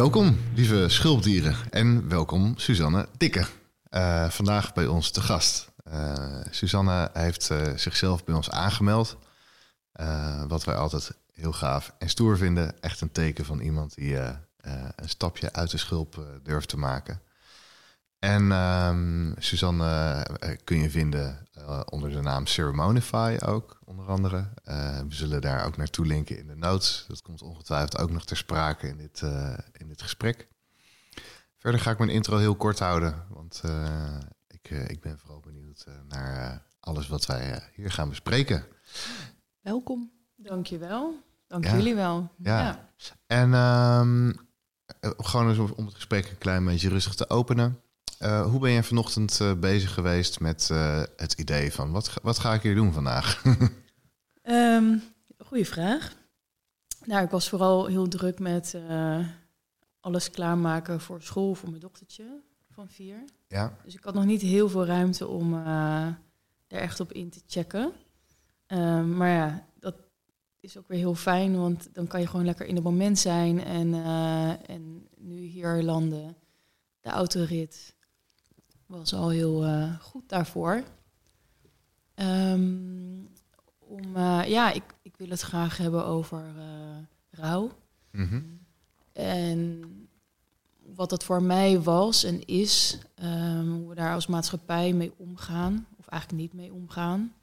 [0.00, 1.56] Welkom, lieve schulpdieren.
[1.70, 3.46] En welkom, Suzanne Dikke.
[3.90, 5.72] Uh, vandaag bij ons te gast.
[5.92, 9.16] Uh, Suzanne heeft uh, zichzelf bij ons aangemeld.
[10.48, 12.80] wat wij altijd heel gaaf en stoer vinden.
[12.82, 17.20] Echt een teken van iemand die een stapje uit de schulp durft te maken.
[18.18, 20.26] En um, Suzanne
[20.64, 21.46] kun je vinden
[21.84, 24.48] onder de naam Ceremonify ook, onder andere.
[25.08, 27.04] we zullen daar ook naartoe linken in de notes.
[27.08, 29.20] Dat komt ongetwijfeld ook nog ter sprake in dit,
[29.72, 30.48] in dit gesprek.
[31.60, 35.40] Verder ga ik mijn intro heel kort houden, want uh, ik, uh, ik ben vooral
[35.40, 38.64] benieuwd uh, naar alles wat wij hier gaan bespreken.
[39.60, 40.10] Welkom.
[40.36, 41.14] Dankjewel.
[41.46, 41.76] Dank ja.
[41.76, 42.30] jullie wel.
[42.36, 42.60] Ja.
[42.60, 42.90] ja.
[43.26, 44.48] En um,
[45.16, 47.80] gewoon eens om het gesprek een klein beetje rustig te openen.
[48.28, 50.68] Hoe ben je vanochtend bezig geweest met
[51.16, 53.42] het idee van wat, wat ga ik hier doen vandaag?
[54.42, 55.02] um,
[55.48, 56.12] goeie vraag.
[57.04, 58.76] Nou, ik was vooral heel druk met
[60.00, 62.24] alles klaarmaken voor school voor mijn dochtertje
[62.70, 63.24] van vier.
[63.48, 63.76] Ja.
[63.84, 65.54] Dus ik had nog niet heel veel ruimte om
[66.70, 67.92] er echt op in te checken.
[68.66, 69.94] Um, maar ja, dat
[70.60, 73.64] is ook weer heel fijn, want dan kan je gewoon lekker in het moment zijn.
[73.64, 73.94] En,
[74.66, 76.36] en nu hier landen,
[77.00, 77.94] de autorit
[78.90, 80.82] was al heel uh, goed daarvoor.
[82.14, 83.28] Um,
[83.78, 86.44] om, ja, ik, ik wil het graag hebben over
[87.30, 87.70] rouw.
[88.10, 88.60] Mm -hmm.
[89.12, 89.84] En
[90.94, 95.86] wat dat voor mij was en is, um, hoe we daar als maatschappij mee omgaan,
[95.98, 97.34] of eigenlijk niet mee omgaan.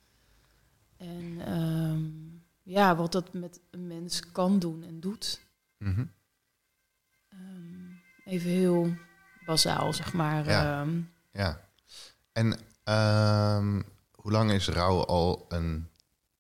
[0.98, 5.42] En um, ja, wat dat met een mens kan doen en doet.
[5.78, 6.12] Mm -hmm.
[7.30, 8.94] um, even heel
[9.46, 10.46] bazaal, zeg maar.
[10.46, 10.86] Ja.
[11.38, 11.70] Ja.
[12.32, 12.60] En
[14.12, 15.90] hoe lang is rouw al een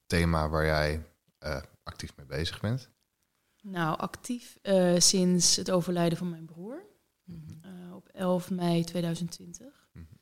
[0.05, 1.05] thema waar jij
[1.43, 2.89] uh, actief mee bezig bent?
[3.61, 6.85] Nou, actief uh, sinds het overlijden van mijn broer.
[7.23, 7.87] Mm -hmm.
[7.87, 10.19] uh, op 11 mei 2020 mm -hmm.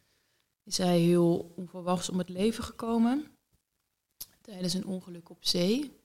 [0.63, 3.27] is hij heel onverwachts om het leven gekomen.
[4.41, 6.03] Tijdens een ongeluk op zee.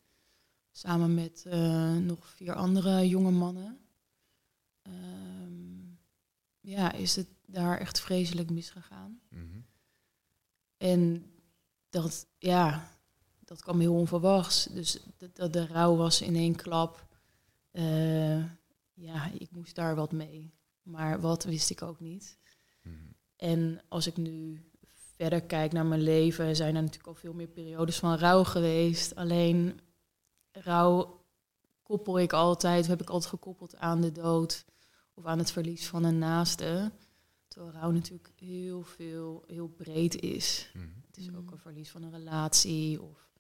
[0.70, 1.44] Samen met
[2.00, 3.78] nog vier andere jonge mannen.
[4.82, 5.98] Um,
[6.60, 9.20] ja, is het daar echt vreselijk misgegaan.
[9.28, 9.64] Mm -hmm.
[10.76, 11.30] En
[11.90, 12.90] dat, ja,
[13.44, 14.64] dat kwam heel onverwachts.
[14.64, 17.06] Dus dat de, de rouw was in één klap.
[17.72, 18.44] Uh,
[18.94, 20.54] ja, ik moest daar wat mee.
[20.82, 22.38] Maar wat wist ik ook niet.
[22.82, 23.14] Mm.
[23.36, 24.64] En als ik nu
[25.16, 29.14] verder kijk naar mijn leven, zijn er natuurlijk al veel meer periodes van rouw geweest.
[29.14, 29.80] Alleen
[30.50, 31.24] rouw
[31.82, 34.64] koppel ik altijd, heb ik altijd gekoppeld aan de dood
[35.14, 36.92] of aan het verlies van een naaste.
[37.50, 40.70] Terwijl rouw natuurlijk heel veel, heel breed is.
[40.74, 40.92] Mm.
[41.06, 43.30] Het is ook een verlies van een relatie of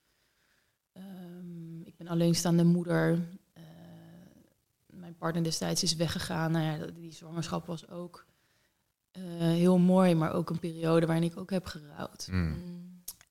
[0.96, 3.12] um, ik ben alleenstaande moeder.
[3.12, 3.64] Uh,
[4.86, 6.52] mijn partner destijds is weggegaan.
[6.52, 8.26] Nou ja, die zwangerschap was ook
[9.12, 12.28] uh, heel mooi, maar ook een periode waarin ik ook heb gerouwd.
[12.30, 12.78] Mm.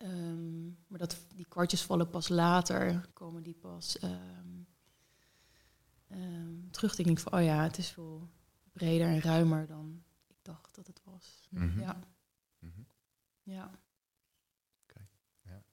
[0.01, 4.67] Um, maar dat, die kwartjes vallen pas later, komen die pas um,
[6.11, 6.95] um, terug.
[6.95, 8.29] Denk ik van, oh ja, het is veel
[8.71, 11.38] breder en ruimer dan ik dacht dat het was.
[11.49, 11.79] Mm -hmm.
[11.79, 11.99] Ja.
[12.59, 12.85] Mm -hmm.
[13.43, 13.71] ja.
[14.83, 15.07] Okay.
[15.41, 15.63] ja.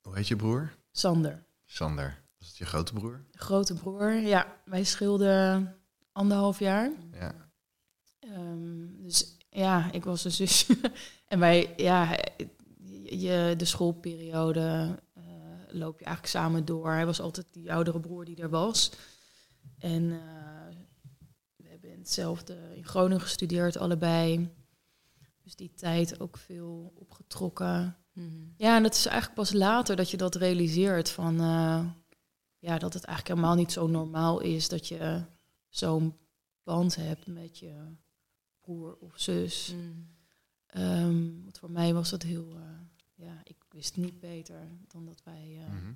[0.00, 0.72] Hoe heet je broer?
[0.90, 1.44] Sander.
[1.64, 2.22] Sander.
[2.38, 3.24] Was het je grote broer?
[3.32, 4.60] Grote broer, ja.
[4.64, 5.74] Wij scheelden
[6.12, 6.90] anderhalf jaar.
[7.12, 7.50] Ja.
[8.20, 10.76] Um, dus ja, ik was een zusje.
[11.28, 12.16] en wij, ja,
[13.02, 15.24] je, de schoolperiode uh,
[15.68, 16.90] loop je eigenlijk samen door.
[16.90, 18.92] Hij was altijd die oudere broer die er was.
[19.78, 20.20] En uh,
[21.98, 24.50] hetzelfde in Groningen gestudeerd, allebei.
[25.42, 27.96] Dus die tijd ook veel opgetrokken.
[28.12, 28.54] Mm-hmm.
[28.56, 31.84] Ja, en dat is eigenlijk pas later dat je dat realiseert van uh,
[32.58, 35.24] ja, dat het eigenlijk helemaal niet zo normaal is dat je
[35.68, 36.16] zo'n
[36.62, 37.74] band hebt met je
[38.60, 39.74] broer of zus.
[39.74, 40.08] Mm.
[40.66, 42.54] Ehm, want voor mij was dat heel...
[42.56, 42.62] eh,
[43.14, 45.92] ja, ik wist niet beter dan dat wij eh, Mhm.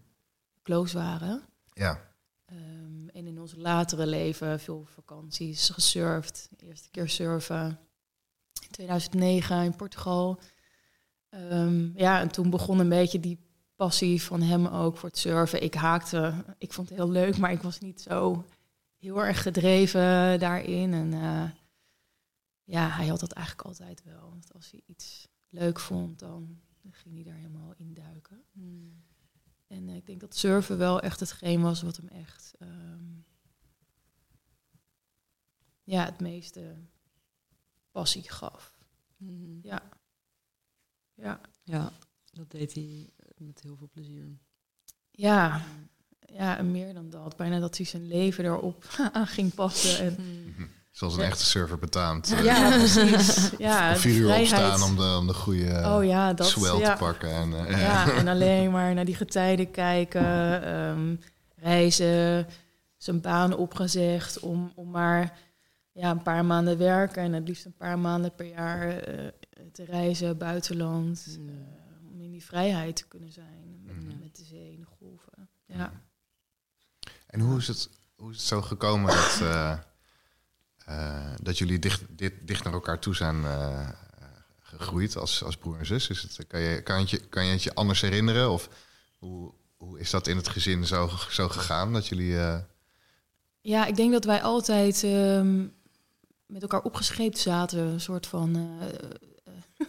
[0.62, 1.42] close waren.
[1.72, 2.13] Ja.
[2.54, 6.48] Ehm, en in ons latere leven veel vakanties, gesurfd.
[6.56, 7.78] Eerste keer surfen.
[8.62, 10.38] In 2009 in Portugal.
[11.28, 13.38] Ehm, ja, en toen begon een beetje die
[13.76, 15.62] passie van hem ook voor het surfen.
[15.62, 18.44] Ik haakte, ik vond het heel leuk, maar ik was niet zo
[18.98, 20.92] heel erg gedreven daarin.
[20.92, 21.50] En eh,
[22.64, 24.28] ja, hij had dat eigenlijk altijd wel.
[24.30, 26.60] Want als hij iets leuk vond, dan
[26.90, 28.44] ging hij daar helemaal in duiken.
[29.74, 33.04] En eh, ik denk dat surfen wel echt hetgeen was wat hem echt ehm,
[35.82, 36.76] ja, het meeste
[37.90, 38.72] passie gaf.
[39.62, 39.82] Ja.
[41.14, 41.40] Ja.
[41.62, 41.92] Ja,
[42.32, 44.38] dat deed hij met heel veel plezier.
[45.10, 45.64] Ja.
[46.20, 47.36] ja, en meer dan dat.
[47.36, 49.98] Bijna dat hij zijn leven erop aan ging passen.
[49.98, 50.16] En,
[50.94, 51.26] Zoals een Ja.
[51.26, 52.32] echte surfer betaamt.
[52.32, 53.50] eh, ja, precies.
[53.58, 56.78] Ja, om vier uur opstaan om de, om de goede eh, Oh ja, dat swell
[56.78, 56.92] ja.
[56.92, 57.30] te pakken.
[57.30, 61.16] En, eh, Ja, en alleen maar naar die getijden kijken, ehm,
[61.56, 62.46] reizen,
[62.96, 65.38] zijn baan opgezegd om, om maar
[65.92, 69.30] ja, een paar maanden werken en het liefst een paar maanden per jaar eh,
[69.72, 71.48] te reizen, buitenland, Mm.
[71.48, 71.54] eh,
[72.12, 74.18] om in die vrijheid te kunnen zijn met, Mhm.
[74.20, 75.48] met de zee en de golven.
[75.66, 75.92] Ja.
[77.26, 79.78] En hoe is het, hoe is het zo gekomen dat, eh, eh,
[81.42, 83.88] dat jullie dicht, dit, dicht naar elkaar toe zijn eh,
[84.60, 86.08] gegroeid als, als broer en zus?
[86.10, 88.50] Is het, kan, je, kan, je, kan je het je anders herinneren?
[88.50, 88.68] Of
[89.18, 91.92] hoe, hoe is dat in het gezin zo, zo gegaan?
[91.92, 92.38] Dat jullie.
[92.38, 92.58] eh,
[93.60, 95.66] Ja, ik denk dat wij altijd ehm,
[96.46, 97.78] met elkaar opgescheept zaten.
[97.78, 98.56] Een soort van.
[98.80, 99.88] eh, eh,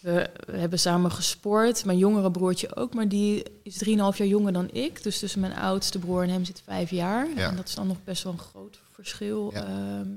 [0.00, 1.84] we, we hebben samen gesport.
[1.84, 5.02] Mijn jongere broertje ook, maar die is 3,5 jaar jonger dan ik.
[5.02, 7.28] Dus tussen mijn oudste broer en hem zit vijf jaar.
[7.36, 7.48] Ja.
[7.50, 9.50] En dat is dan nog best wel een groot verschil.
[9.52, 9.64] Ja.
[9.66, 10.10] ehm,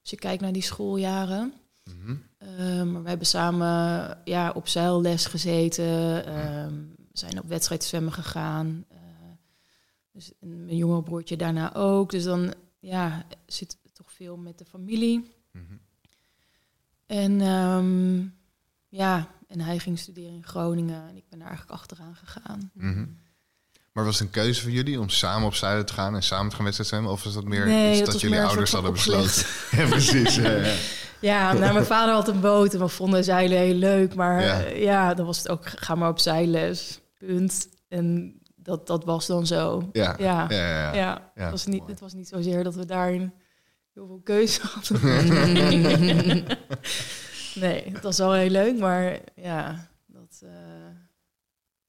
[0.00, 1.52] als je kijkt naar die schooljaren.
[2.38, 6.24] Ehm, maar we hebben samen ja, op zeilles gezeten.
[6.26, 6.74] ehm,
[7.12, 8.84] zijn op wedstrijdzwemmen gegaan.
[8.88, 8.98] eh,
[10.12, 12.10] dus mijn jongere broertje daarna ook.
[12.10, 15.30] Dus dan ja, zit het toch veel met de familie.
[15.52, 15.76] Mhm.
[17.06, 18.18] En ehm,
[18.88, 21.08] ja, en hij ging studeren in Groningen.
[21.08, 22.70] En ik ben daar eigenlijk achteraan gegaan.
[22.74, 23.06] Mhm.
[23.98, 26.48] Maar was het een keuze voor jullie om samen op zuiden te gaan en samen
[26.48, 27.12] te gaan wedstrijd zwemmen?
[27.12, 29.46] Of was dat meer Nee, iets dat jullie ouders hadden besloten?
[29.76, 30.34] ja, precies.
[30.34, 30.74] Ja, ja.
[31.20, 34.14] Ja, nou, mijn vader had een boot en we vonden zeilen heel leuk.
[34.14, 34.58] Maar Ja.
[34.58, 37.68] ja, ja dan was het ook, ga maar op zeilles, punt.
[37.88, 39.88] En dat, dat was dan zo.
[39.92, 43.32] Ja, Ja, ja, ja, het, was niet, het was niet zozeer dat we daarin
[43.94, 45.02] heel veel keuze hadden.
[47.64, 50.50] nee, het was wel heel leuk, maar ja, dat, eh,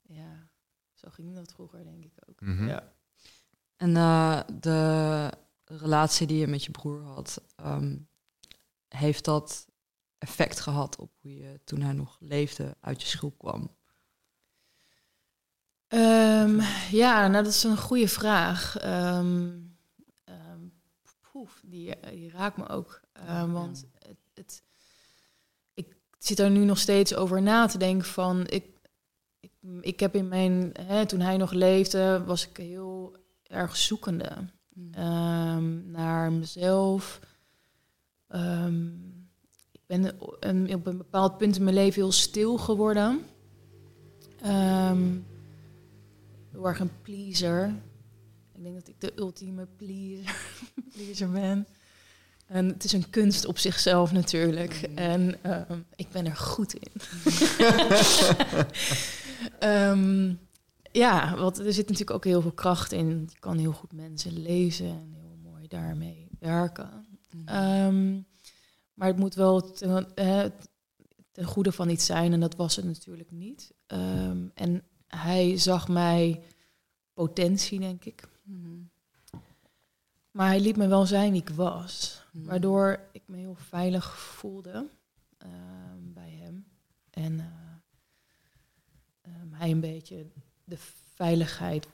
[0.01, 0.47] ja,
[0.94, 2.42] zo ging dat vroeger denk ik ook.
[2.42, 2.68] Mhm.
[2.68, 2.94] Ja.
[3.75, 5.31] En eh, de
[5.66, 7.98] relatie die je met je broer had, ehm,
[8.88, 9.68] heeft dat
[10.18, 13.77] effect gehad op hoe je toen hij nog leefde uit je schulp kwam?
[15.88, 16.60] Ehm,
[16.92, 18.77] ja, nou dat is een goede vraag.
[18.77, 19.60] Ehm,
[20.24, 20.68] ehm,
[21.31, 23.01] poef, die, die raakt me ook.
[23.48, 24.63] Want het, het,
[25.74, 28.48] ik zit er nu nog steeds over na te denken van...
[28.48, 28.79] Ik,
[29.81, 30.69] ik, heb in mijn...
[30.81, 34.31] Hè, toen hij nog leefde, was ik heel erg zoekende.
[34.91, 37.19] Ehm, naar mezelf.
[38.27, 38.85] Ehm,
[39.71, 43.21] ik ben een- op een bepaald punt in mijn leven heel stil geworden.
[44.42, 45.18] Ehm,
[46.51, 47.73] heel erg een pleaser.
[48.56, 50.35] Ik denk dat ik de ultieme pleaser,
[50.94, 51.68] pleaser ben.
[52.45, 54.87] En het is een kunst op zichzelf natuurlijk.
[54.89, 54.97] Mm.
[54.97, 55.35] En
[55.95, 56.92] ik ben er goed in.
[59.59, 60.33] Ehm,
[60.92, 63.28] ja, want er zit natuurlijk ook heel veel kracht in.
[63.31, 67.07] Je kan heel goed mensen lezen en heel mooi daarmee werken.
[67.45, 68.13] Ehm,
[68.94, 70.07] maar het moet wel ten,
[71.31, 73.73] ten goede van iets zijn en dat was het natuurlijk niet.
[73.87, 76.44] Ehm, en hij zag mij
[77.13, 78.28] potentie, denk ik.
[80.31, 82.23] Maar hij liet me wel zijn wie ik was.
[82.31, 84.89] Waardoor ik me heel veilig voelde
[86.13, 86.66] bij hem.
[87.09, 87.69] En eh,
[89.59, 90.25] hij een beetje
[90.63, 90.78] de
[91.13, 91.87] veiligheid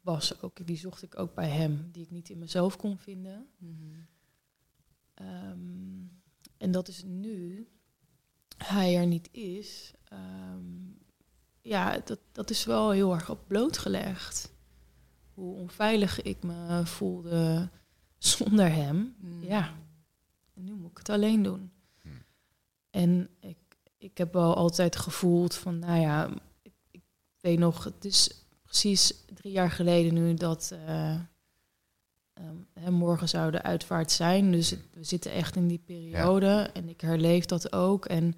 [0.00, 0.66] was ook.
[0.66, 3.48] Die zocht ik ook bij hem, die ik niet in mezelf kon vinden.
[5.14, 6.04] Ehm,
[6.56, 7.68] en dat is nu
[8.56, 9.92] hij er niet is.
[10.08, 10.94] ehm,
[11.62, 14.52] ja, dat, dat is wel heel erg op blootgelegd.
[15.34, 17.70] Hoe onveilig ik me voelde
[18.18, 19.16] zonder hem.
[19.40, 19.74] Ja,
[20.54, 21.72] en nu moet ik het alleen doen.
[22.02, 22.22] Hmm.
[22.90, 23.58] En ik,
[23.98, 26.30] ik heb wel altijd gevoeld van, nou ja,
[27.46, 30.72] weet nog, het is precies drie jaar geleden nu dat
[32.80, 34.52] hè, morgen zou de uitvaart zijn.
[34.52, 38.04] Dus het- we zitten echt in die periode en ik herleef dat ook.
[38.06, 38.34] En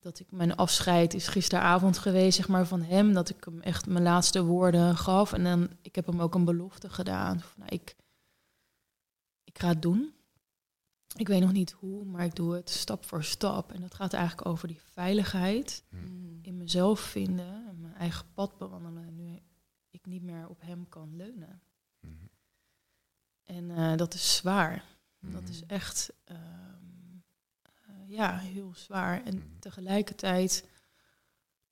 [0.00, 3.12] dat ik mijn afscheid is gisteravond geweest, zeg maar, van hem.
[3.12, 5.32] Dat ik hem echt mijn laatste woorden gaf.
[5.32, 7.40] En dan, ik heb hem ook een belofte gedaan.
[7.40, 7.96] Van, nou, ik,
[9.44, 10.12] ik ga het doen.
[11.16, 13.72] Ik weet nog niet hoe, maar ik doe het stap voor stap.
[13.72, 16.38] En dat gaat eigenlijk over die veiligheid Mm.
[16.42, 17.61] in mezelf vinden
[18.02, 19.14] eigen pad bewandelen.
[19.14, 19.40] Nu
[19.90, 21.62] ik niet meer op hem kan leunen.
[22.00, 22.26] Mhm.
[23.42, 24.84] En eh, dat is zwaar.
[25.20, 25.50] Dat Mhm.
[25.50, 27.16] is echt ehm,
[27.62, 29.24] eh, ja, heel zwaar.
[29.24, 29.58] En Mhm.
[29.58, 30.68] tegelijkertijd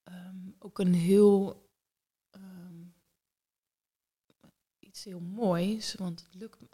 [0.03, 1.69] ehm, ook een heel
[2.31, 2.85] ehm,
[4.79, 6.69] iets heel moois, want het lukt me.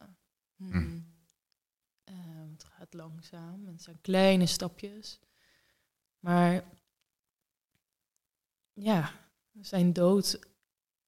[2.05, 5.21] Ehm, het gaat langzaam en het zijn kleine stapjes.
[6.19, 6.65] Maar
[8.73, 9.13] ja,
[9.61, 10.39] zijn dood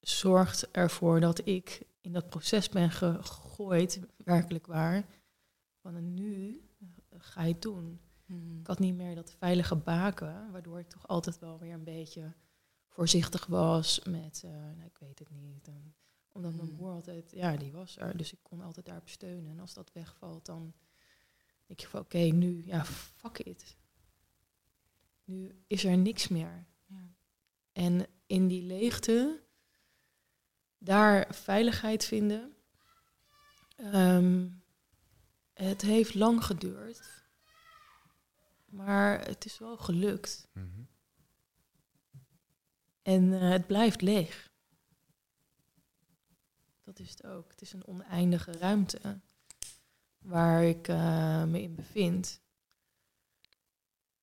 [0.01, 5.07] zorgt ervoor dat ik in dat proces ben gegooid, werkelijk waar.
[5.81, 8.01] Van nu eh, ga je het doen.
[8.27, 8.61] Mm.
[8.61, 12.33] Ik had niet meer dat veilige baken, waardoor ik toch altijd wel weer een beetje
[12.89, 15.69] voorzichtig was met, eh, nou, ik weet het niet.
[15.69, 15.95] En
[16.33, 19.51] omdat mijn broer altijd, ja, die was er, dus ik kon altijd daarop steunen.
[19.51, 20.75] En als dat wegvalt, dan
[21.67, 23.77] denk je van, oké, nu, ja, fuck it.
[25.25, 26.67] Nu is er niks meer.
[26.87, 27.15] Ja.
[27.73, 29.43] En in die leegte,
[30.79, 32.57] daar veiligheid vinden.
[33.77, 34.49] Ehm,
[35.53, 37.27] het heeft lang geduurd.
[38.65, 40.49] Maar het is wel gelukt.
[40.53, 40.83] Mhm.
[43.03, 44.53] En eh, het blijft leeg.
[46.85, 47.51] Dat is het ook.
[47.51, 49.21] Het is een oneindige ruimte
[50.19, 52.41] waar ik eh, me in bevind.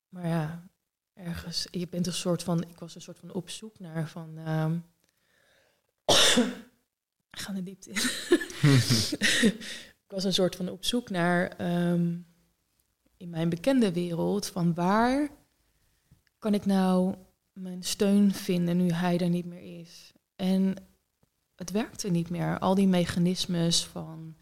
[0.09, 0.67] Maar ja,
[1.15, 4.38] ergens, je bent een soort van, ik was een soort van op zoek naar van.
[4.38, 4.77] ehm
[7.31, 7.95] ik ga de diepte in.
[10.05, 12.17] ik was een soort van op zoek naar ehm,
[13.17, 15.29] in mijn bekende wereld van waar
[16.39, 17.15] kan ik nou
[17.53, 20.13] mijn steun vinden nu hij er niet meer is.
[20.36, 20.75] En
[21.55, 22.60] het werkte niet meer.
[22.60, 24.36] Al die mechanismes van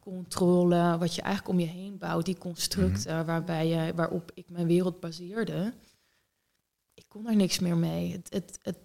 [0.00, 4.66] controle, wat je eigenlijk om je heen bouwt, die constructen waarbij je, waarop ik mijn
[4.66, 5.74] wereld baseerde,
[6.98, 8.12] ik kon daar niks meer mee.
[8.12, 8.78] Het, het, het,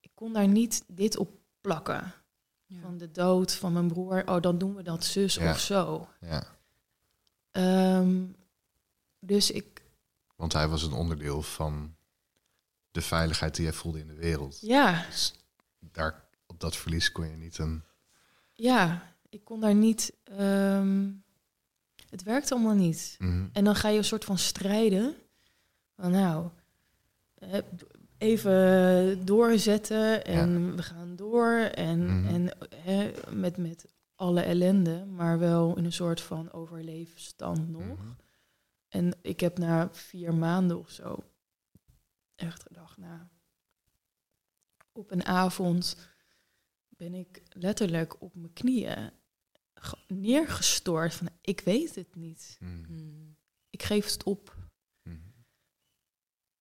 [0.00, 1.30] ik kon daar niet dit op
[1.60, 2.12] plakken.
[2.66, 2.80] Ja.
[2.80, 5.50] Van de dood van mijn broer, oh dan doen we dat zus Ja.
[5.50, 6.08] of zo.
[6.20, 6.56] Ja,
[7.50, 8.24] Ehm,
[9.18, 9.82] dus ik,
[10.36, 11.96] want hij was een onderdeel van
[12.90, 14.58] de veiligheid die jij voelde in de wereld.
[14.60, 15.34] ja, Dus
[15.78, 17.82] daar, op dat verlies kon je niet een...
[18.52, 20.12] ja, ik kon daar niet.
[20.24, 21.10] ehm,
[22.10, 23.16] het werkte allemaal niet.
[23.18, 23.48] Mhm.
[23.52, 25.16] En dan ga je een soort van strijden.
[25.96, 26.48] Van nou,
[28.18, 31.52] even doorzetten en we gaan door.
[31.58, 32.34] En, Mhm.
[32.34, 37.82] en hè, met, met alle ellende, maar wel in een soort van overleefstand nog.
[37.98, 38.08] Mhm.
[38.88, 41.24] En ik heb na vier maanden of zo
[42.34, 43.20] echt gedacht, nou,
[44.92, 45.96] op een avond
[46.88, 49.10] ben ik letterlijk op mijn knieën
[49.74, 52.56] ge- neergestort van, ik weet het niet.
[52.60, 52.92] Mhm.
[52.92, 53.36] Mm.
[53.70, 54.56] Ik geef het op.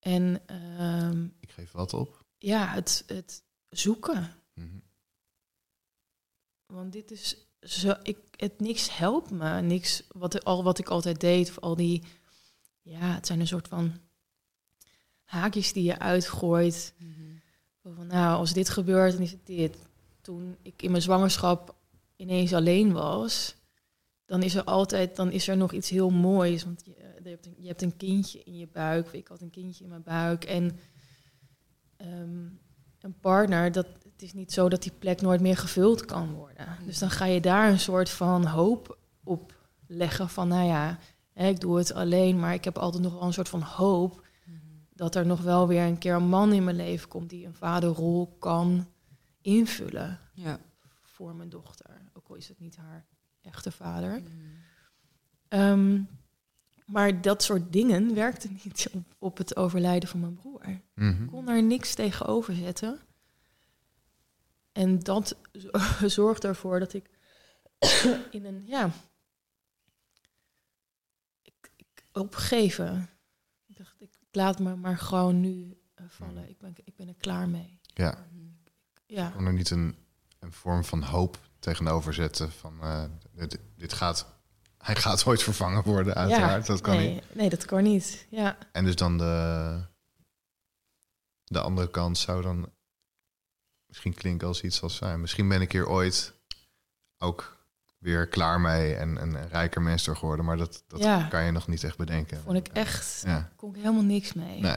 [0.08, 2.26] En ehm, Ik geef wat op.
[2.38, 4.34] ja, het, het zoeken.
[4.54, 4.78] Mhm.
[6.66, 9.62] Want dit is zo, ik, het niks helpt me.
[9.62, 11.50] Niks wat, al wat ik altijd deed.
[11.50, 12.04] Of al die,
[12.82, 14.00] ja, het zijn een soort van
[15.24, 16.94] haakjes die je uitgooit.
[16.98, 17.36] Mhm.
[17.96, 19.78] Van, nou, als dit gebeurt, dan is het dit.
[20.22, 21.76] Toen ik in mijn zwangerschap
[22.16, 23.56] ineens alleen was,
[24.28, 26.64] dan is er altijd, dan is er nog iets heel moois.
[26.64, 29.08] Want je, eh, je, hebt, een, je hebt een kindje in je buik.
[29.14, 30.44] Ik had een kindje in mijn buik.
[30.44, 30.80] En
[31.98, 32.46] ehm,
[33.00, 36.68] een partner, dat, het is niet zo dat die plek nooit meer gevuld kan worden.
[36.86, 39.56] Dus dan ga je daar een soort van hoop op
[39.88, 41.00] leggen van, nou ja,
[41.34, 44.26] hè, ik doe het alleen, maar ik heb altijd nog wel een soort van hoop
[44.46, 44.56] Mhm.
[44.94, 47.54] dat er nog wel weer een keer een man in mijn leven komt die een
[47.56, 48.88] vaderrol kan
[49.42, 50.60] invullen Ja.
[51.04, 52.02] voor mijn dochter.
[52.14, 53.06] Ook al is het niet haar
[53.48, 54.22] echte vader.
[54.22, 54.32] Mhm.
[55.48, 56.02] Ehm,
[56.86, 60.82] maar dat soort dingen werkte niet op, op het overlijden van mijn broer.
[60.94, 61.24] Mhm.
[61.24, 63.00] Ik kon daar niks tegenover zetten.
[64.72, 65.38] En dat
[66.06, 67.10] zorgt ervoor dat ik
[68.32, 68.92] in een, ja,
[71.42, 73.10] ik, ik opgeven.
[73.66, 76.50] Ik dacht, ik laat me maar gewoon nu eh, vallen.
[76.50, 77.80] Ik ben, ik ben er klaar mee.
[77.82, 78.46] Ja, Mhm.
[79.10, 79.96] Ja, kon er niet een,
[80.40, 84.26] een vorm van hoop tegenover zetten van eh, dit, dit gaat,
[84.78, 86.66] hij gaat ooit vervangen worden uiteraard.
[86.66, 87.36] dat kan nee, niet.
[87.36, 88.28] Nee, dat kan niet.
[88.30, 89.82] Ja, En dus dan de,
[91.44, 92.70] de andere kant zou dan
[93.86, 96.34] misschien klinken als iets als, ah, misschien ben ik hier ooit
[97.18, 97.58] ook
[97.98, 100.46] weer klaar mee en, en een rijker mens door geworden.
[100.46, 101.24] Maar dat, dat Ja.
[101.28, 102.42] kan je nog niet echt bedenken.
[102.42, 104.60] Vond ik echt, Ja, kon ik helemaal niks mee.
[104.62, 104.76] nee.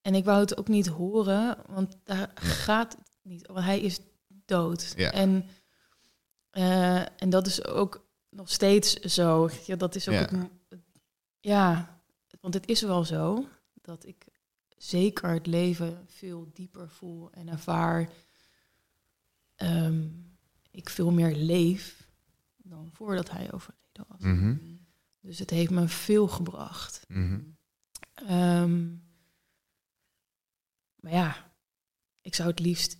[0.00, 3.46] En ik wou het ook niet horen, want daar gaat het niet.
[3.46, 4.92] Want hij is dood.
[4.96, 5.12] Ja.
[5.12, 5.48] En,
[6.50, 9.50] eh, en dat is ook nog steeds zo.
[9.66, 10.50] Ja, dat is ook Ja.
[10.68, 10.80] het
[11.40, 12.00] ja,
[12.40, 14.26] want het is wel zo dat ik
[14.76, 18.10] zeker het leven veel dieper voel en ervaar.
[19.56, 20.08] ehm,
[20.70, 22.08] ik veel meer leef
[22.56, 24.20] dan voordat hij overleden was.
[24.20, 24.56] Mhm,
[25.20, 27.04] Dus het heeft me veel gebracht.
[27.08, 27.40] mhm.
[28.14, 28.88] Ehm,
[30.96, 31.52] maar ja,
[32.20, 32.98] ik zou het liefst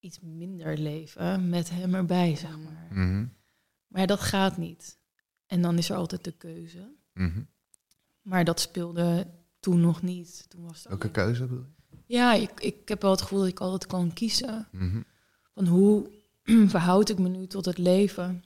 [0.00, 2.88] iets minder leven met hem erbij, zeg maar.
[2.90, 3.26] Mhm,
[3.86, 4.98] Maar dat gaat niet.
[5.46, 6.94] En dan is er altijd de keuze.
[7.12, 7.42] mhm.
[8.22, 9.26] Maar dat speelde
[9.60, 10.44] toen nog niet.
[10.48, 11.96] Toen was het Welke alleen- keuze bedoel je?
[12.06, 14.68] Ja, ik, ik heb wel het gevoel dat ik altijd kan kiezen.
[14.72, 15.00] Mhm,
[15.54, 16.10] Van hoe
[16.68, 18.42] verhoud ik me nu tot het leven?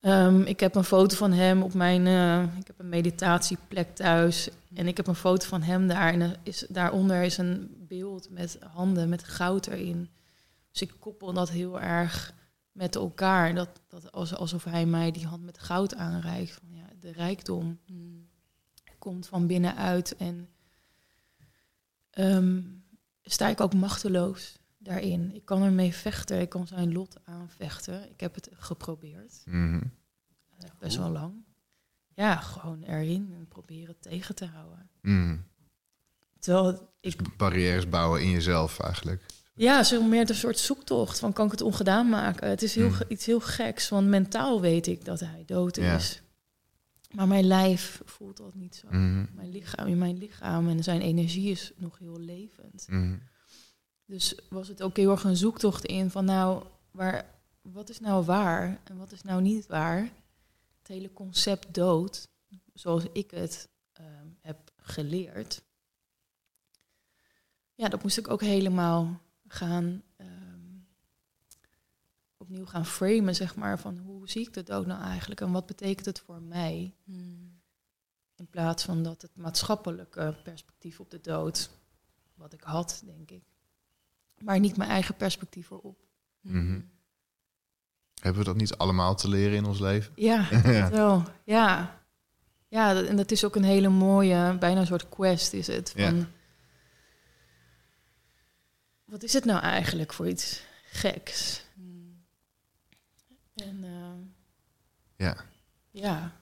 [0.00, 2.06] Ehm, ik heb een foto van hem op mijn...
[2.06, 4.48] eh, ik heb een meditatieplek thuis.
[4.74, 6.12] En ik heb een foto van hem daar.
[6.12, 10.08] En is, daaronder is een beeld met handen met goud erin.
[10.70, 12.34] Dus ik koppel dat heel erg
[12.72, 13.54] met elkaar.
[13.54, 16.52] Dat, dat als, alsof hij mij die hand met goud aanreikt.
[16.52, 17.78] Van, ja, de rijkdom
[18.98, 20.16] komt van binnenuit.
[20.16, 20.48] En
[22.10, 22.60] ehm,
[23.22, 25.34] sta ik ook machteloos daarin.
[25.34, 26.40] Ik kan ermee vechten.
[26.40, 28.10] Ik kan zijn lot aanvechten.
[28.10, 29.42] Ik heb het geprobeerd.
[29.44, 29.80] mhm.
[30.58, 31.32] Eh, Best wel lang.
[32.14, 34.88] Ja, gewoon erin en proberen tegen te houden.
[35.02, 35.36] Mhm.
[36.38, 37.36] Terwijl ik...
[37.36, 39.22] Barrières bouwen in jezelf eigenlijk.
[39.54, 42.48] Ja, zo meer een soort zoektocht van kan ik het ongedaan maken.
[42.48, 42.92] Het is heel, Mm.
[42.92, 45.94] ge- iets heel geks, want mentaal weet ik dat hij dood Ja.
[45.96, 46.22] is.
[47.14, 48.86] Maar mijn lijf voelt dat niet zo.
[48.86, 52.86] Mhm, Mijn lichaam, in mijn lichaam en zijn energie is nog heel levend.
[52.88, 53.16] mhm.
[54.08, 58.24] Dus was het ook heel erg een zoektocht in van nou, waar, wat is nou
[58.24, 60.00] waar en wat is nou niet waar?
[60.78, 62.28] Het hele concept dood,
[62.74, 65.62] zoals ik het ehm, heb geleerd.
[67.74, 70.78] Ja, dat moest ik ook helemaal gaan ehm,
[72.36, 75.66] opnieuw gaan framen, zeg maar, van hoe zie ik de dood nou eigenlijk en wat
[75.66, 76.94] betekent het voor mij?
[78.34, 81.70] In plaats van dat het maatschappelijke perspectief op de dood,
[82.34, 83.57] wat ik had, denk ik.
[84.40, 85.98] Maar niet mijn eigen perspectief erop.
[86.40, 86.80] Mhm.
[88.20, 90.12] Hebben we dat niet allemaal te leren in ons leven?
[90.16, 90.90] Ja, ja.
[90.90, 91.22] wel.
[91.44, 91.96] Ja.
[92.68, 95.90] Ja, dat- en dat is ook een hele mooie, bijna een soort quest is het.
[95.90, 96.26] Van, Ja.
[99.04, 101.64] Wat is het nou eigenlijk voor iets geks?
[103.54, 104.26] En eh,
[105.16, 105.36] ja.
[105.90, 106.32] ja,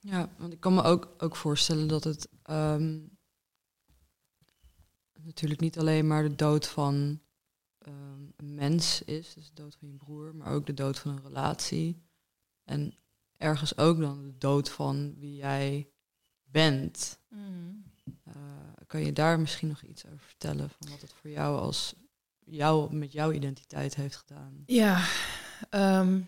[0.00, 2.98] Ja, want ik kan me ook, ook voorstellen dat het ehm,
[5.30, 7.20] natuurlijk niet alleen maar de dood van
[7.78, 11.10] ehm, een mens is, dus de dood van je broer, maar ook de dood van
[11.10, 12.02] een relatie.
[12.64, 12.94] En
[13.36, 15.90] ergens ook dan de dood van wie jij
[16.42, 17.18] bent.
[17.28, 17.84] Mm.
[18.24, 18.32] Eh,
[18.86, 21.94] kan je daar misschien nog iets over vertellen van wat het voor jou als
[22.38, 24.62] jou met jouw identiteit heeft gedaan?
[24.66, 25.06] Ja,
[25.70, 26.20] ehm,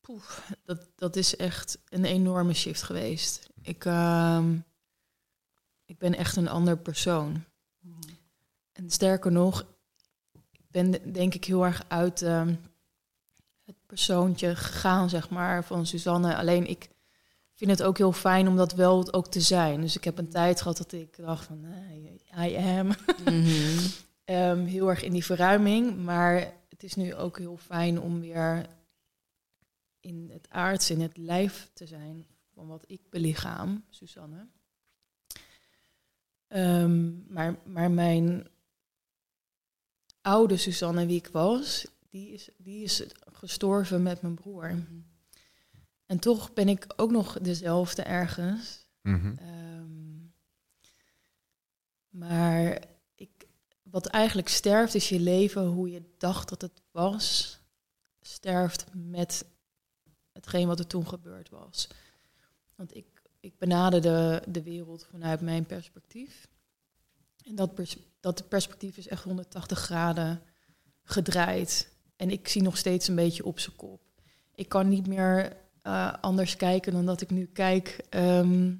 [0.00, 3.48] poef, dat, dat is echt een enorme shift geweest.
[3.62, 4.58] Ik, ehm,
[5.90, 7.44] ik ben echt een ander persoon.
[8.72, 9.66] En sterker nog,
[10.50, 12.54] ik ben de- denk ik heel erg uit ehm,
[13.64, 16.36] het persoontje gegaan, zeg maar, van Suzanne.
[16.36, 16.88] Alleen ik
[17.54, 19.80] vind het ook heel fijn om dat wel ook te zijn.
[19.80, 22.86] Dus ik heb een tijd gehad dat ik dacht van, nee, I am.
[23.24, 23.78] Mhm.
[24.24, 25.96] Ehm, heel erg in die verruiming.
[26.04, 28.66] Maar het is nu ook heel fijn om weer
[30.00, 34.46] in het aardse, in het lijf te zijn van wat ik belichaam, Suzanne.
[36.50, 38.48] Ehm, maar, maar mijn
[40.20, 44.84] oude Suzanne, wie ik was, die is, die is gestorven met mijn broer.
[46.06, 48.86] En toch ben ik ook nog dezelfde ergens.
[49.00, 49.36] Mhm.
[49.36, 50.18] Ehm,
[52.08, 52.84] maar
[53.14, 53.46] ik,
[53.82, 57.58] wat eigenlijk sterft is je leven hoe je dacht dat het was.
[58.20, 59.44] Sterft met
[60.32, 61.88] hetgeen wat er toen gebeurd was.
[62.74, 66.48] Want ik, ik benaderde de wereld vanuit mijn perspectief.
[67.44, 70.42] En dat, pers dat perspectief is echt 180 graden
[71.04, 71.88] gedraaid.
[72.16, 74.00] En ik zie nog steeds een beetje op zijn kop.
[74.54, 78.04] Ik kan niet meer eh, anders kijken dan dat ik nu kijk.
[78.08, 78.74] Ehm,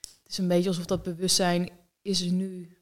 [0.00, 1.70] het is een beetje alsof dat bewustzijn
[2.02, 2.76] is nu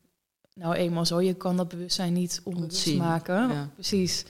[0.54, 1.20] nou eenmaal zo.
[1.20, 3.48] Je kan dat bewustzijn niet onbewust maken.
[3.48, 3.70] ja.
[3.74, 4.24] Precies.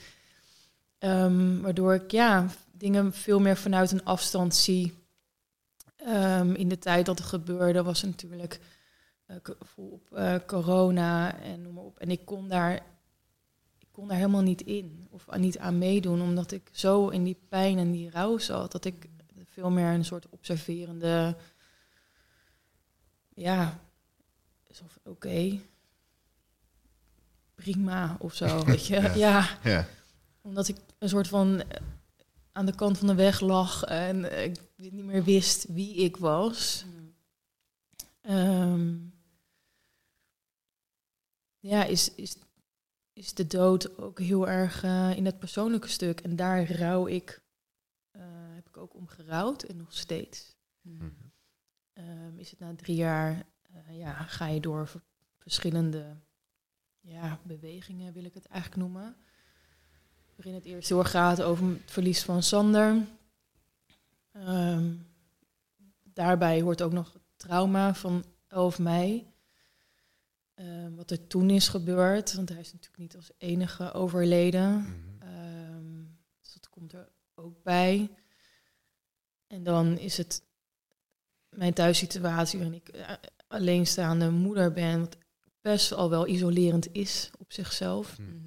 [0.97, 5.00] Ehm, waardoor ik ja, dingen veel meer vanuit een afstand zie.
[6.05, 8.59] Ehm, in de tijd dat het gebeurde was natuurlijk
[9.41, 11.99] co- volop eh, corona en noem maar op.
[11.99, 12.73] En ik kon daar,
[13.79, 17.37] ik kon daar helemaal niet in of niet aan meedoen, omdat ik zo in die
[17.49, 19.09] pijn en die rouw zat, dat ik
[19.45, 21.35] veel meer een soort observerende,
[23.33, 23.79] ja,
[25.03, 25.59] oké,
[27.55, 28.99] prima of zo, weet je.
[29.01, 29.13] Ja.
[29.15, 29.85] ja, Ja.
[30.41, 31.81] omdat ik een soort van eh,
[32.51, 34.53] aan de kant van de weg lag en eh,
[34.89, 36.85] niet meer wist wie ik was.
[38.21, 38.97] Ehm,
[41.59, 42.35] ja, is, is,
[43.13, 46.19] is de dood ook heel erg eh, in het persoonlijke stuk.
[46.19, 47.41] En daar rouw ik,
[48.11, 48.21] eh,
[48.53, 50.55] heb ik ook om gerouwd en nog steeds.
[51.93, 54.91] Ehm, is het na drie jaar, eh, ja, ga je door
[55.37, 56.17] verschillende
[56.99, 59.15] ja, bewegingen, wil ik het eigenlijk noemen.
[60.35, 63.07] Waarin het eerst heel erg gaat over het verlies van Sander.
[64.31, 64.93] Ehm,
[66.03, 69.33] daarbij hoort ook nog het trauma van 11 mei.
[70.53, 74.71] Ehm, wat er toen is gebeurd, want hij is natuurlijk niet als enige overleden.
[74.71, 74.89] Mhm.
[75.19, 76.03] Ehm,
[76.41, 78.09] dus dat komt er ook bij.
[79.47, 80.43] En dan is het
[81.49, 83.09] mijn thuissituatie waarin ik eh,
[83.47, 85.17] alleenstaande moeder ben, wat
[85.61, 88.17] best al wel isolerend is op zichzelf.
[88.19, 88.39] Mhm.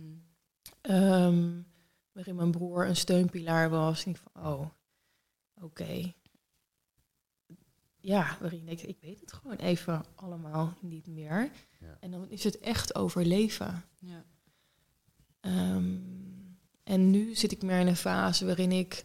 [2.13, 4.05] Waarin mijn broer een steunpilaar was.
[4.05, 4.67] En ik van, oh,
[5.61, 6.13] oké.
[8.01, 11.51] Ja, waarin ik, ik weet het gewoon even allemaal niet meer.
[11.81, 11.97] Ja.
[12.01, 13.85] En dan is het echt overleven.
[13.99, 14.25] Ja.
[15.41, 15.99] Ehm,
[16.83, 19.05] en nu zit ik meer in een fase waarin ik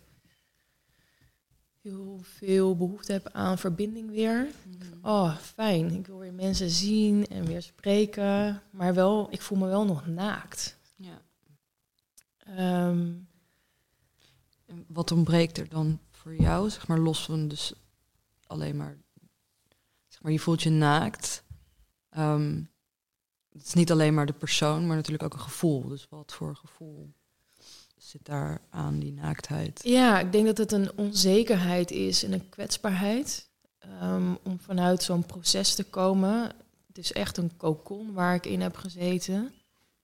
[1.82, 4.48] heel veel behoefte heb aan verbinding weer.
[4.68, 5.08] Mhm.
[5.08, 5.92] Oh, fijn.
[5.92, 8.62] Ik wil weer mensen zien en weer spreken.
[8.70, 10.78] Maar wel, ik voel me wel nog naakt.
[10.96, 11.22] Ja.
[12.38, 13.14] Ehm,
[14.88, 16.00] wat ontbreekt er dan
[16.30, 17.74] voor jou, zeg maar, los van dus
[18.48, 18.98] alleen maar,
[20.08, 21.44] zeg maar, je voelt je naakt.
[22.10, 22.64] Ehm,
[23.52, 25.88] het is niet alleen maar de persoon, maar natuurlijk ook een gevoel.
[25.88, 27.14] Dus wat voor gevoel
[27.98, 29.80] zit daar aan die naaktheid?
[29.84, 33.48] Ja, ik denk dat het een onzekerheid is en een kwetsbaarheid.
[33.80, 36.52] ehm, om vanuit zo'n proces te komen.
[36.88, 39.54] Het is echt een kokon waar ik in heb gezeten.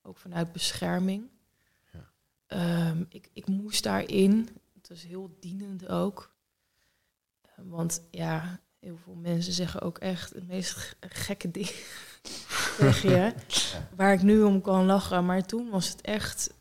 [0.01, 1.29] Ook vanuit bescherming.
[1.93, 2.11] Ja.
[2.47, 4.49] Ehm, ik, ik moest daarin.
[4.87, 6.35] Het was heel dienend ook.
[7.41, 11.73] Eh, want ja, heel veel mensen zeggen ook echt het meest gekke dingen
[12.77, 13.33] tegen je.
[13.95, 15.25] Waar ik nu om kan lachen.
[15.25, 16.53] Maar toen was het echt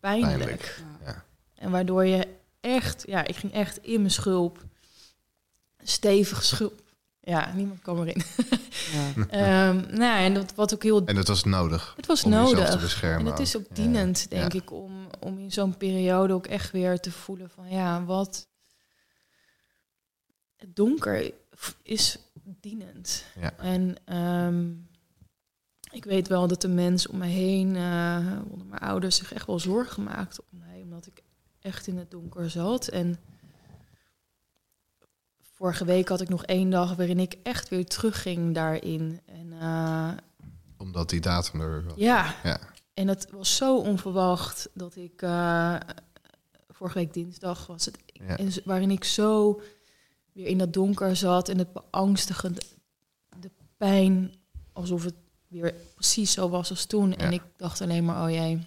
[0.00, 0.38] pijnlijk.
[0.38, 0.82] Pijnlijk.
[1.04, 1.24] Ja.
[1.54, 2.28] En waardoor je
[2.60, 4.64] echt, ja, ik ging echt in mijn schulp.
[5.82, 6.82] Stevig schulp.
[7.26, 8.22] Ja, niemand kwam erin.
[8.92, 9.26] Ja.
[9.28, 11.04] Ehm nou, en dat, wat ook heel.
[11.06, 12.80] En dat was nodig Het was om jezelf te nodig.
[12.80, 13.20] beschermen.
[13.26, 13.74] En het is ook Ja.
[13.74, 14.58] dienend, denk Ja.
[14.60, 18.48] ik, om, om in zo'n periode ook echt weer te voelen van ja, wat.
[20.56, 21.32] Het donker
[21.82, 23.24] is dienend.
[23.40, 23.56] Ja.
[23.58, 24.70] En ehm,
[25.90, 29.46] ik weet wel dat de mensen om me heen, eh, onder mijn ouders, zich echt
[29.46, 31.22] wel zorgen maakten om mij, omdat ik
[31.60, 32.88] echt in het donker zat.
[32.88, 33.18] En
[35.54, 39.20] vorige week had ik nog één dag waarin ik echt weer terugging daarin.
[39.24, 40.10] En eh,
[40.78, 41.94] Omdat die datum er was.
[41.96, 42.60] ja, Ja.
[42.94, 45.76] en het was zo onverwacht dat ik eh,
[46.68, 48.36] vorige week dinsdag was het, Ja.
[48.38, 49.60] en z- waarin ik zo
[50.32, 52.60] weer in dat donker zat en het beangstigende,
[53.40, 54.34] de pijn,
[54.72, 55.14] alsof het
[55.48, 57.14] weer precies zo was als toen.
[57.16, 58.66] En ik dacht alleen maar, oh jee,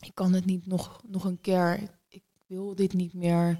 [0.00, 3.58] ik kan het niet nog, nog een keer, ik wil dit niet meer.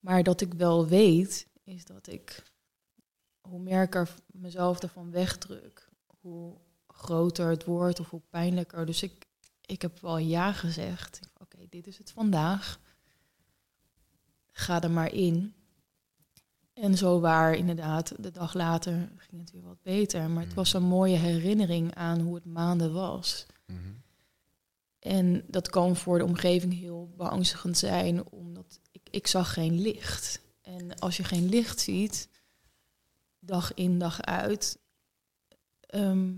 [0.00, 2.42] Maar dat ik wel weet, is dat ik,
[3.40, 5.88] hoe meer ik er mezelf ervan wegdruk,
[6.20, 8.86] hoe groter het wordt of hoe pijnlijker.
[8.86, 9.26] Dus ik,
[9.60, 11.20] ik heb wel ja gezegd.
[11.38, 12.80] Oké, dit is het vandaag.
[14.50, 15.54] Ga er maar in.
[16.72, 20.30] En zo waar, inderdaad, de dag later ging het weer wat beter.
[20.30, 23.46] Maar het was een mooie herinnering aan hoe het maanden was.
[23.66, 23.78] Mhm.
[24.98, 30.40] En dat kan voor de omgeving heel beangstigend zijn, omdat ik, zag geen licht.
[30.60, 32.28] En als je geen licht ziet,
[33.38, 34.78] dag in, dag uit,
[35.80, 36.32] ehm,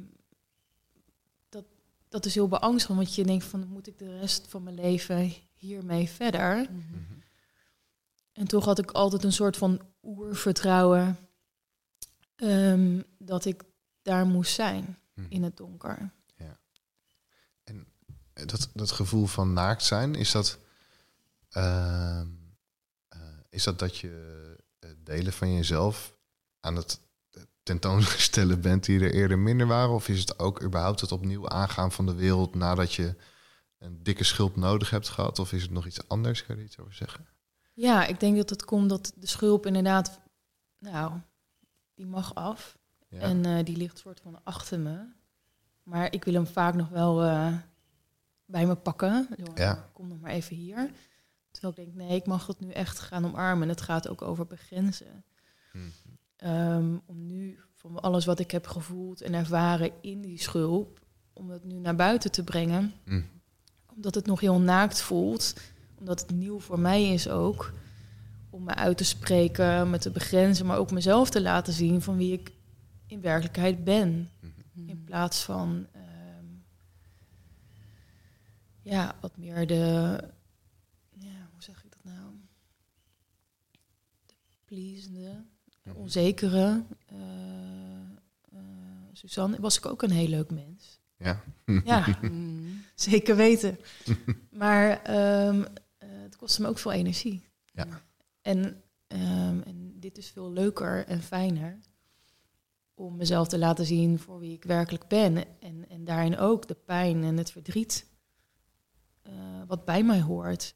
[1.49, 1.65] dat,
[2.09, 2.99] dat is heel beangstigend.
[2.99, 6.57] Want je denkt van, moet ik de rest van mijn leven hiermee verder?
[6.57, 6.75] Mhm.
[6.75, 7.21] Mhm.
[8.33, 11.19] En toch had ik altijd een soort van oervertrouwen
[12.37, 13.63] ehm, dat ik
[14.03, 15.27] daar moest zijn Mhm.
[15.29, 16.13] in het donker.
[18.47, 20.59] Dat, dat gevoel van naakt zijn, is dat,
[21.51, 22.27] ehm, eh,
[23.53, 26.17] is dat dat je eh, delen van jezelf
[26.61, 27.01] aan het
[27.63, 29.95] tentoonstellen bent die er eerder minder waren?
[29.95, 33.15] Of is het ook überhaupt het opnieuw aangaan van de wereld nadat je
[33.79, 35.39] een dikke schulp nodig hebt gehad?
[35.39, 36.47] Of is het nog iets anders?
[36.47, 37.27] Kan je er iets over zeggen?
[37.75, 40.21] Ja, ik denk dat het komt dat de schulp inderdaad,
[40.79, 41.13] nou,
[41.95, 42.79] die mag af.
[43.09, 43.19] Ja.
[43.19, 45.07] En eh, die ligt soort van achter me.
[45.83, 47.55] Maar ik wil hem vaak nog wel eh,
[48.45, 49.29] bij me pakken.
[49.39, 49.91] Zo, Ja.
[49.93, 50.91] Kom nog maar even hier.
[51.63, 53.63] Terwijl ik denk, nee, ik mag het nu echt gaan omarmen.
[53.63, 55.25] En het gaat ook over begrenzen.
[55.73, 55.79] Hm.
[56.37, 61.01] Ehm, om nu van alles wat ik heb gevoeld en ervaren in die schulp,
[61.33, 62.93] om het nu naar buiten te brengen.
[63.05, 63.23] Hm.
[63.95, 65.55] Omdat het nog heel naakt voelt.
[65.99, 67.73] Omdat het nieuw voor mij is ook.
[68.51, 72.17] Om me uit te spreken, me te begrenzen, maar ook mezelf te laten zien van
[72.17, 72.53] wie ik
[73.07, 74.31] in werkelijkheid ben.
[74.41, 74.89] Mhm.
[74.89, 76.47] In plaats van ehm,
[78.83, 80.19] ja, wat meer de,
[81.23, 82.31] ja, hoe zeg ik dat nou?
[84.27, 84.35] De
[84.77, 85.45] pleasende,
[85.85, 85.97] Mhm.
[85.97, 86.85] onzekere.
[87.07, 87.17] eh,
[88.53, 88.59] eh,
[89.13, 91.01] Suzanne was ik ook een heel leuk mens.
[91.17, 91.43] Ja.
[91.85, 92.71] Ja, Mhm.
[92.95, 93.79] zeker weten.
[94.63, 95.65] maar ehm,
[95.99, 97.45] eh, het kostte me ook veel energie.
[97.73, 97.87] Ja.
[98.43, 101.79] En, ehm, en dit is veel leuker en fijner
[102.95, 105.61] om mezelf te laten zien voor wie ik werkelijk ben.
[105.61, 108.07] En, en daarin ook de pijn en het verdriet
[109.23, 109.33] eh,
[109.67, 110.75] wat bij mij hoort.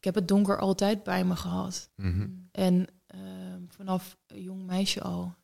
[0.00, 1.90] Ik heb het donker altijd bij me gehad.
[1.96, 2.28] Mhm.
[2.52, 5.34] En ehm, vanaf een jong meisje al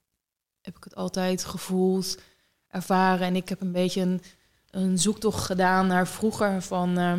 [0.61, 2.19] heb ik het altijd gevoeld,
[2.69, 3.27] ervaren.
[3.27, 4.23] En ik heb een beetje een,
[4.71, 6.99] een zoektocht gedaan naar vroeger van...
[6.99, 7.13] eh,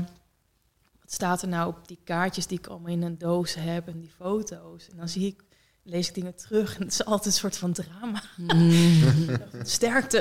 [1.00, 4.00] wat staat er nou op die kaartjes die ik allemaal in een doos heb en
[4.00, 4.90] die foto's.
[4.90, 5.44] En dan zie ik,
[5.84, 8.24] lees ik dingen terug en het is altijd een soort van drama.
[8.38, 9.38] Mhm.
[9.64, 10.20] Sterkte.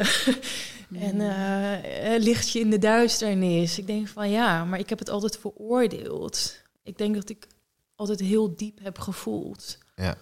[0.92, 3.78] en eh, eh, lichtje in de duisternis.
[3.78, 6.64] Ik denk van ja, maar ik heb het altijd veroordeeld.
[6.86, 7.46] Ik denk dat ik
[7.94, 9.78] altijd heel diep heb gevoeld.
[9.94, 10.16] Ja.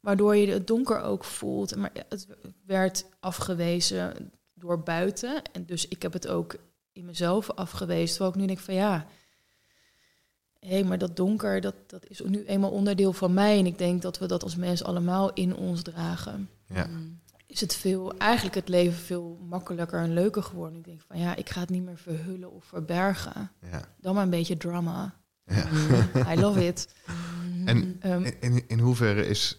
[0.00, 1.76] Waardoor je het donker ook voelt.
[1.76, 2.26] Maar het
[2.66, 5.42] werd afgewezen door buiten.
[5.52, 6.56] En dus ik heb het ook
[6.92, 8.08] in mezelf afgewezen.
[8.08, 9.06] Terwijl ik nu denk van ja...
[10.58, 13.58] Hé, maar dat donker, dat, dat is nu eenmaal onderdeel van mij.
[13.58, 16.86] En ik denk dat we dat als mens allemaal in ons dragen Ja.
[16.86, 17.02] Mhm.
[17.46, 20.78] is het veel, eigenlijk het leven veel makkelijker en leuker geworden.
[20.78, 23.50] Ik denk van ja, ik ga het niet meer verhullen of verbergen.
[23.70, 23.84] Ja.
[24.00, 25.19] Dan maar een beetje drama.
[25.50, 25.68] Ja.
[26.34, 26.88] I love it.
[27.64, 29.58] En Ehm, in, in, in hoeverre is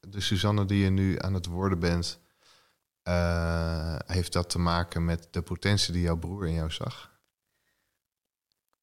[0.00, 2.20] de Suzanne die je nu aan het worden bent,
[3.02, 7.10] eh, heeft dat te maken met de potentie die jouw broer in jou zag?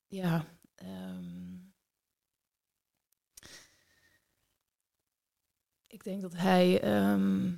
[0.08, 0.46] ja.
[0.76, 1.58] ehm,
[5.88, 7.54] ik denk dat hij ehm,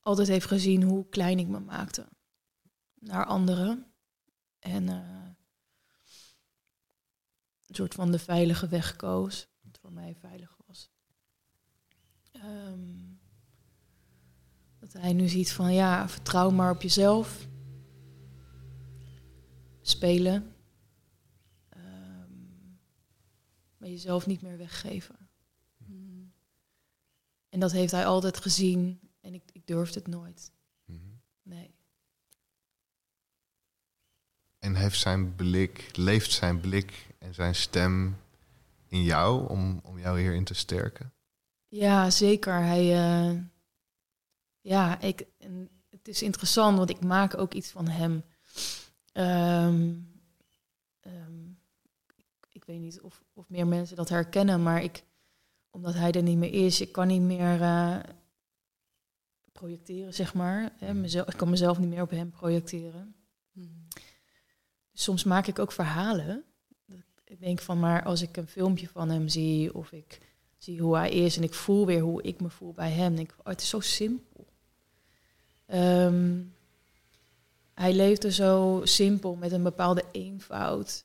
[0.00, 2.08] altijd heeft gezien hoe klein ik me maakte
[2.94, 3.93] naar anderen.
[4.64, 5.28] En eh,
[7.66, 10.90] een soort van de veilige weg koos, wat voor mij veilig was.
[12.32, 13.12] Ehm,
[14.78, 17.48] dat hij nu ziet van ja, vertrouw maar op jezelf.
[19.80, 20.54] Spelen.
[21.68, 22.70] Ehm,
[23.76, 25.28] maar jezelf niet meer weggeven.
[25.76, 26.24] Mhm.
[27.48, 30.52] En dat heeft hij altijd gezien en ik, ik durfde het nooit.
[30.84, 30.98] Mhm.
[31.42, 31.73] Nee.
[34.64, 38.16] En heeft zijn blik, leeft zijn blik en zijn stem
[38.88, 41.12] in jou om, om jou hierin te sterken?
[41.68, 42.54] Ja, zeker.
[42.54, 43.38] Hij, eh,
[44.60, 48.24] ja, ik, en het is interessant, want ik maak ook iets van hem.
[49.12, 49.92] Ehm,
[51.00, 51.48] ehm,
[52.48, 55.04] ik weet niet of, of meer mensen dat herkennen, maar ik,
[55.70, 57.98] omdat hij er niet meer is, ik kan niet meer eh,
[59.52, 60.72] projecteren, zeg maar.
[60.78, 63.14] Hè, mezelf, ik kan mezelf niet meer op hem projecteren.
[64.94, 66.44] Soms maak ik ook verhalen.
[67.24, 70.20] Ik denk van, maar als ik een filmpje van hem zie of ik
[70.58, 73.34] zie hoe hij is en ik voel weer hoe ik me voel bij hem, ik,
[73.38, 74.46] oh, het is zo simpel.
[75.66, 76.42] Ehm,
[77.74, 81.04] hij leefde zo simpel met een bepaalde eenvoud.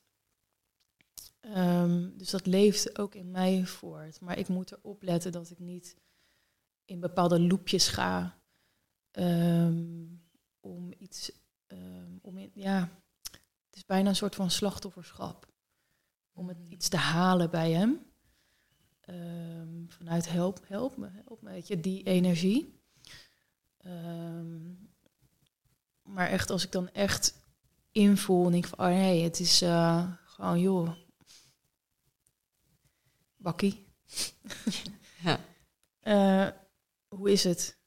[1.39, 4.21] Ehm, dus dat leeft ook in mij voort.
[4.21, 5.95] Maar ik moet erop letten dat ik niet
[6.86, 8.38] in bepaalde loopjes ga
[9.12, 10.06] ehm,
[10.60, 11.32] om iets,
[12.21, 12.89] om in, ja,
[13.89, 15.47] bijna een soort van slachtofferschap.
[16.32, 18.12] Om het iets te halen bij hem.
[19.02, 22.82] Ehm, vanuit help, help me, help me, weet je, die energie.
[23.78, 24.73] Ehm,
[26.02, 27.34] maar echt, als ik dan echt
[27.91, 30.91] invoel en denk van, oh nee, het is eh, gewoon, joh,
[33.38, 33.88] bakkie.
[35.23, 35.39] Ja.
[35.99, 36.47] Eh,
[37.08, 37.78] hoe is het?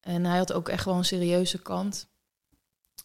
[0.00, 2.08] En hij had ook echt wel een serieuze kant.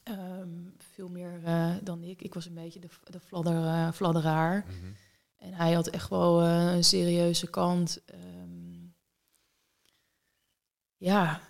[0.04, 0.67] Ehm,
[0.98, 2.22] veel meer eh, dan ik.
[2.22, 4.66] Ik was een beetje de, de fladder, eh, fladderaar.
[4.66, 4.94] Mhm.
[5.36, 8.04] En hij had echt wel eh, een serieuze kant.
[8.06, 8.86] Ehm,
[10.98, 11.42] ja.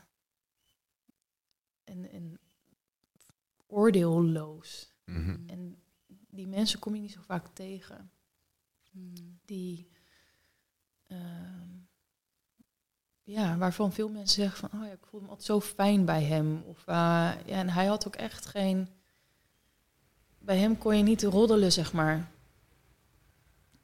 [1.83, 2.39] En, en
[3.67, 4.93] oordeelloos.
[5.05, 5.49] Mhm.
[5.49, 5.83] En
[6.29, 8.11] die mensen kom je niet zo vaak tegen.
[8.91, 9.23] Mhm.
[9.45, 9.89] Die
[11.07, 11.77] ehm,
[13.23, 16.23] ja, waarvan veel mensen zeggen van, oh ja, ik voel me altijd zo fijn bij
[16.23, 16.63] hem.
[16.65, 16.95] Of, eh,
[17.45, 18.89] ja, en hij had ook echt geen,
[20.47, 22.31] bij hem kon je niet roddelen, zeg maar.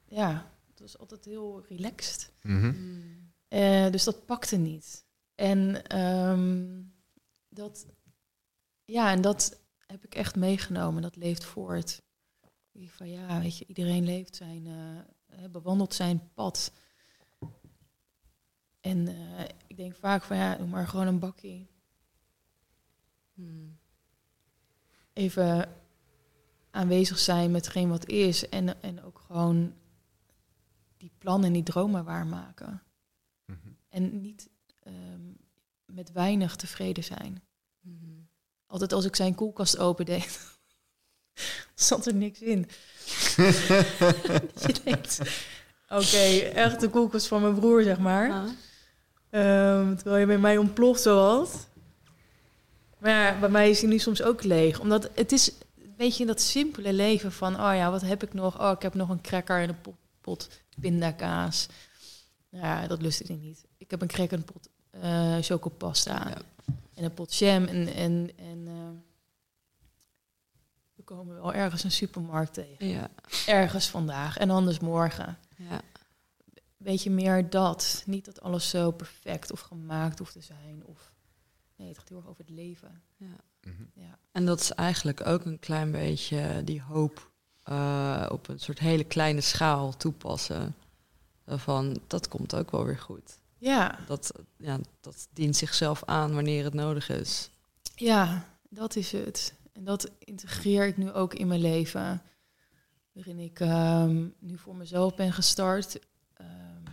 [0.06, 2.32] Ja, het was altijd heel relaxed.
[2.42, 2.74] Mhm.
[3.48, 5.06] Eh, dus dat pakte niet.
[5.36, 6.82] En ehm,
[7.50, 7.86] dat,
[8.86, 11.02] ja, en dat heb ik echt meegenomen.
[11.02, 12.02] Dat leeft voort.
[12.72, 16.74] Ik Van ja, weet je, iedereen leeft zijn, eh, eh, bewandelt zijn pad.
[18.82, 21.68] En eh, ik denk vaak van ja, doe maar gewoon een bakkie.
[23.34, 23.78] Mm.
[25.14, 25.83] Even
[26.74, 28.50] aanwezig zijn met hetgeen wat is.
[28.50, 29.74] En, en ook gewoon
[30.98, 32.84] die plannen en die dromen waarmaken.
[33.46, 33.58] Mhm.
[33.90, 35.22] En niet ehm,
[35.86, 37.44] met weinig tevreden zijn.
[37.82, 38.28] Mm.
[38.66, 40.40] Altijd als ik zijn koelkast opendeed,
[41.76, 42.60] zat er niks in.
[44.66, 45.20] je denkt,
[45.88, 46.26] oké,
[46.66, 48.32] echt de koelkast van mijn broer, zeg maar.
[48.32, 48.50] Ah.
[49.30, 51.52] Ehm, terwijl je bij mij ontploft zoals.
[52.98, 54.80] Maar ja, bij mij is hij nu soms ook leeg.
[54.80, 55.52] Omdat het is,
[56.04, 57.54] weet je, dat simpele leven van...
[57.54, 58.62] oh ja, wat heb ik nog?
[58.62, 61.68] Oh, ik heb nog een cracker en een pot, pot pindakaas.
[62.50, 63.66] Nou ja, dat lust ik niet.
[63.78, 66.30] Ik heb een cracker en een pot eh chocopasta.
[66.30, 66.42] Ja.
[66.94, 67.66] En een pot jam.
[67.66, 68.90] En, en, en eh,
[70.94, 72.88] we komen wel ergens een supermarkt tegen.
[72.88, 73.10] Ja.
[73.48, 75.82] Ergens vandaag en anders morgen Ja.
[76.78, 78.04] beetje meer dat.
[78.06, 80.84] Niet dat alles zo perfect of gemaakt hoeft te zijn.
[80.86, 81.12] Of
[81.76, 83.02] nee, het gaat heel erg over het leven.
[83.64, 83.84] Mhm.
[83.94, 87.32] Ja, En dat is eigenlijk ook een klein beetje die hoop
[87.64, 90.76] eh, op een soort hele kleine schaal toepassen.
[91.46, 93.38] Van dat komt ook wel weer goed.
[93.58, 97.50] ja, Dat, ja, dat dient zichzelf aan wanneer het nodig is.
[97.96, 99.54] ja, dat is het.
[99.74, 102.22] En dat integreer ik nu ook in mijn leven.
[103.12, 106.00] Waarin ik ehm, nu voor mezelf ben gestart.
[106.34, 106.86] Ehm,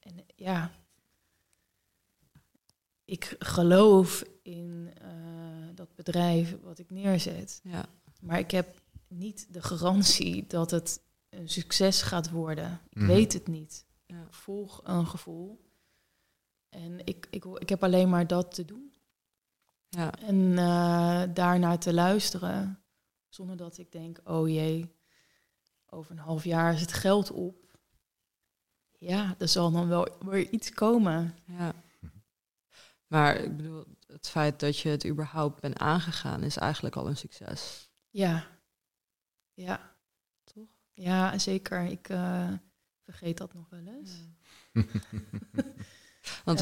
[0.00, 0.70] en ja,
[3.04, 5.08] ik geloof in eh,
[5.78, 7.60] dat bedrijf wat ik neerzet.
[7.62, 7.86] Ja.
[8.20, 12.80] Maar ik heb niet de garantie dat het een succes gaat worden.
[12.88, 13.06] Ik Mhm.
[13.06, 13.84] weet het niet.
[14.06, 14.22] Ja.
[14.22, 15.66] Ik volg een gevoel.
[16.68, 18.92] En ik, ik, ik heb alleen maar dat te doen.
[19.88, 20.14] Ja.
[20.14, 22.78] En eh daarnaar te luisteren.
[23.28, 24.94] Zonder dat ik denk, oh jee,
[25.86, 27.78] over een half jaar is het geld op.
[28.98, 31.34] Ja, er zal dan wel weer iets komen.
[31.44, 31.72] ja.
[33.06, 33.84] Maar ik bedoel,
[34.18, 37.88] het feit dat je het überhaupt bent aangegaan is eigenlijk al een succes.
[38.10, 38.46] Ja,
[39.54, 39.80] ja,
[40.54, 40.64] Toch?
[40.94, 41.84] ja, zeker.
[41.84, 42.48] Ik eh,
[43.04, 44.10] vergeet dat nog wel eens.
[46.44, 46.60] Want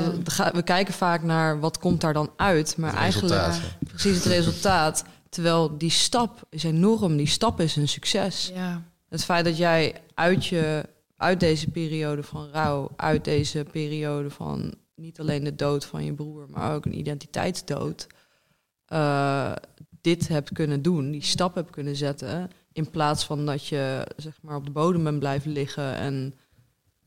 [0.53, 3.79] we, kijken vaak naar wat komt daar dan uit, maar Het eigenlijk resultaat.
[3.79, 5.05] precies het resultaat.
[5.29, 8.51] Terwijl die stap is enorm, die stap is een succes.
[8.55, 14.31] Ja, Het feit dat jij uit, je, uit deze periode van rouw, uit deze periode
[14.31, 18.07] van niet alleen de dood van je broer, maar ook een identiteitsdood,
[18.87, 19.53] eh,
[20.01, 24.43] dit hebt kunnen doen, die stap hebt kunnen zetten, in plaats van dat je zeg
[24.43, 26.35] maar op de bodem bent blijven liggen en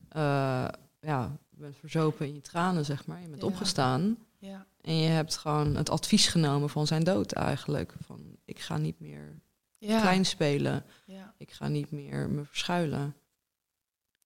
[0.08, 0.68] eh,
[1.00, 3.20] ja, bent verzopen in je tranen, zeg maar.
[3.20, 3.46] Je bent Ja.
[3.48, 7.94] opgestaan ja, en je hebt gewoon het advies genomen van zijn dood eigenlijk.
[8.04, 9.40] Van ik ga niet meer
[9.78, 10.00] ja.
[10.00, 10.84] klein spelen.
[11.06, 13.14] Ja, Ik ga niet meer me verschuilen.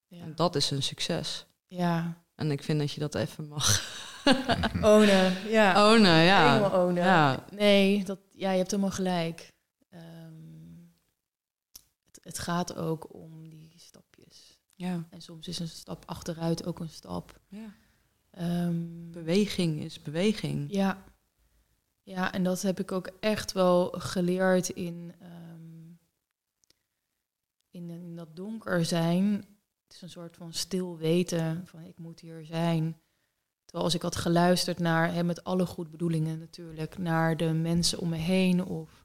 [0.07, 0.23] ja.
[0.23, 1.47] En dat is een succes.
[1.67, 2.23] ja.
[2.35, 3.93] En ik vind dat je dat even mag
[4.93, 5.93] Ownen, ja.
[5.93, 6.23] ownen.
[6.23, 6.53] Ja.
[6.53, 7.05] Helemaal ownen.
[7.05, 7.45] Ja.
[7.51, 9.53] Nee, dat, ja, je hebt helemaal gelijk.
[9.91, 10.33] Ehm,
[12.07, 14.59] het, het gaat ook om die stapjes.
[14.75, 15.07] Ja.
[15.11, 17.41] En soms is een stap achteruit ook een stap.
[17.49, 17.75] ja.
[18.31, 20.73] Ehm, Beweging is beweging.
[20.73, 21.05] ja.
[22.03, 25.93] ja, en dat heb ik ook echt wel geleerd in, ehm,
[27.71, 29.45] in, in dat donker zijn.
[29.95, 33.01] Het is een soort van stil weten van ik moet hier zijn.
[33.65, 37.99] Terwijl als ik had geluisterd naar, hè, met alle goed bedoelingen natuurlijk, naar de mensen
[37.99, 38.65] om me heen.
[38.65, 39.05] Of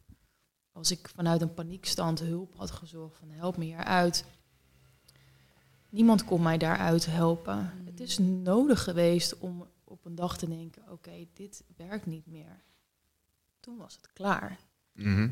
[0.72, 4.26] als ik vanuit een paniekstand hulp had gezocht van help me hieruit.
[5.90, 7.72] Niemand kon mij daaruit helpen.
[7.86, 12.64] Het is nodig geweest om op een dag te denken, oké, dit werkt niet meer.
[13.60, 14.60] Toen was het klaar.
[14.94, 15.30] Mhm.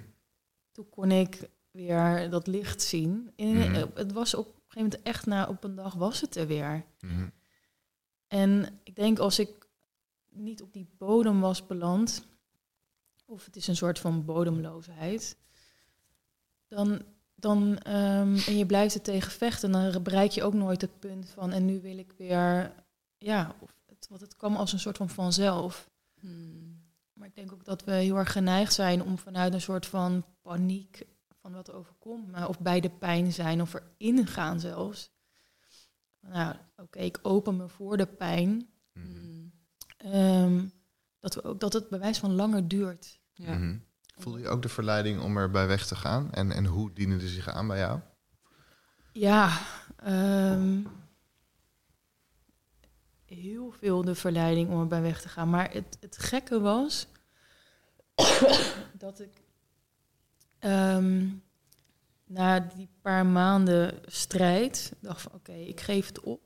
[0.72, 3.32] Toen kon ik weer dat licht zien.
[3.36, 3.86] En Mhm.
[3.94, 6.86] Het was op een gegeven moment echt na op een dag was het er weer.
[7.00, 7.30] Mhm.
[8.28, 9.68] En ik denk als ik
[10.30, 12.28] niet op die bodem was beland,
[13.26, 15.38] of het is een soort van bodemloosheid,
[16.68, 17.02] dan,
[17.36, 21.30] dan ehm, en je blijft er tegen vechten, dan bereik je ook nooit het punt
[21.30, 22.74] van en nu wil ik weer,
[23.18, 25.90] ja, of het, want het kwam als een soort van vanzelf.
[26.20, 26.86] Hmm.
[27.14, 30.26] Maar ik denk ook dat we heel erg geneigd zijn om vanuit een soort van
[30.42, 31.08] paniek
[31.48, 35.12] van wat er overkomt, maar of bij de pijn zijn of erin gaan zelfs.
[36.22, 38.70] Nou, oké, ik open me voor de pijn.
[38.94, 39.48] Mhm.
[39.98, 40.68] Ehm,
[41.20, 43.20] dat, we ook, dat het bewijs van langer duurt.
[43.34, 43.54] Ja.
[43.54, 43.78] Mhm.
[44.18, 46.32] Voelde je ook de verleiding om er bij weg te gaan?
[46.32, 48.00] En, en hoe dienen ze zich aan bij jou?
[49.12, 49.60] Ja,
[49.96, 50.84] ehm,
[53.26, 55.50] heel veel de verleiding om erbij weg te gaan.
[55.50, 57.08] Maar het, het gekke was
[58.98, 59.47] dat ik
[60.60, 61.28] ehm,
[62.26, 66.42] na die paar maanden strijd dacht van oké, ik geef het op.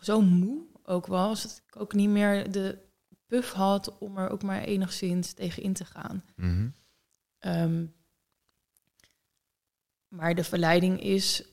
[0.00, 2.78] Zo moe ook was dat ik ook niet meer de
[3.26, 6.24] puff had om er ook maar enigszins tegen in te gaan.
[6.36, 6.68] Mhm.
[7.38, 7.86] Ehm,
[10.08, 11.44] maar de verleiding is,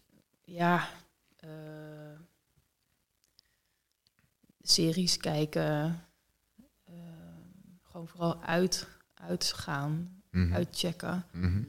[0.44, 0.90] ja,
[1.36, 2.20] eh,
[4.62, 6.06] series kijken,
[6.84, 6.94] eh,
[7.82, 10.54] gewoon vooral uit, uitgaan, Mhm.
[10.54, 11.26] uitchecken.
[11.32, 11.64] Mhm.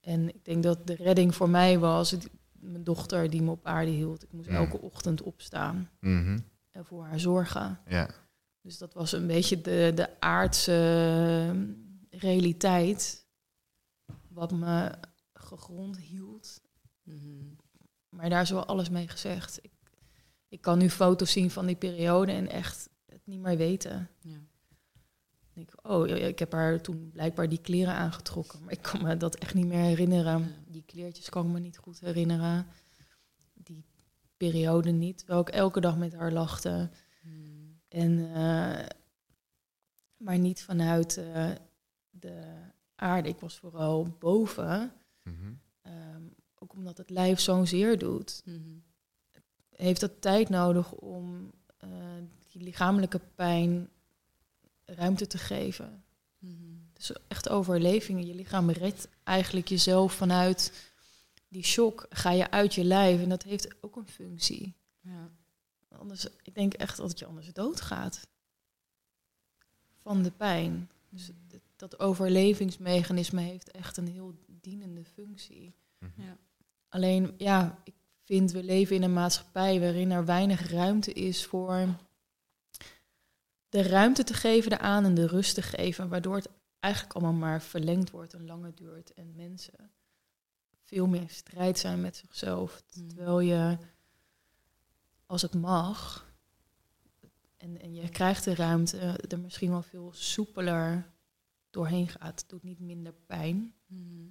[0.00, 3.66] En ik denk dat de redding voor mij was, het- mijn dochter die me op
[3.66, 4.22] aarde hield.
[4.22, 4.54] Ik moest Mm.
[4.56, 6.38] elke ochtend opstaan Mhm.
[6.70, 7.78] en voor haar zorgen.
[7.86, 8.10] Ja.
[8.62, 10.72] Dus dat was een beetje de, de aardse
[11.50, 11.66] ehm,
[12.20, 13.26] realiteit.
[14.28, 14.92] Wat me
[15.32, 16.60] gegrond hield.
[17.02, 17.44] Mhm.
[18.08, 19.58] Maar daar is wel alles mee gezegd.
[19.64, 19.72] Ik,
[20.48, 24.08] ik kan nu foto's zien van die periode en echt het niet meer weten.
[24.20, 24.38] Ja.
[25.54, 28.64] Ik, oh, ja, ik heb haar toen blijkbaar die kleren aangetrokken.
[28.64, 30.54] Maar ik kan me dat echt niet meer herinneren.
[30.66, 32.66] Die kleertjes kan ik me niet goed herinneren.
[33.54, 33.84] Die
[34.36, 35.18] periode niet.
[35.18, 36.90] Terwijl ik elke dag met haar lachte.
[37.22, 37.80] Mm.
[37.88, 38.86] En, eh,
[40.16, 41.50] maar niet vanuit eh,
[42.10, 42.42] de
[42.94, 43.28] aarde.
[43.28, 44.92] Ik was vooral boven.
[45.22, 45.52] Mhm.
[45.82, 46.22] Ehm,
[46.58, 48.42] ook omdat het lijf zo'n zeer doet.
[48.44, 48.78] Mhm.
[49.70, 51.88] Heeft dat tijd nodig om eh,
[52.48, 53.88] die lichamelijke pijn
[54.94, 56.04] ruimte te geven.
[56.38, 56.74] Mhm.
[56.92, 58.26] Dus echt overleving.
[58.26, 60.72] Je lichaam redt eigenlijk jezelf vanuit
[61.48, 62.06] die shock.
[62.10, 64.74] Ga je uit je lijf en dat heeft ook een functie.
[65.00, 65.30] Ja.
[65.88, 68.26] Anders, ik denk echt dat je anders doodgaat.
[69.98, 70.90] Van de pijn.
[71.08, 75.74] Dus het- dat overlevingsmechanisme heeft echt een heel dienende functie.
[75.98, 76.22] Mhm.
[76.22, 76.36] Ja.
[76.88, 81.86] Alleen, ja, ik vind we leven in een maatschappij waarin er weinig ruimte is voor
[83.70, 86.48] de ruimte te geven eraan en de rust te geven, waardoor het
[86.80, 89.90] eigenlijk allemaal maar verlengd wordt en langer duurt en mensen
[90.82, 92.82] veel meer in strijd zijn met zichzelf.
[92.94, 93.08] Mm.
[93.08, 93.78] Terwijl je,
[95.26, 96.28] als het mag,
[97.56, 98.98] en, en je krijgt de ruimte,
[99.28, 101.10] er misschien wel veel soepeler
[101.70, 102.40] doorheen gaat.
[102.40, 103.74] Het doet niet minder pijn.
[103.86, 104.26] Mhm.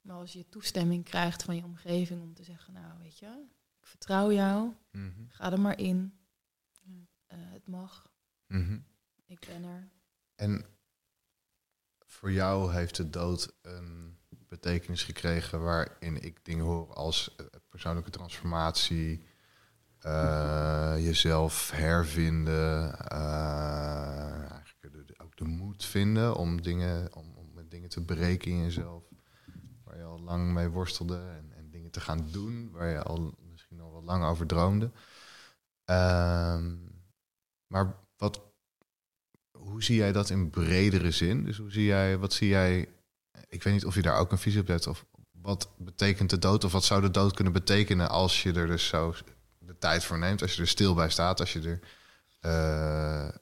[0.00, 3.26] Maar als je toestemming krijgt van je omgeving om te zeggen, nou weet je,
[3.80, 5.10] ik vertrouw jou, Mhm.
[5.28, 6.18] ga er maar in.
[7.26, 8.11] Eh, het mag,
[8.52, 8.78] Mhm.
[9.26, 9.88] ik ben er.
[10.34, 10.64] En
[12.06, 18.10] voor jou heeft de dood een betekenis gekregen waarin ik dingen hoor als eh, persoonlijke
[18.10, 19.24] transformatie,
[19.98, 27.70] eh, jezelf hervinden, eh, eigenlijk de- ook de moed vinden om dingen, om, om met
[27.70, 29.04] dingen te breken in jezelf,
[29.84, 33.34] waar je al lang mee worstelde en, en dingen te gaan doen waar je al
[33.50, 34.90] misschien al wel lang over droomde.
[35.84, 36.76] Ehm,
[37.66, 37.96] maar wat,
[39.62, 41.44] hoe zie jij dat in bredere zin?
[41.44, 42.88] Dus hoe zie jij, wat zie jij?
[43.48, 44.86] Ik weet niet of je daar ook een visie op hebt.
[44.86, 46.64] Of wat betekent de dood?
[46.64, 49.14] Of wat zou de dood kunnen betekenen als je er dus zo
[49.58, 51.80] de tijd voor neemt, als je er stil bij staat, als je er
[52.40, 53.34] eh, eh,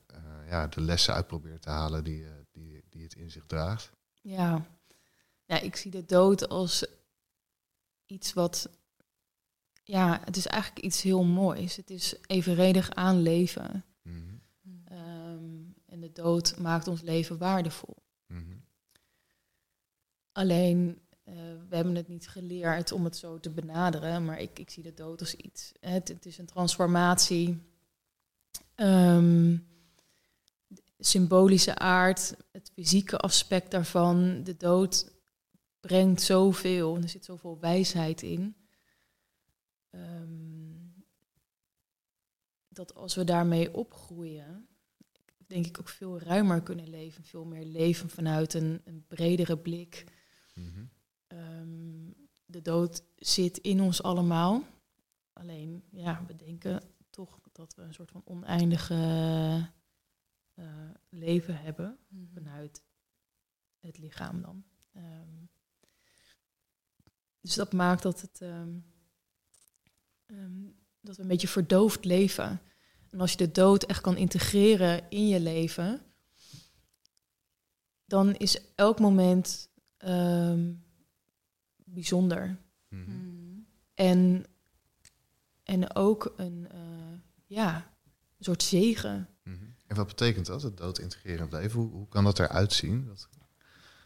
[0.49, 3.91] ja, de lessen uit probeert te halen die, eh, die, die het in zich draagt?
[4.23, 4.67] Ja.
[5.45, 6.87] ja, ik zie de dood als
[8.07, 8.69] iets wat,
[9.83, 11.77] ja, het is eigenlijk iets heel moois.
[11.77, 13.85] Het is evenredig aan leven.
[16.01, 17.97] En de dood maakt ons leven waardevol.
[18.27, 18.57] mhm,
[20.33, 21.35] Alleen, eh,
[21.69, 24.95] we hebben het niet geleerd om het zo te benaderen, maar ik, ik zie de
[24.95, 25.73] dood als iets.
[25.81, 27.63] Het, het is een transformatie.
[28.75, 29.57] Ehm,
[30.99, 34.43] symbolische aard, het fysieke aspect daarvan.
[34.43, 35.13] De dood
[35.81, 38.57] brengt zoveel en er zit zoveel wijsheid in.
[39.91, 40.71] Ehm,
[42.69, 44.70] dat als we daarmee opgroeien,
[45.51, 47.25] denk ik ook veel ruimer kunnen leven.
[47.25, 50.05] Veel meer leven vanuit een, een bredere blik.
[50.55, 50.85] mhm,
[51.27, 52.11] Ehm,
[52.47, 54.65] de dood zit in ons allemaal.
[55.33, 58.95] Alleen, ja, we denken toch dat we een soort van oneindige
[60.55, 62.33] eh, leven hebben Mhm.
[62.35, 62.83] vanuit
[63.79, 64.65] het lichaam dan.
[64.93, 65.45] Ehm,
[67.41, 68.79] dus dat maakt dat het ehm,
[70.27, 70.63] ehm,
[71.01, 72.61] dat we een beetje verdoofd leven.
[73.11, 76.01] En als je de dood echt kan integreren in je leven,
[78.05, 80.73] dan is elk moment ehm,
[81.85, 82.59] bijzonder.
[82.89, 83.11] mhm.
[83.95, 84.45] En,
[85.65, 86.81] en ook een, eh,
[87.47, 87.75] ja,
[88.39, 89.29] een soort zegen.
[89.43, 89.65] Mhm.
[89.87, 91.81] En wat betekent dat, het dood integrerend leven?
[91.81, 93.07] Hoe, hoe kan dat eruit zien?
[93.07, 93.29] Dat...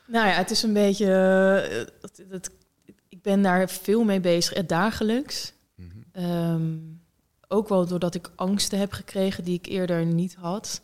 [0.07, 1.07] Nou ja, het is een beetje.
[1.07, 2.51] eh, dat, dat,
[3.09, 5.53] ik ben daar veel mee bezig, eh, dagelijks.
[6.13, 6.79] Ehm,
[7.49, 10.81] ook wel doordat ik angsten heb gekregen die ik eerder niet had.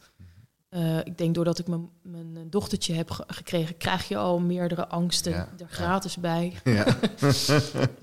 [0.69, 4.89] Eh, ik denk doordat ik mijn, mijn dochtertje heb ge- gekregen, krijg je al meerdere
[4.89, 6.53] angsten Ja, er gratis bij.
[6.65, 6.87] Ja,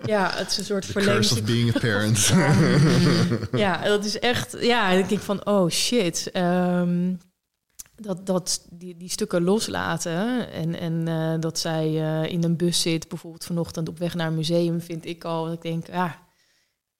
[0.05, 1.31] Ja, het is een soort verlenging.
[1.31, 2.33] of being a parent.
[3.63, 4.57] Ja, dat is echt.
[4.59, 6.29] Ja, dan denk ik van, oh shit.
[6.31, 7.13] ehm,
[7.95, 12.81] dat, dat die, die stukken loslaten en, en eh, dat zij eh, in een bus
[12.81, 15.43] zit, bijvoorbeeld vanochtend op weg naar een museum, vind ik al.
[15.45, 16.19] Dat ik denk, ja,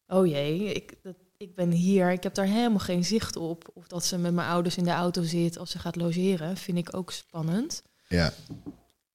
[0.08, 3.70] oh jee, ik, dat, ik ben hier, ik heb daar helemaal geen zicht op.
[3.74, 6.78] Of dat ze met mijn ouders in de auto zit als ze gaat logeren, vind
[6.78, 7.84] ik ook spannend.
[8.08, 8.34] ja,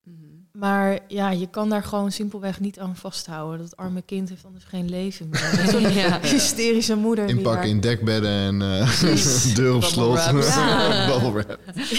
[0.04, 0.16] Mhm.
[0.52, 3.58] Maar ja, je kan daar gewoon simpelweg niet aan vasthouden.
[3.60, 5.66] Dat arme kind heeft anders geen leven meer.
[5.70, 6.20] Zo'n Ja.
[6.20, 7.28] hysterische moeder.
[7.28, 10.16] inpakken in dekbedden en eh deur op slot.
[10.24, 10.32] Ja.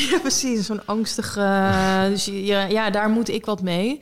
[0.10, 0.66] Ja, precies.
[0.66, 1.40] Zo'n angstige...
[2.10, 2.26] Dus
[2.70, 4.02] ja, daar moet ik wat mee.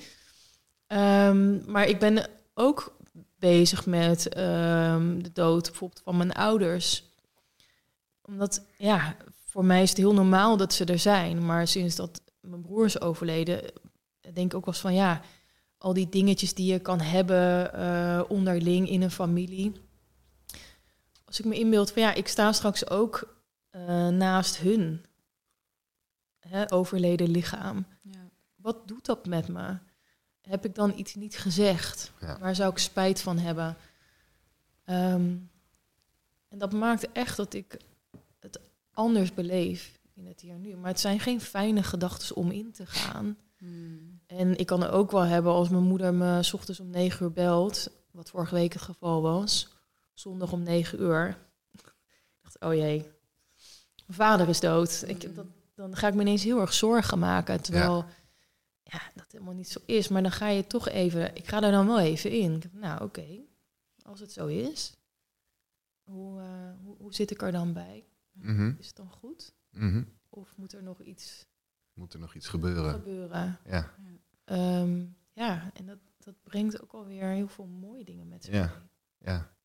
[0.88, 2.96] Ehm, maar ik ben ook
[3.42, 7.04] bezig met ehm, de dood bijvoorbeeld van mijn ouders.
[8.22, 9.16] Omdat, ja,
[9.46, 11.46] voor mij is het heel normaal dat ze er zijn.
[11.46, 13.62] Maar sinds dat mijn broer is overleden,
[14.34, 14.94] denk ik ook wel eens van...
[14.94, 15.22] ja,
[15.78, 19.72] al die dingetjes die je kan hebben eh, onderling in een familie.
[21.26, 23.36] Als ik me inbeeld van ja, ik sta straks ook
[23.70, 25.06] eh, naast hun
[26.40, 27.86] hè, overleden lichaam.
[28.02, 28.30] Ja.
[28.56, 29.78] Wat doet dat met me?
[30.42, 32.12] Heb ik dan iets niet gezegd?
[32.22, 32.38] Ja.
[32.40, 33.78] Waar zou ik spijt van hebben?
[34.86, 35.36] Ehm,
[36.50, 37.78] en dat maakt echt dat ik
[38.40, 38.60] het
[38.94, 40.76] anders beleef in het hier en nu.
[40.76, 43.38] Maar het zijn geen fijne gedachten om in te gaan.
[43.58, 44.20] Hmm.
[44.28, 47.26] En ik kan er ook wel hebben als mijn moeder me 's ochtends om negen
[47.26, 49.68] uur belt, wat vorige week het geval was,
[50.14, 51.28] zondag om negen uur.
[51.76, 51.94] Ik
[52.42, 52.98] dacht, oh jee,
[54.06, 55.04] mijn vader is dood.
[55.08, 55.34] Ik, Mm.
[55.36, 58.06] dat, dan ga ik me ineens heel erg zorgen maken, terwijl ja.
[59.16, 60.08] Dat helemaal niet zo is.
[60.08, 62.54] Maar dan ga je toch even, ik ga er dan wel even in.
[62.56, 63.40] Ik nou oké,
[64.02, 64.94] als het zo is,
[66.04, 68.06] hoe, eh, hoe, hoe zit ik er dan bij?
[68.32, 69.54] Mhm, Is het dan goed?
[69.70, 70.04] mhm.
[70.30, 71.46] Of moet er nog iets
[71.94, 72.92] Moet er nog iets gebeuren?
[72.94, 73.60] gebeuren?
[73.66, 73.94] Ja,
[74.44, 78.66] Ehm, ja, en dat, dat brengt ook alweer heel veel mooie dingen met zich Ja.
[78.66, 78.90] mee.
[79.34, 79.56] ja.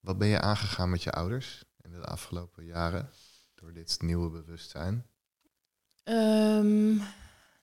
[0.00, 3.10] Wat ben je aangegaan met je ouders in de afgelopen jaren?
[3.54, 5.06] Door dit nieuwe bewustzijn?
[6.04, 6.98] Ehm,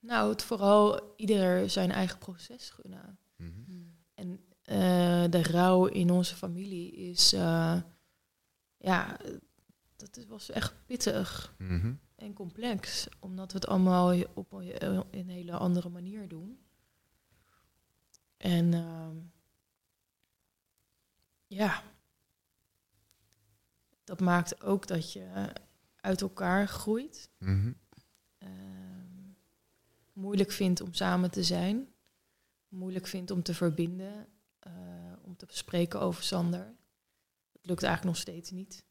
[0.03, 3.17] nou, het vooral ieder zijn eigen proces gunnen.
[3.35, 3.63] Mhm.
[3.65, 3.95] Hmm.
[4.13, 7.81] En eh, de rouw in onze familie is, eh,
[8.77, 9.17] ja,
[9.95, 11.93] dat was echt pittig Mhm.
[12.15, 13.07] en complex.
[13.19, 16.59] Omdat we het allemaal op een een hele andere manier doen.
[18.37, 19.15] En ehm,
[21.47, 21.83] ja,
[24.03, 25.53] dat maakt ook dat je
[25.95, 27.29] uit elkaar groeit.
[28.37, 28.82] Ehm,
[30.13, 31.87] moeilijk vindt om samen te zijn.
[32.67, 34.27] Moeilijk vindt om te verbinden.
[34.59, 34.71] eh,
[35.21, 36.75] om te bespreken over Sander.
[37.51, 38.85] Het lukt eigenlijk nog steeds niet.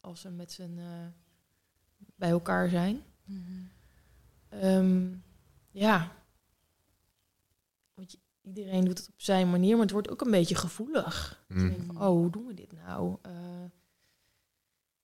[0.00, 1.06] Als we met z'n eh,
[2.16, 3.02] bij elkaar zijn.
[3.24, 3.40] Mhm.
[4.48, 5.14] Ehm,
[5.70, 6.12] ja.
[7.94, 11.44] Want iedereen doet het op zijn manier, maar het wordt ook een beetje gevoelig.
[11.48, 13.16] Denkt van, oh, hoe doen we dit nou?
[13.22, 13.64] Eh,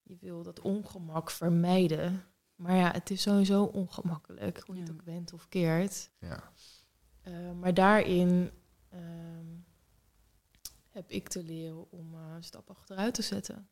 [0.02, 2.24] je wil dat ongemak vermijden.
[2.60, 6.10] Maar ja, het is sowieso ongemakkelijk, hoe je het ook went of keert.
[6.18, 6.52] Ja.
[7.22, 8.50] Eh, maar daarin
[8.88, 9.46] ehm,
[10.90, 13.68] heb ik te leren om eh, een stap achteruit te zetten.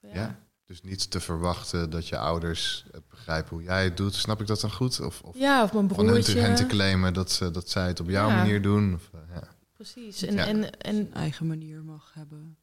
[0.00, 0.14] Ja.
[0.14, 0.38] Ja.
[0.64, 4.14] Dus niet te verwachten dat je ouders eh, begrijpen hoe jij het doet.
[4.14, 5.00] Snap ik dat dan goed?
[5.00, 6.66] Of, of Ja, of mijn van hun te, hen te broertje.
[6.66, 8.36] claimen dat, ze, dat zij het op jouw Ja.
[8.36, 8.94] manier doen?
[8.94, 9.48] Of, ja.
[9.72, 10.22] Precies.
[10.22, 10.46] En, Ja.
[10.46, 12.54] en, en eigen manier mag hebben.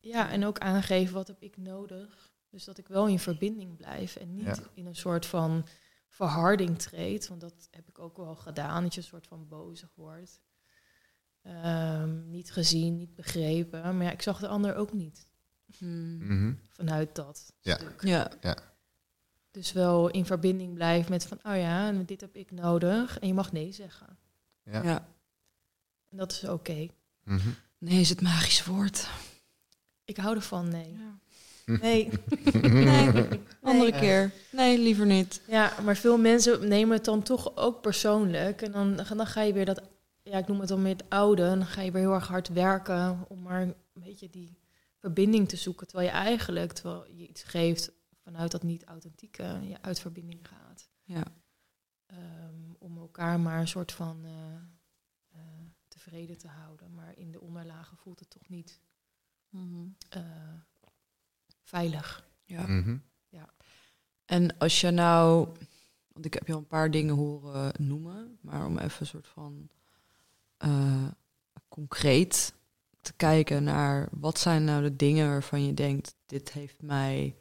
[0.00, 2.31] Ja, en ook aangeven wat heb ik nodig.
[2.52, 4.56] Dus dat ik wel in verbinding blijf en niet Ja.
[4.74, 5.66] in een soort van
[6.08, 7.28] verharding treed.
[7.28, 10.40] Want dat heb ik ook wel gedaan, dat je een soort van bozig wordt.
[11.42, 13.96] Ehm, niet gezien, niet begrepen.
[13.96, 15.26] Maar ja, ik zag de ander ook niet
[15.78, 16.16] Hmm.
[16.26, 16.54] Mhm.
[16.68, 17.76] vanuit dat Ja.
[17.76, 18.02] stuk.
[18.02, 18.30] Ja.
[19.50, 23.18] Dus wel in verbinding blijven met van, oh ja, en dit heb ik nodig.
[23.18, 24.18] En je mag nee zeggen.
[24.64, 24.82] Ja.
[24.82, 25.08] ja.
[26.08, 26.88] En dat is oké.
[27.24, 27.48] Mhm.
[27.78, 29.08] Nee is het magische woord.
[30.04, 30.92] Ik hou ervan, nee.
[30.92, 31.20] Ja.
[31.82, 32.10] Nee.
[32.62, 33.06] Nee,
[33.62, 34.00] andere Nee.
[34.00, 34.32] keer.
[34.52, 35.40] Nee, liever niet.
[35.48, 38.62] Ja, maar veel mensen nemen het dan toch ook persoonlijk.
[38.62, 39.82] En dan, dan ga je weer dat,
[40.22, 41.42] ja, ik noem het dan meer het oude.
[41.42, 44.58] En dan ga je weer heel erg hard werken om maar een beetje die
[44.98, 45.86] verbinding te zoeken.
[45.86, 47.92] Terwijl je eigenlijk, terwijl je iets geeft
[48.22, 50.88] vanuit dat niet authentieke, je uit verbinding gaat.
[51.04, 51.22] Ja.
[52.06, 54.54] Ehm, om elkaar maar een soort van eh,
[55.28, 55.40] eh,
[55.88, 56.94] tevreden te houden.
[56.94, 58.80] Maar in de onderlagen voelt het toch niet
[60.08, 60.20] eh,
[61.72, 62.24] veilig.
[62.44, 62.66] Ja.
[62.66, 62.96] Mhm.
[64.32, 65.48] En als je nou,
[66.12, 69.28] want ik heb je al een paar dingen horen noemen, maar om even een soort
[69.28, 69.68] van
[70.56, 71.06] eh,
[71.68, 72.54] concreet
[73.00, 77.36] te kijken naar wat zijn nou de dingen waarvan je denkt, dit heeft mij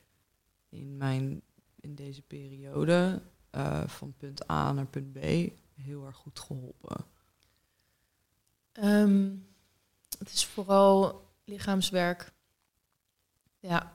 [0.69, 1.41] in mijn
[1.79, 5.19] in deze periode eh, van punt A naar punt B
[5.75, 7.05] heel erg goed geholpen.
[8.71, 9.35] Ehm,
[10.17, 12.33] het is vooral lichaamswerk.
[13.59, 13.91] Ja.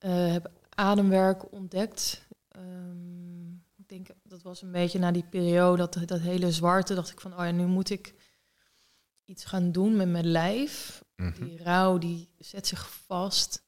[0.00, 2.26] Ik eh, heb ademwerk ontdekt.
[2.48, 7.10] Ehm, ik denk dat was een beetje na die periode, dat, dat hele zwarte, dacht
[7.10, 8.14] ik van, oh ja, nu moet ik
[9.24, 11.04] iets gaan doen met mijn lijf.
[11.16, 11.44] Mhm.
[11.44, 13.62] Die rouw, die zet zich vast.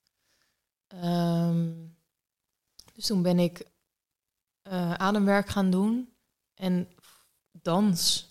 [0.86, 1.72] Ehm,
[2.92, 3.66] dus toen ben ik
[4.62, 6.14] eh, ademwerk gaan doen
[6.54, 6.88] en
[7.52, 8.30] dans.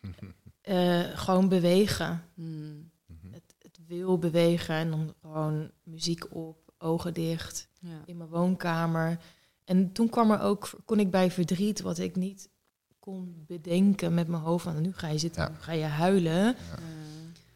[0.62, 2.24] Eh, gewoon bewegen.
[2.34, 3.32] Hmm, Mhm.
[3.32, 8.02] Het, het wil bewegen en dan gewoon muziek op, ogen dicht, ja.
[8.06, 9.18] in mijn woonkamer.
[9.64, 12.50] En toen kwam er ook, kon ik bij verdriet, wat ik niet
[12.98, 14.64] kon bedenken met mijn hoofd.
[14.64, 15.54] Van nu ga je zitten, Ja.
[15.58, 16.56] ga je huilen.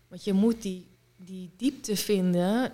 [0.08, 2.72] Want je moet die, die diepte vinden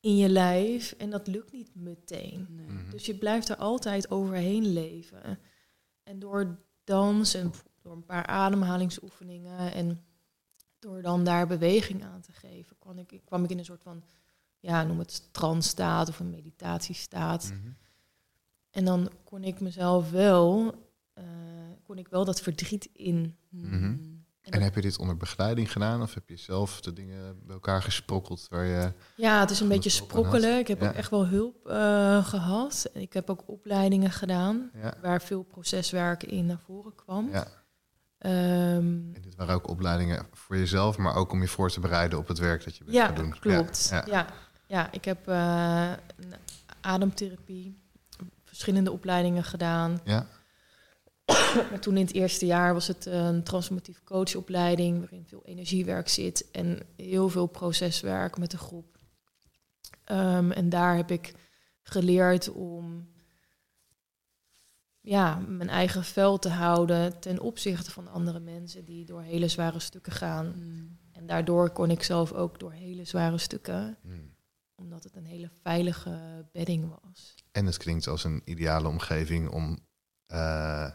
[0.00, 2.46] in je lijf en dat lukt niet meteen.
[2.50, 2.66] nee.
[2.66, 2.90] Mhm.
[2.90, 5.38] Dus je blijft er altijd overheen leven.
[6.02, 10.00] En door dans en door een paar ademhalingsoefeningen en
[10.78, 14.02] door dan daar beweging aan te geven, kwam ik, kwam ik in een soort van,
[14.66, 17.50] ja, noem het trance-staat of een meditatiestaat.
[17.52, 17.70] Mhm.
[18.70, 20.74] En dan kon ik mezelf wel,
[21.14, 21.24] eh,
[21.84, 23.36] kon ik wel dat verdriet in.
[23.48, 23.66] Mhm.
[23.76, 24.14] Hmm.
[24.40, 27.82] En heb je dit onder begeleiding gedaan of heb je zelf de dingen bij elkaar
[27.82, 28.92] gesprokkeld waar je...
[29.16, 30.58] Ja, het is een beetje sprokkelen.
[30.58, 30.88] Ik heb Ja.
[30.88, 32.90] ook echt wel hulp eh, gehad.
[32.92, 37.28] Ik heb ook opleidingen gedaan Ja, waar veel proceswerk in naar voren kwam.
[37.30, 37.46] ja.
[38.18, 38.34] Ehm,
[39.14, 42.28] En dit waren ook opleidingen voor jezelf, maar ook om je voor te bereiden op
[42.28, 43.38] het werk dat je bent ja, gaan doen.
[43.38, 43.88] klopt.
[43.90, 44.26] Ja, Ja, ja.
[44.66, 44.92] Ja.
[44.92, 45.92] ik heb eh,
[46.80, 47.78] ademtherapie,
[48.44, 50.00] verschillende opleidingen gedaan.
[50.04, 50.26] Ja.
[51.70, 56.50] Maar toen in het eerste jaar was het een transformatief coachopleiding waarin veel energiewerk zit
[56.50, 58.98] en heel veel proceswerk met de groep.
[60.04, 61.34] Ehm, en daar heb ik
[61.82, 63.08] geleerd om
[65.00, 69.80] ja, mijn eigen vel te houden ten opzichte van andere mensen die door hele zware
[69.80, 70.52] stukken gaan.
[70.52, 70.98] Hmm.
[71.12, 74.34] En daardoor kon ik zelf ook door hele zware stukken, Hmm.
[74.76, 77.34] Omdat het een hele veilige bedding was.
[77.52, 79.78] En het klinkt als een ideale omgeving om
[80.26, 80.90] eh,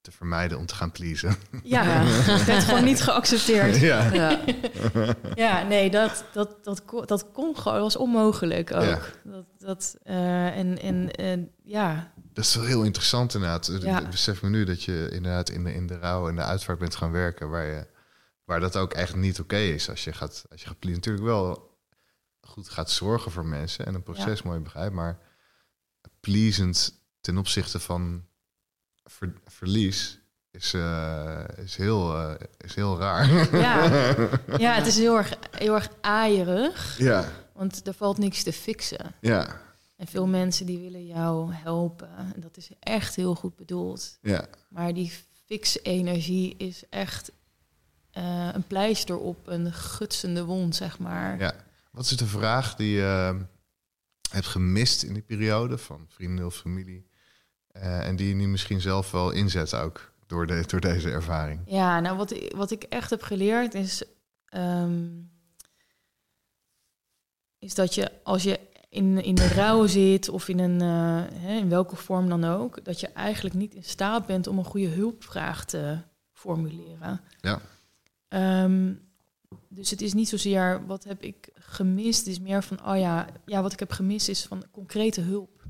[0.00, 1.36] te vermijden om te gaan pleasen.
[1.62, 2.02] Ja, Ja.
[2.04, 3.76] het werd gewoon niet geaccepteerd.
[3.76, 4.12] ja.
[4.12, 4.40] Ja.
[5.34, 8.82] Ja, nee, dat, dat, dat, kon, dat kon gewoon, was onmogelijk ook.
[8.82, 9.00] Ja.
[9.24, 13.78] Dat, dat, eh, en, en, en ja, Dat is wel heel interessant inderdaad.
[13.80, 14.00] Ja.
[14.00, 16.78] Ik besef me nu dat je inderdaad in de, in de rouw en de uitvaart
[16.78, 17.50] bent gaan werken...
[17.50, 17.86] waar, je,
[18.44, 21.00] waar dat ook echt niet oké is als je gaat, als je gaat pleasen.
[21.00, 21.75] Natuurlijk wel
[22.46, 24.94] goed gaat zorgen voor mensen en een proces mooi begrijpt...
[24.94, 25.18] maar
[26.20, 28.24] pleasend ten opzichte van
[29.04, 30.18] ver- verlies
[30.50, 33.56] is, eh, is, heel, eh, is heel raar.
[33.58, 33.84] ja,
[34.66, 39.14] ja, het is heel erg, heel erg aaierig, ja, want er valt niks te fixen.
[39.20, 39.60] ja,
[39.96, 42.08] En veel mensen die willen jou helpen.
[42.34, 44.18] En dat is echt heel goed bedoeld.
[44.22, 44.46] ja.
[44.68, 45.12] Maar die
[45.46, 47.32] fixe energie is echt
[48.10, 51.38] eh, een pleister op een gutsende wond, zeg maar.
[51.38, 51.54] Ja.
[51.96, 53.36] Wat is de vraag die je
[54.30, 57.06] hebt gemist in die periode van vrienden of familie?
[57.80, 61.60] eh, en die je nu misschien zelf wel inzet ook door, de, door deze ervaring.
[61.66, 64.02] Ja, nou wat ik, wat ik echt heb geleerd is,
[64.44, 65.08] ehm,
[67.58, 71.56] is dat je als je in, in de rouw zit of in, een, eh, hè,
[71.56, 74.88] in welke vorm dan ook, dat je eigenlijk niet in staat bent om een goede
[74.88, 75.98] hulpvraag te
[76.32, 77.20] formuleren.
[77.40, 77.60] Ja.
[78.28, 78.92] Ehm,
[79.68, 83.62] dus het is niet zozeer wat heb ik gemist, is meer van, oh ja, ja,
[83.62, 85.64] wat ik heb gemist is van concrete hulp.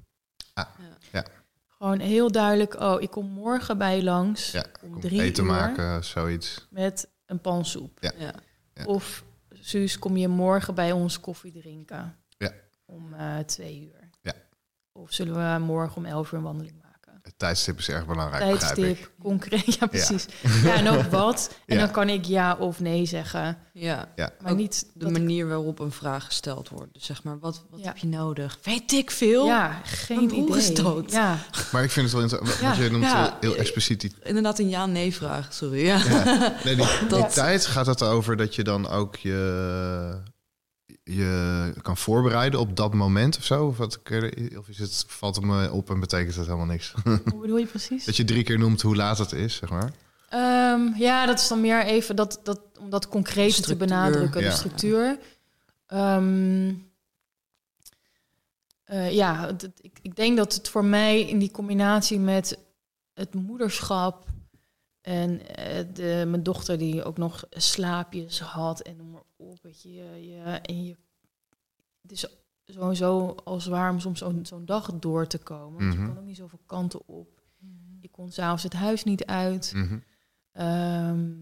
[0.54, 0.66] Ah,
[1.12, 1.24] ja.
[1.68, 5.50] Gewoon heel duidelijk, oh, ik kom morgen bij je langs Ja, om drie eten uur
[5.50, 6.66] maken, zoiets.
[6.70, 7.98] met een pan soep.
[8.00, 8.12] Ja.
[8.18, 8.84] Ja.
[8.84, 12.16] Of Suus, kom je morgen bij ons koffie drinken?
[12.38, 12.52] Ja.
[12.84, 14.10] Om eh, twee uur.
[14.22, 14.32] Ja.
[14.92, 16.85] Of zullen we morgen om elf uur een wandeling maken?
[17.36, 18.58] Tijdstip is erg belangrijk.
[18.58, 20.26] Tijdstip, concreet, ja precies.
[20.62, 20.74] Ja.
[20.74, 21.54] en ook wat.
[21.66, 21.80] En Ja.
[21.82, 23.58] dan kan ik ja of nee zeggen.
[23.72, 24.08] ja.
[24.16, 26.94] Maar Ook niet de manier waarop een vraag gesteld wordt.
[26.94, 27.86] Dus zeg maar, wat, wat Ja.
[27.86, 28.58] heb je nodig?
[28.62, 29.46] Weet ik veel?
[29.46, 30.58] Ja, geen Mijn broer idee.
[30.58, 31.10] is dood.
[31.12, 31.38] Ja,
[31.72, 32.60] Maar ik vind het wel interessant.
[32.60, 32.66] Ja.
[32.66, 33.36] Want je noemt Ja.
[33.40, 35.84] heel, expliciet die Inderdaad een ja-nee-vraag, sorry.
[35.86, 35.98] Ja.
[36.04, 36.54] Ja.
[36.64, 40.22] Nee, die, die tijd gaat het over dat je dan ook je,
[41.08, 43.66] je kan voorbereiden op dat moment of zo?
[43.66, 44.00] Of, wat,
[44.58, 46.94] of is het, valt het me op en betekent het helemaal niks?
[47.04, 48.04] hoe bedoel je precies?
[48.04, 49.92] dat je drie keer noemt hoe laat het is, zeg maar.
[50.28, 54.48] Ehm, ja, dat is dan meer even dat, dat, om dat concrete te benadrukken, Ja.
[54.50, 55.18] de structuur.
[55.86, 56.72] Ehm,
[58.84, 59.50] Eh, ja,
[59.80, 62.58] ik, ik denk dat het voor mij in die combinatie met
[63.14, 64.26] het moederschap
[65.06, 69.82] en eh, de, mijn dochter die ook nog slaapjes had en noem maar op, weet
[69.82, 69.90] je,
[70.28, 70.96] je, en je,
[72.02, 72.26] het is
[72.64, 75.78] sowieso al zwaar om soms zo'n zo'n dag door te komen.
[75.78, 76.00] Want Mhm.
[76.02, 77.28] je kon ook niet zoveel kanten op.
[78.00, 79.72] Je kon s'avonds het huis niet uit.
[79.74, 79.98] Mhm.
[80.52, 81.34] Ehm,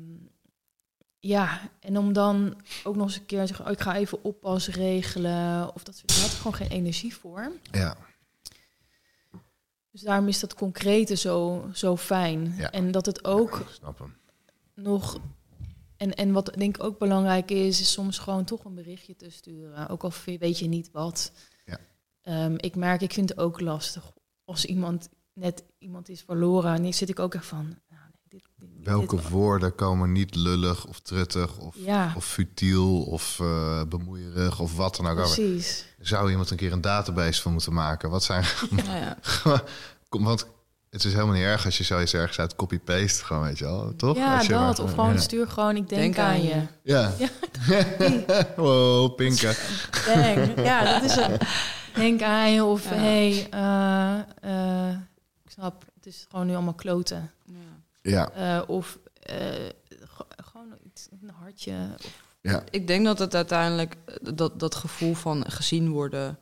[1.19, 4.25] ja, en om dan ook nog eens een keer te zeggen, oh, ik ga even
[4.25, 5.75] oppas regelen.
[5.75, 6.23] Of dat soort dingen.
[6.23, 7.53] Daar had ik gewoon geen energie voor.
[7.71, 7.97] Ja,
[9.95, 12.55] Dus daarom is dat concrete zo, zo fijn.
[12.57, 12.71] Ja.
[12.71, 14.17] En dat het ook ik snap hem.
[14.75, 15.21] nog...
[15.97, 19.31] En, en wat denk ik ook belangrijk is, is soms gewoon toch een berichtje te
[19.31, 19.89] sturen.
[19.89, 21.33] Ook al weet je niet wat.
[21.65, 21.79] Ja.
[22.23, 24.13] Ehm, ik merk, ik vind het ook lastig
[24.45, 26.75] als iemand net iemand is verloren.
[26.75, 27.65] En dan zit ik ook echt van...
[27.89, 32.25] nou, nee, dit, dit- Welke dit- woorden komen niet lullig of truttig of, Ja, of
[32.25, 35.17] futiel of eh, bemoeierig of wat dan ook.
[35.17, 35.85] precies.
[36.01, 38.11] Zou iemand een keer een database van moeten maken?
[38.11, 38.45] Wat zijn
[38.85, 39.17] ja.
[40.09, 40.47] Kom, want
[40.91, 43.93] het is helemaal niet erg als je zoiets ergens uit copy-paste, gewoon weet je wel,
[43.97, 44.17] toch?
[44.17, 44.61] Ja, Als je dat.
[44.61, 45.21] maar- Of gewoon ja.
[45.21, 46.49] stuur gewoon, ik denk, Denk aan, aan je.
[46.55, 46.63] je.
[46.83, 47.13] Ja.
[47.19, 48.47] Ja.
[48.57, 49.57] wow, Pinke.
[50.15, 50.59] Denk.
[50.59, 51.43] Ja, dat is het.
[51.95, 52.65] Denk aan je.
[52.65, 52.95] Of Ja.
[52.97, 54.19] hey, eh,
[54.89, 54.97] eh,
[55.45, 57.31] ik snap, het is gewoon nu allemaal kloten.
[57.47, 57.55] Ja.
[58.11, 59.69] Ja, Eh, of eh,
[60.37, 61.97] gewoon iets, een hartje.
[62.41, 62.65] Ja.
[62.71, 66.39] Ik denk dat het uiteindelijk eh, dat, dat gevoel van gezien worden.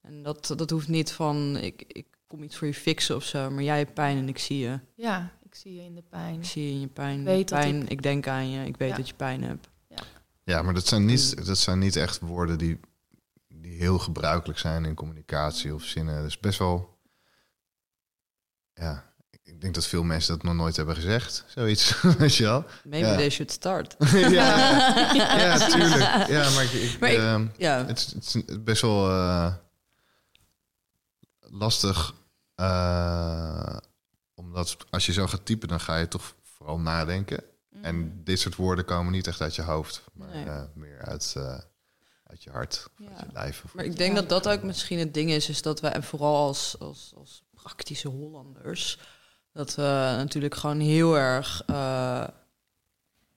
[0.00, 3.50] En dat, dat hoeft niet van ik, ik kom iets voor je fixen of zo,
[3.50, 4.80] maar jij hebt pijn en ik zie je.
[4.94, 6.34] ja, ik zie je in de pijn.
[6.38, 7.18] Ik zie je in je pijn.
[7.20, 8.02] Ik weet dat pijn ik- ik...
[8.02, 8.66] denk aan je.
[8.66, 8.96] Ik weet Ja.
[8.96, 9.68] dat je pijn hebt.
[10.44, 12.80] ja, maar dat zijn, niet, dat zijn niet echt woorden die,
[13.48, 16.22] die heel gebruikelijk zijn in communicatie of zinnen.
[16.22, 16.98] Dus best wel,
[18.74, 19.11] ja,
[19.62, 22.64] denk dat veel mensen dat nog nooit hebben gezegd, zoiets, weet je wel.
[22.84, 23.16] Maybe Ja.
[23.16, 23.94] they should start.
[24.12, 24.28] ja,
[25.38, 26.28] ja, tuurlijk.
[26.28, 29.54] Ja, maar ik, ik, Maar ik- ehm, Ja, Het, is- het is best wel eh,
[31.40, 32.14] lastig.
[32.54, 33.76] eh,
[34.34, 37.42] omdat als je zo gaat typen, dan ga je toch vooral nadenken.
[37.70, 37.84] Mm.
[37.84, 40.44] En dit soort woorden komen niet echt uit je hoofd, maar Nee.
[40.44, 41.36] eh, meer uit,
[42.26, 43.08] uit je hart, Ja.
[43.08, 43.64] uit je lijf.
[43.74, 46.36] Maar ik denk dat dat ook misschien het ding is, is dat we, en vooral
[46.46, 48.98] als, als, als praktische Hollanders,
[49.52, 52.26] dat we natuurlijk gewoon heel erg, eh,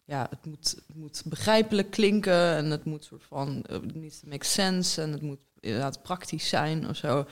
[0.03, 4.45] ja, het moet, het moet begrijpelijk klinken en het moet soort van, eh, het make
[4.45, 7.25] sense en het moet inderdaad praktisch zijn of zo.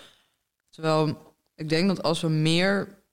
[0.70, 3.04] Terwijl ik denk dat als we meer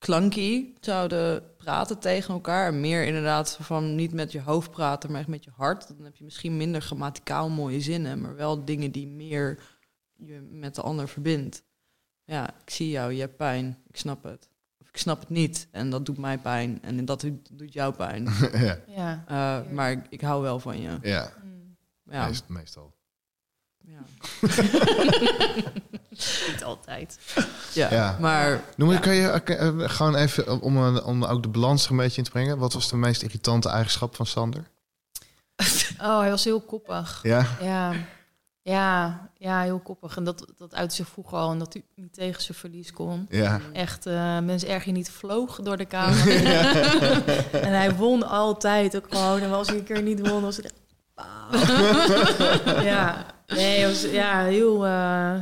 [0.00, 2.74] klanky zouden praten tegen elkaar.
[2.74, 5.88] Meer inderdaad van niet met je hoofd praten, maar echt met je hart.
[5.88, 9.62] Dan heb je misschien minder grammaticaal mooie zinnen, maar wel dingen die meer
[10.16, 11.62] je met de ander verbindt.
[12.24, 14.49] Ja, ik zie jou, je hebt pijn, ik snap het.
[14.92, 18.24] Ik snap het niet en dat doet mij pijn en dat doet doet jou pijn.
[18.52, 19.24] ja, Ja.
[19.26, 20.98] Eh, maar ik, ik hou wel van je.
[21.02, 21.76] ja Mm.
[22.14, 22.92] Ja, meest- meestal.
[23.80, 23.98] ja.
[26.50, 27.18] Niet altijd.
[27.72, 27.90] ja.
[27.90, 28.16] Ja.
[28.20, 28.98] maar Noem ja.
[28.98, 32.24] kan je eh, eh, gewoon even, om, om ook de balans er een beetje in
[32.24, 32.58] te brengen.
[32.58, 34.62] Wat was de meest irritante eigenschap van Sander?
[36.02, 37.20] Oh, hij was heel koppig.
[37.22, 37.92] Ja, Ja,
[38.70, 40.16] ja, ja heel koppig.
[40.16, 41.50] En dat, dat uit zich vroeger al.
[41.50, 43.26] En dat hij niet tegen zijn verlies kon.
[43.30, 43.60] ja.
[43.72, 46.34] Echt, eh mensen erg je niet vloog door de kamer.
[47.52, 49.40] en hij won altijd ook gewoon.
[49.40, 50.78] En als hij een keer niet won, was het echt...
[52.92, 55.34] ja, nee, was ja, heel, eh,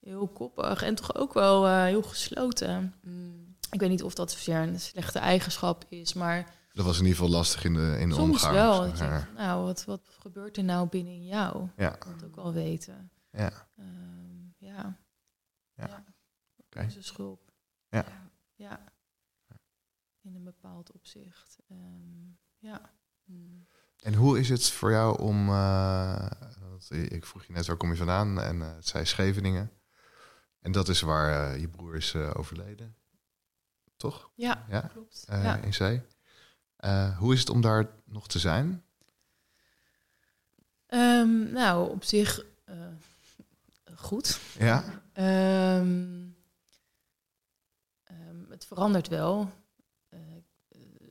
[0.00, 0.82] heel koppig.
[0.82, 2.94] En toch ook wel eh, heel gesloten.
[3.02, 3.56] Mm.
[3.70, 6.46] Ik weet niet of dat zozeer een slechte eigenschap is, maar
[6.78, 8.54] Dat was in ieder geval lastig in de, in de soms omgang.
[8.54, 8.96] wel.
[8.96, 11.68] zeg je nou, wat, wat gebeurt er nou binnen jou?
[11.76, 13.10] Ja, Dat ook wel weten.
[13.30, 13.68] ja.
[13.76, 14.98] Ehm, ja.
[15.74, 16.04] Ja.
[16.70, 17.52] Een schulp.
[17.88, 18.04] Ja.
[18.54, 18.92] ja.
[20.22, 21.58] In een bepaald opzicht.
[21.68, 22.26] Ehm,
[22.58, 22.90] ja.
[23.24, 23.66] Mm.
[24.02, 25.48] En hoe is het voor jou om...
[25.48, 26.30] eh,
[26.88, 28.40] ik vroeg je net, waar kom je vandaan?
[28.40, 29.70] En eh, het zei Scheveningen.
[30.60, 32.96] En dat is waar eh, je broer is overleden.
[33.96, 34.30] Toch?
[34.34, 35.24] Ja, Ja, klopt.
[35.28, 35.56] ja.
[35.56, 36.02] in zee.
[36.78, 38.82] Eh, hoe is het om daar nog te zijn?
[40.86, 42.74] Ehm, nou, op zich eh,
[43.94, 44.40] goed.
[44.58, 46.26] Ja, Ehm,
[48.04, 49.50] ehm, het verandert wel.
[50.08, 50.18] Eh,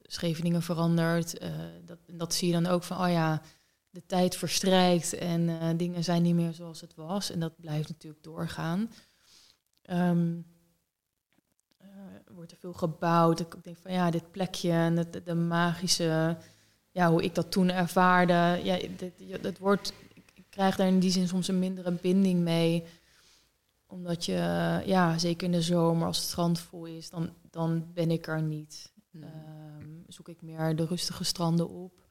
[0.04, 1.40] Scheveningen verandert.
[1.86, 3.42] dat, dat zie je dan ook van, oh ja,
[3.90, 7.32] de tijd verstrijkt en dingen zijn niet meer zoals het was.
[7.32, 8.92] En dat blijft natuurlijk doorgaan.
[9.82, 10.16] Er
[12.38, 13.40] wordt er veel gebouwd.
[13.40, 16.38] Ik denk van, ja, dit plekje en het, de, de magische,
[16.92, 18.60] ja, hoe ik dat toen ervaarde.
[18.64, 19.94] Ja, dit, dat wordt,
[20.34, 22.84] ik krijg daar in die zin soms een mindere binding mee
[23.88, 24.34] omdat je,
[24.86, 28.42] ja, zeker in de zomer als het strand vol is, dan, dan ben ik er
[28.42, 28.94] niet.
[29.12, 29.24] Mm.
[29.24, 32.06] Ehm, zoek ik meer de rustige stranden op.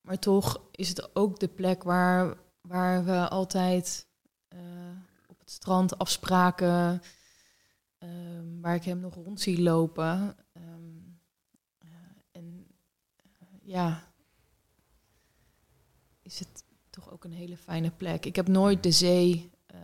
[0.00, 4.06] Maar toch is het ook de plek waar, waar we altijd
[4.48, 4.60] eh,
[5.26, 7.02] op strand afspraken,
[8.02, 10.36] ehm, waar ik hem nog rond zie lopen.
[10.52, 10.66] Ehm,
[11.78, 11.88] eh,
[12.32, 12.66] en
[13.16, 14.12] eh, ja,
[16.22, 18.26] is het toch ook een hele fijne plek.
[18.26, 19.78] Ik heb nooit de zee eh,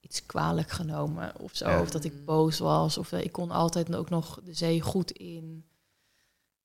[0.00, 1.80] iets kwalijk genomen of zo.
[1.80, 2.98] Of dat ik boos was.
[2.98, 5.64] Of ik kon altijd ook nog de zee goed in.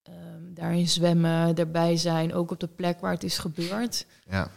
[0.01, 4.05] Ehm, daarin zwemmen, erbij zijn, ook op de plek waar het is gebeurd.
[4.25, 4.51] Ja.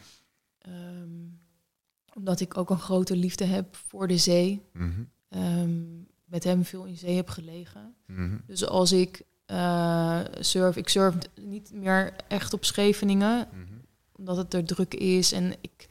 [2.15, 4.63] Omdat ik ook een grote liefde heb voor de zee.
[4.73, 5.03] Mhm.
[5.31, 7.95] Ehm, met hem veel in zee heb gelegen.
[8.07, 8.37] Mhm.
[8.47, 13.64] Dus als ik eh, surf, ik surf niet meer echt op Scheveningen, Mhm.
[14.12, 15.89] omdat het er druk is en ik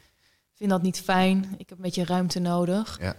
[0.53, 1.43] vind dat niet fijn.
[1.57, 2.97] Ik heb een beetje ruimte nodig.
[3.01, 3.15] Ja.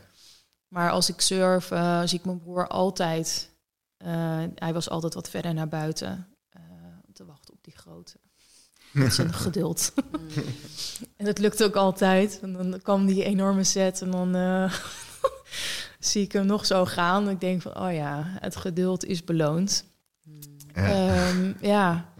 [0.68, 3.48] Maar als ik surf, eh, zie ik mijn broer altijd.
[3.96, 6.60] eh, hij was altijd wat verder naar buiten eh,
[7.06, 8.16] om te wachten op die grote.
[8.92, 9.92] Met zijn geduld.
[10.12, 10.28] Mm.
[11.16, 12.38] En dat lukt ook altijd.
[12.42, 14.72] En dan kwam die enorme set en dan eh,
[16.00, 17.28] zie ik hem nog zo gaan.
[17.30, 19.84] Ik denk van, oh ja, het geduld is beloond.
[20.24, 20.38] Mm.
[20.74, 20.86] Ja.
[21.28, 22.12] Ehm, ja.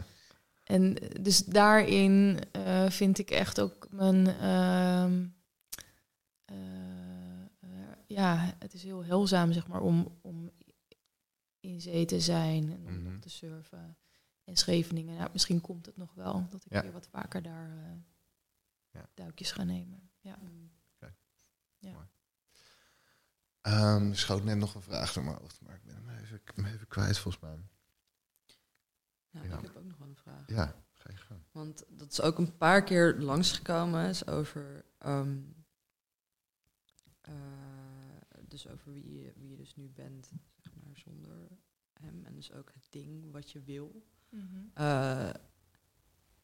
[0.64, 4.26] En dus daarin eh, vind ik echt ook mijn...
[4.26, 5.24] ehm,
[6.44, 6.56] eh,
[7.60, 7.68] eh,
[8.06, 10.50] ja, het is heel heilzaam, zeg maar, om, om
[11.60, 13.18] in zee te zijn en om Mhm.
[13.20, 13.96] te surfen.
[14.44, 16.82] En Scheveningen, nou, misschien komt het nog wel dat ik Ja.
[16.82, 17.98] weer wat vaker daar
[18.90, 19.08] Ja.
[19.14, 20.10] duikjes ga nemen.
[20.20, 20.38] Ja.
[20.42, 20.48] Ehm,
[23.60, 26.54] er schoot net nog een vraag door mijn hoofd, maar ik ben hem even, ik
[26.54, 27.58] ben hem even kwijt volgens mij.
[29.30, 29.56] Ja, Ja.
[29.56, 30.44] Ik heb ook nog wel een vraag.
[30.46, 31.40] Ja, ga je gang.
[31.52, 34.08] Want dat is ook een paar keer langsgekomen.
[34.08, 35.38] Is over, ehm,
[37.20, 37.32] eh,
[38.48, 41.48] dus over wie je, wie je dus nu bent, zeg maar, zonder
[41.92, 42.24] hem.
[42.24, 44.08] En dus ook het ding wat je wil.
[44.74, 45.30] Eh,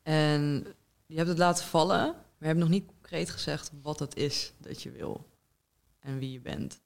[0.02, 0.66] en
[1.06, 4.52] je hebt het laten vallen, maar je hebt nog niet concreet gezegd wat het is
[4.58, 5.30] dat je wil.
[5.98, 6.80] En wie je bent.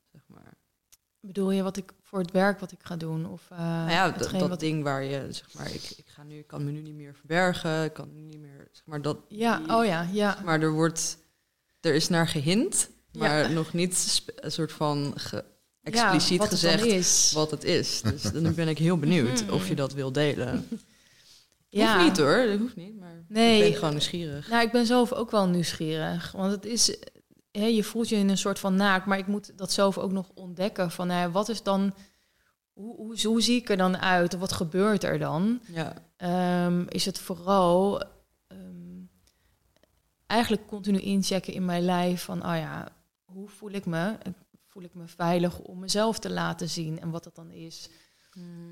[1.20, 3.26] Bedoel je wat ik voor het werk wat ik ga doen?
[3.30, 6.38] Of, eh nou ja, dat, wat ding waar je, zeg maar, ik, ik ga nu,
[6.38, 9.18] ik kan me nu niet meer verbergen, ik kan nu niet meer, zeg maar, dat...
[9.28, 10.38] Ja, die- oh ja, ja.
[10.44, 11.18] Maar er wordt,
[11.80, 13.48] er is naar gehint, maar Ja.
[13.48, 15.44] nog niet een soort van ge-
[15.82, 18.00] Ja, expliciet wat gezegd wat het is.
[18.02, 19.52] Dus dan ben ik heel benieuwd Mhm.
[19.52, 20.66] of je dat wil delen.
[21.72, 21.94] Ja.
[21.94, 23.56] Hoeft niet hoor, dat hoeft niet, maar Nee.
[23.58, 24.48] ik ben gewoon nieuwsgierig.
[24.48, 26.32] Nou, ik ben zelf ook wel nieuwsgierig.
[26.32, 26.96] Want het is,
[27.52, 30.12] hè, je voelt je in een soort van naak, maar ik moet dat zelf ook
[30.12, 30.90] nog ontdekken.
[30.90, 31.94] Van wat is dan,
[32.72, 34.34] hoe, hoe, hoe zie ik er dan uit?
[34.34, 35.60] Of wat gebeurt er dan?
[35.66, 38.02] Ja, Ehm, is het vooral
[38.46, 39.02] ehm,
[40.26, 42.88] eigenlijk continu inchecken in mijn lijf van, oh ja,
[43.24, 44.18] hoe voel ik me?
[44.66, 47.90] Voel ik me veilig om mezelf te laten zien en wat dat dan is?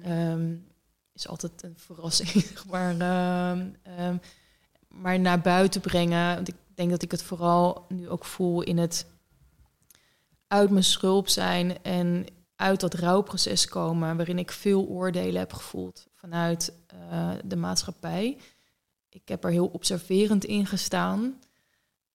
[0.03, 0.57] Ehm,
[1.13, 2.95] is altijd een verrassing, maar.
[4.89, 6.35] maar naar buiten brengen.
[6.35, 9.07] Want ik denk dat ik het vooral nu ook voel in het
[10.47, 12.27] uit mijn schulp zijn en
[12.57, 18.39] uit dat rouwproces komen, waarin ik veel oordelen heb gevoeld vanuit eh, de maatschappij.
[19.09, 21.41] Ik heb er heel observerend in gestaan.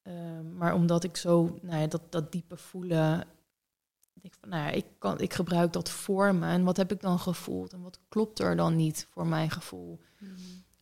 [0.01, 3.28] Ehm, maar omdat ik zo, nou ja, dat, dat diepe voelen,
[4.22, 6.47] ik van, nou ja, ik, kan, ik gebruik dat voor me.
[6.47, 7.74] En wat heb ik dan gevoeld?
[7.74, 9.99] En wat klopt er dan niet voor mijn gevoel?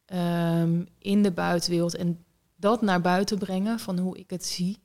[0.06, 1.96] Ehm, in de buitenwereld.
[1.96, 2.26] En
[2.62, 4.84] dat naar buiten brengen van hoe ik het zie.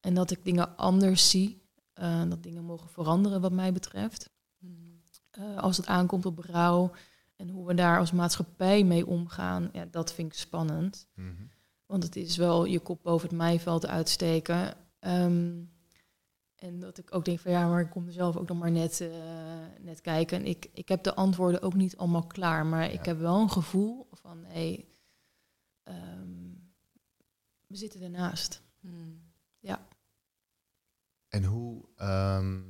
[0.00, 1.62] En dat ik dingen anders zie.
[1.92, 4.32] Eh, dat dingen mogen veranderen wat mij betreft.
[5.30, 6.90] Eh, als het aankomt op rouw.
[7.36, 9.68] En hoe we daar als maatschappij mee omgaan.
[9.72, 11.06] Ja, dat vind ik spannend.
[11.14, 11.28] Mhm.
[11.86, 14.74] Want het is wel je kop boven het maaiveld uitsteken.
[14.98, 15.62] Ehm,
[16.54, 18.70] en dat ik ook denk van ja, maar ik kom er zelf ook nog maar
[18.70, 19.08] net, eh,
[19.80, 20.38] net kijken.
[20.38, 22.66] En ik, ik heb de antwoorden ook niet allemaal klaar.
[22.66, 24.86] Maar ik heb wel een gevoel van hé, hey,
[25.82, 26.53] ehm,
[27.74, 28.62] we zitten ernaast.
[28.80, 29.22] Hmm.
[31.28, 32.60] En hoe, ehm,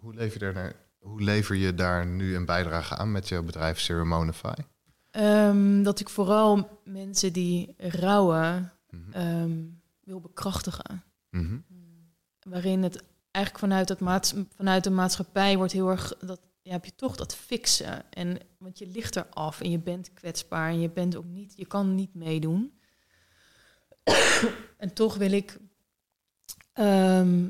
[0.00, 3.80] hoe, lever je daar, hoe lever je daar nu een bijdrage aan met jouw bedrijf
[3.80, 4.54] Ceremonify?
[5.10, 9.12] Ehm, dat ik vooral mensen die rouwen Mhm.
[9.12, 9.64] ehm,
[10.00, 11.02] wil bekrachtigen.
[11.30, 11.58] Mhm.
[12.40, 16.84] waarin het eigenlijk vanuit, het maats vanuit de maatschappij wordt heel erg dat ja, heb
[16.84, 20.90] je toch dat fixen en want je ligt eraf en je bent kwetsbaar en je
[20.90, 22.72] bent ook niet je kan niet meedoen
[24.76, 25.58] en toch wil ik
[26.72, 27.48] ehm,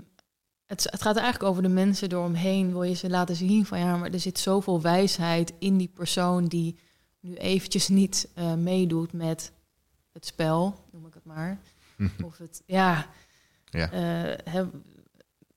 [0.67, 3.97] het, het gaat eigenlijk over de mensen eromheen wil je ze laten zien van ja
[3.97, 6.79] maar er zit zoveel wijsheid in die persoon die
[7.21, 9.53] nu eventjes niet eh, meedoet met
[10.13, 11.59] het spel noem ik het maar
[12.25, 13.07] of het ja
[13.65, 13.91] Ja.
[13.93, 14.55] eh,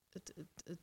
[0.10, 0.80] het, het, het,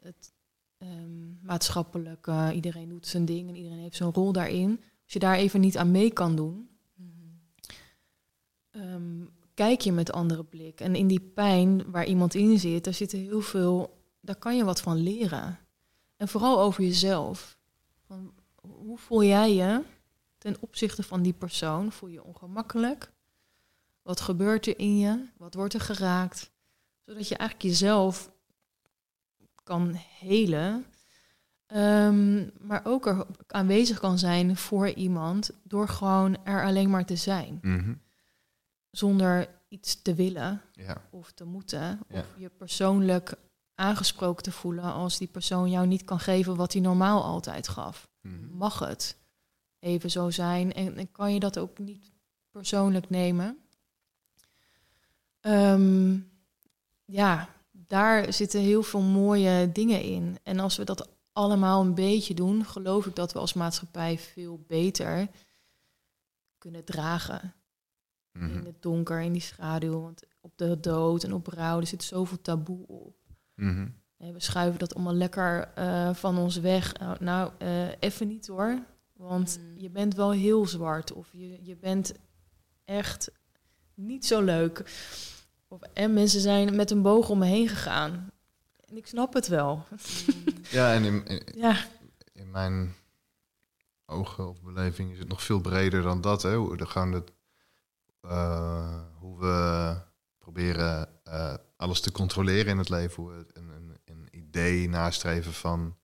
[0.00, 0.32] het
[0.78, 4.80] ehm, maatschappelijke, iedereen doet zijn ding en iedereen heeft zijn rol daarin.
[5.04, 6.68] Als je daar even niet aan mee kan doen,
[8.70, 9.20] ehm,
[9.62, 10.80] bekijk je met andere blik.
[10.80, 14.64] En in die pijn waar iemand in zit, daar zitten heel veel, daar kan je
[14.64, 15.58] wat van leren.
[16.16, 17.58] En vooral over jezelf.
[18.06, 19.82] Van, hoe voel jij je
[20.38, 21.92] ten opzichte van die persoon?
[21.92, 23.12] Voel je je ongemakkelijk?
[24.02, 25.26] Wat gebeurt er in je?
[25.36, 26.50] Wat wordt er geraakt?
[27.04, 28.32] Zodat je eigenlijk jezelf
[29.64, 30.86] kan helen.
[31.66, 37.16] Ehm, maar ook er aanwezig kan zijn voor iemand door gewoon er alleen maar te
[37.16, 37.58] zijn.
[37.62, 37.92] Mhm.
[38.92, 41.02] Zonder iets te willen Ja.
[41.10, 42.00] of te moeten.
[42.08, 42.18] Ja.
[42.20, 43.34] Of je persoonlijk
[43.74, 48.08] aangesproken te voelen als die persoon jou niet kan geven wat hij normaal altijd gaf.
[48.20, 48.56] Mhm.
[48.56, 49.16] Mag het
[49.78, 52.10] even zo zijn en, en kan je dat ook niet
[52.50, 53.58] persoonlijk nemen?
[55.40, 56.18] Ehm,
[57.04, 60.38] ja, daar zitten heel veel mooie dingen in.
[60.42, 64.64] En als we dat allemaal een beetje doen, geloof ik dat we als maatschappij veel
[64.66, 65.28] beter
[66.58, 67.54] kunnen dragen
[68.34, 68.64] in Mhm.
[68.64, 70.00] het donker, in die schaduw.
[70.00, 73.16] Want op de dood en op rouw, er zit zoveel taboe op.
[73.54, 73.88] Mhm.
[74.16, 76.98] En we schuiven dat allemaal lekker eh, van ons weg.
[76.98, 78.78] Nou, nou eh, even niet hoor.
[79.12, 79.78] Want Mm.
[79.78, 81.12] je bent wel heel zwart.
[81.12, 82.12] Of je, je bent
[82.84, 83.30] echt
[83.94, 84.78] niet zo leuk.
[85.68, 88.30] Of, en mensen zijn met een boog om me heen gegaan.
[88.88, 89.84] En ik snap het wel.
[90.70, 91.76] Ja, en in, in, Ja,
[92.32, 92.94] in mijn
[94.06, 96.42] ogen of beleving is het nog veel breder dan dat.
[96.42, 96.50] Hè?
[96.86, 97.24] Gewoon de, eh,
[99.18, 99.96] hoe we
[100.38, 103.22] proberen eh, alles te controleren in het leven.
[103.22, 105.96] Hoe we een, een, een idee nastreven van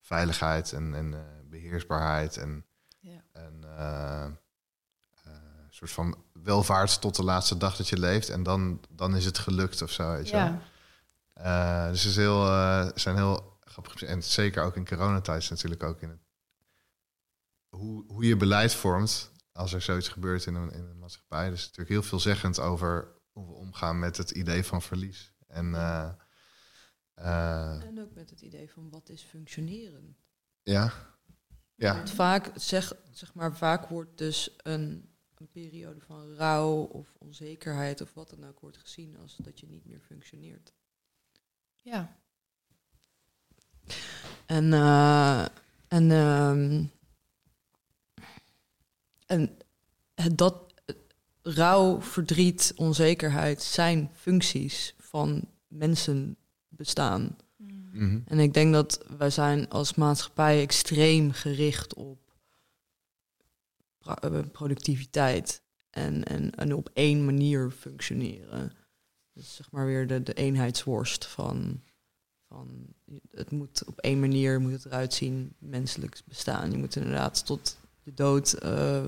[0.00, 2.36] veiligheid en, en eh, beheersbaarheid.
[2.36, 2.64] En,
[2.98, 3.22] Ja.
[3.32, 4.32] en eh, eh,
[5.68, 8.28] soort van welvaart tot de laatste dag dat je leeft.
[8.28, 10.10] En dan, dan is het gelukt of zo.
[10.12, 10.44] Weet je wel.
[10.44, 10.60] ja.
[11.32, 14.02] Eh, dus het is heel, eh, zijn heel grappig.
[14.02, 16.18] En zeker ook in coronatijd natuurlijk ook in het.
[17.68, 19.29] Hoe, hoe je beleid vormt
[19.60, 21.50] als er zoiets gebeurt in een, in een maatschappij.
[21.50, 25.32] Dus natuurlijk heel veelzeggend over hoe we omgaan met het idee van verlies.
[25.46, 26.10] En eh,
[27.14, 30.16] eh, En ook met het idee van wat is functioneren.
[30.62, 31.08] ja.
[31.74, 31.94] Ja.
[31.94, 38.00] Want vaak, zeg, zeg maar, vaak wordt dus een, een periode van rouw of onzekerheid
[38.00, 40.72] of wat dan ook wordt gezien als dat je niet meer functioneert.
[41.82, 42.18] ja.
[44.46, 45.46] En, eh,
[45.88, 46.84] en, ehm,
[49.30, 49.56] en
[50.34, 50.74] dat
[51.42, 56.36] rouw, verdriet, onzekerheid zijn functies van mensen
[56.68, 57.36] bestaan.
[57.56, 58.18] Mhm.
[58.24, 62.18] En ik denk dat wij zijn als maatschappij extreem gericht op
[64.00, 68.72] eh, productiviteit en, en, en op één manier functioneren.
[69.32, 71.82] Dus zeg maar weer de, de eenheidsworst van,
[72.48, 72.86] van
[73.30, 76.70] het moet op één manier moet het eruit zien, menselijk bestaan.
[76.70, 77.78] Je moet inderdaad tot
[78.14, 79.06] dood eh,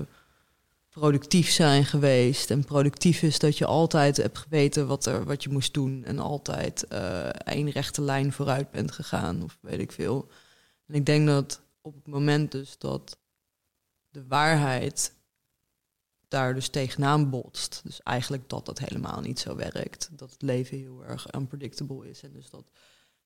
[0.89, 2.51] productief zijn geweest.
[2.51, 6.03] En productief is dat je altijd hebt geweten wat, er, wat je moest doen.
[6.03, 9.43] En altijd eh één rechte lijn vooruit bent gegaan.
[9.43, 10.29] Of weet ik veel.
[10.87, 13.17] En ik denk dat op het moment dus dat
[14.09, 15.13] de waarheid
[16.27, 17.81] daar dus tegenaan botst.
[17.83, 20.09] Dus eigenlijk dat dat helemaal niet zo werkt.
[20.11, 22.23] Dat het leven heel erg unpredictable is.
[22.23, 22.65] En dus dat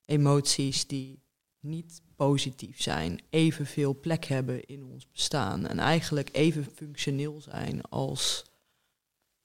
[0.04, 1.22] emoties die
[1.68, 5.66] niet positief zijn, evenveel plek hebben in ons bestaan.
[5.66, 8.44] En eigenlijk even functioneel zijn als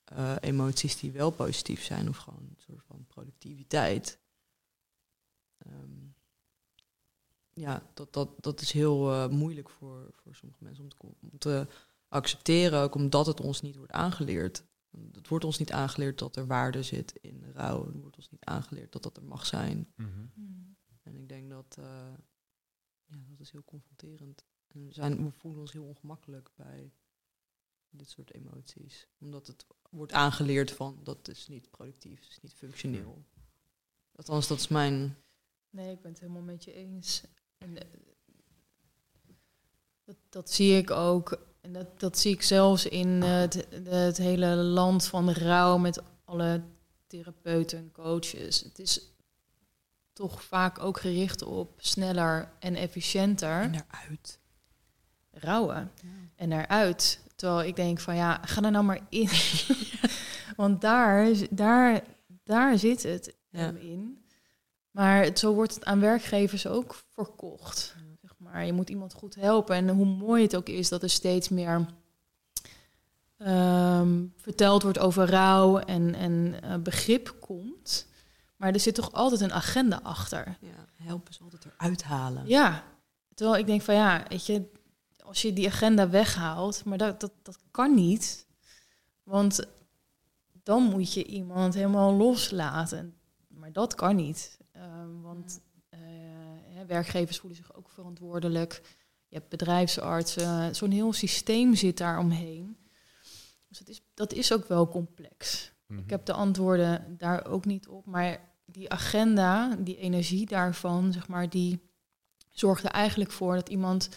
[0.04, 4.18] eh, emoties die wel positief zijn, of gewoon een soort van productiviteit.
[5.58, 6.04] Ehm,
[7.50, 11.38] ja, dat, dat, dat is heel eh, moeilijk voor, voor sommige mensen om te, om
[11.38, 11.66] te
[12.08, 14.64] accepteren, ook omdat het ons niet wordt aangeleerd.
[15.12, 17.86] Het wordt ons niet aangeleerd dat er waarde zit in rouw.
[17.86, 19.92] Het wordt ons niet aangeleerd dat dat er mag zijn.
[19.96, 20.26] Mhm.
[21.04, 22.14] En ik denk dat eh,
[23.04, 24.44] ja, dat is heel confronterend.
[24.66, 26.92] En we, zijn, we voelen ons heel ongemakkelijk bij
[27.90, 29.08] dit soort emoties.
[29.18, 33.24] Omdat het wordt aangeleerd van dat is niet productief, dat is niet functioneel.
[34.16, 35.16] Althans, dat is mijn.
[35.70, 37.22] Nee, ik ben het helemaal met je eens.
[37.58, 37.88] En, eh,
[40.04, 41.46] dat, dat zie ik ook.
[41.60, 45.76] En dat, dat zie ik zelfs in eh, het, het hele land van de rouw
[45.76, 46.62] met alle
[47.06, 48.60] therapeuten en coaches.
[48.60, 49.13] Het is
[50.14, 54.38] toch vaak ook gericht op sneller en efficiënter En eruit.
[55.30, 55.90] rouwen
[56.36, 57.20] en eruit.
[57.36, 59.28] Terwijl ik denk van ja, ga er nou maar in.
[60.56, 62.02] Want daar, daar,
[62.44, 63.68] daar zit het Ja.
[63.68, 64.24] in.
[64.90, 67.94] Maar het, zo wordt het aan werkgevers ook verkocht.
[68.22, 68.66] Zeg maar.
[68.66, 69.76] Je moet iemand goed helpen.
[69.76, 71.86] En hoe mooi het ook is dat er steeds meer
[73.38, 78.06] ehm, verteld wordt over rouw en, en eh, begrip komt.
[78.56, 80.58] Maar er zit toch altijd een agenda achter.
[80.60, 82.46] Ja, helpen is altijd eruit halen.
[82.46, 82.84] Ja,
[83.34, 84.70] terwijl ik denk van ja, weet je,
[85.24, 88.46] als je die agenda weghaalt, maar dat, dat, dat kan niet.
[89.22, 89.66] Want
[90.62, 93.14] dan moet je iemand helemaal loslaten.
[93.48, 94.58] Maar dat kan niet.
[94.72, 96.00] Ehm, want eh,
[96.86, 98.80] werkgevers voelen zich ook verantwoordelijk.
[99.28, 100.76] Je hebt bedrijfsartsen.
[100.76, 102.76] Zo'n heel systeem zit daar omheen.
[103.68, 105.72] Dus het is, dat is ook wel complex.
[105.86, 106.00] Mhm.
[106.00, 108.06] Ik heb de antwoorden daar ook niet op.
[108.06, 111.80] Maar die agenda, die energie daarvan, zeg maar, die
[112.50, 114.08] zorgt er eigenlijk voor dat iemand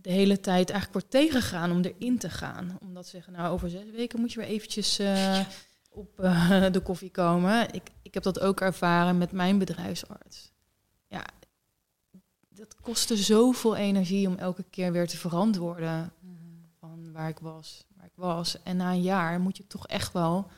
[0.00, 2.78] de hele tijd eigenlijk wordt tegengegaan om erin te gaan.
[2.80, 5.40] Omdat ze zeggen, nou over zes weken moet je weer eventjes eh,
[5.90, 7.72] op eh, de koffie komen.
[7.74, 10.52] Ik, ik heb dat ook ervaren met mijn bedrijfsarts.
[11.08, 11.24] Ja,
[12.48, 16.12] dat kostte zoveel energie om elke keer weer te verantwoorden
[16.78, 17.84] van waar ik was,
[18.18, 18.62] was.
[18.62, 20.50] En na een jaar moet je toch echt wel,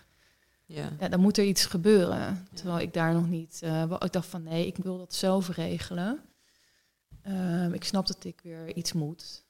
[0.64, 0.90] Ja.
[1.00, 2.46] ja, dan moet er iets gebeuren.
[2.52, 5.48] Terwijl ik daar nog niet, eh, wel- ik dacht van nee, ik wil dat zelf
[5.48, 6.20] regelen.
[7.22, 9.44] Ehm, ik snap dat ik weer iets moet.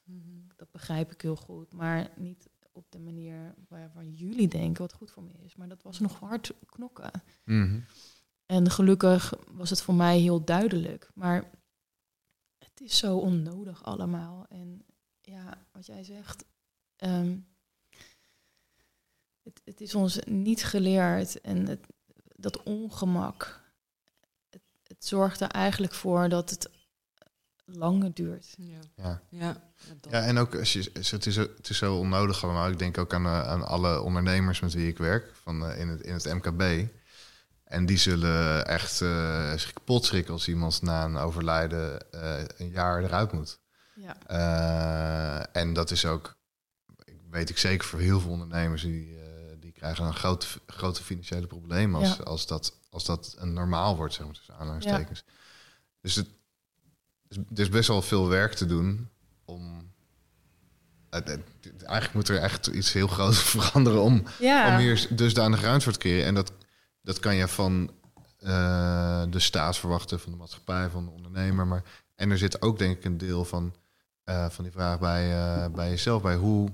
[0.55, 1.73] Dat begrijp ik heel goed.
[1.73, 5.55] Maar niet op de manier waarvan jullie denken wat goed voor me is.
[5.55, 7.11] Maar dat was nog hard knokken.
[7.45, 7.79] Mhm.
[8.45, 11.11] En gelukkig was het voor mij heel duidelijk.
[11.15, 11.49] Maar
[12.57, 14.45] het is zo onnodig allemaal.
[14.49, 14.85] En
[15.21, 16.45] ja, wat jij zegt.
[16.95, 17.37] ehm,
[19.43, 21.41] het, het is ons niet geleerd.
[21.41, 21.79] En het,
[22.35, 23.61] dat ongemak.
[24.49, 26.69] Het, het zorgt er eigenlijk voor dat het
[27.65, 28.55] langer duurt.
[28.57, 28.79] Ja.
[28.95, 29.21] Ja.
[29.29, 29.69] Ja.
[30.09, 32.69] Ja, en ook als je, het, is, het is zo onnodig allemaal.
[32.69, 35.87] Ik denk ook aan, eh, aan alle ondernemers met wie ik werk van, eh, in,
[35.87, 36.89] het, in het MKB.
[37.63, 42.69] En die zullen echt eh zich kapot schrikken als iemand na een overlijden eh, een
[42.69, 43.59] jaar eruit moet.
[43.95, 46.37] Ja, Eh, en dat is ook,
[47.03, 49.20] ik weet ik zeker voor heel veel ondernemers, die, die
[49.81, 52.23] krijgen een grote, grote financiële probleem als, Ja.
[52.23, 55.23] als, dat, als dat een normaal wordt, zeg maar, tussen aanhalingstekens.
[56.01, 56.27] Dus het,
[57.27, 59.09] dus er is best wel veel werk te doen
[59.45, 59.91] om.
[61.09, 64.73] eigenlijk moet er echt iets heel groots veranderen om, ja.
[64.73, 66.25] om hier dusdanig ruimte voor te creëren.
[66.25, 66.51] En dat,
[67.01, 67.91] dat kan je van
[68.37, 71.67] eh, de staat verwachten, van de maatschappij, van de ondernemer.
[71.67, 71.83] Maar,
[72.15, 73.75] en er zit ook denk ik een deel van,
[74.23, 76.21] eh, van die vraag bij, eh, bij jezelf.
[76.21, 76.69] Bij hoe,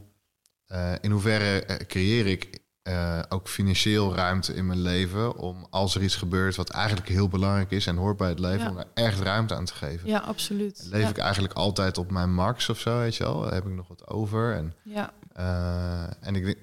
[1.01, 5.35] in hoeverre creëer ik eh, ook financieel ruimte in mijn leven...
[5.35, 7.87] om als er iets gebeurt wat eigenlijk heel belangrijk is...
[7.87, 8.69] en hoort bij het leven, Ja.
[8.69, 10.07] om daar echt ruimte aan te geven.
[10.09, 10.87] ja, absoluut.
[10.91, 11.09] Leef ja.
[11.09, 13.43] ik eigenlijk altijd op mijn max of zo, weet je wel?
[13.51, 14.55] Heb ik nog wat over?
[14.55, 15.13] En ja.
[15.33, 16.57] eh, en ik denk,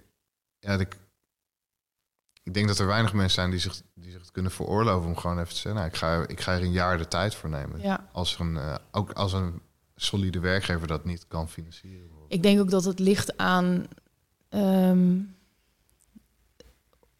[0.58, 0.96] ja, ik,
[2.42, 5.16] ik denk dat er weinig mensen zijn die zich, die zich het kunnen veroorloven om
[5.16, 7.50] gewoon even te zeggen, nou, ik ga, ik ga er een jaar de tijd voor
[7.50, 7.80] nemen.
[7.80, 8.08] ja.
[8.12, 9.60] Als er een, eh, ook als een
[9.96, 12.08] solide werkgever dat niet kan financieren.
[12.28, 13.86] Ik denk ook dat het ligt aan.
[14.48, 15.16] ehm,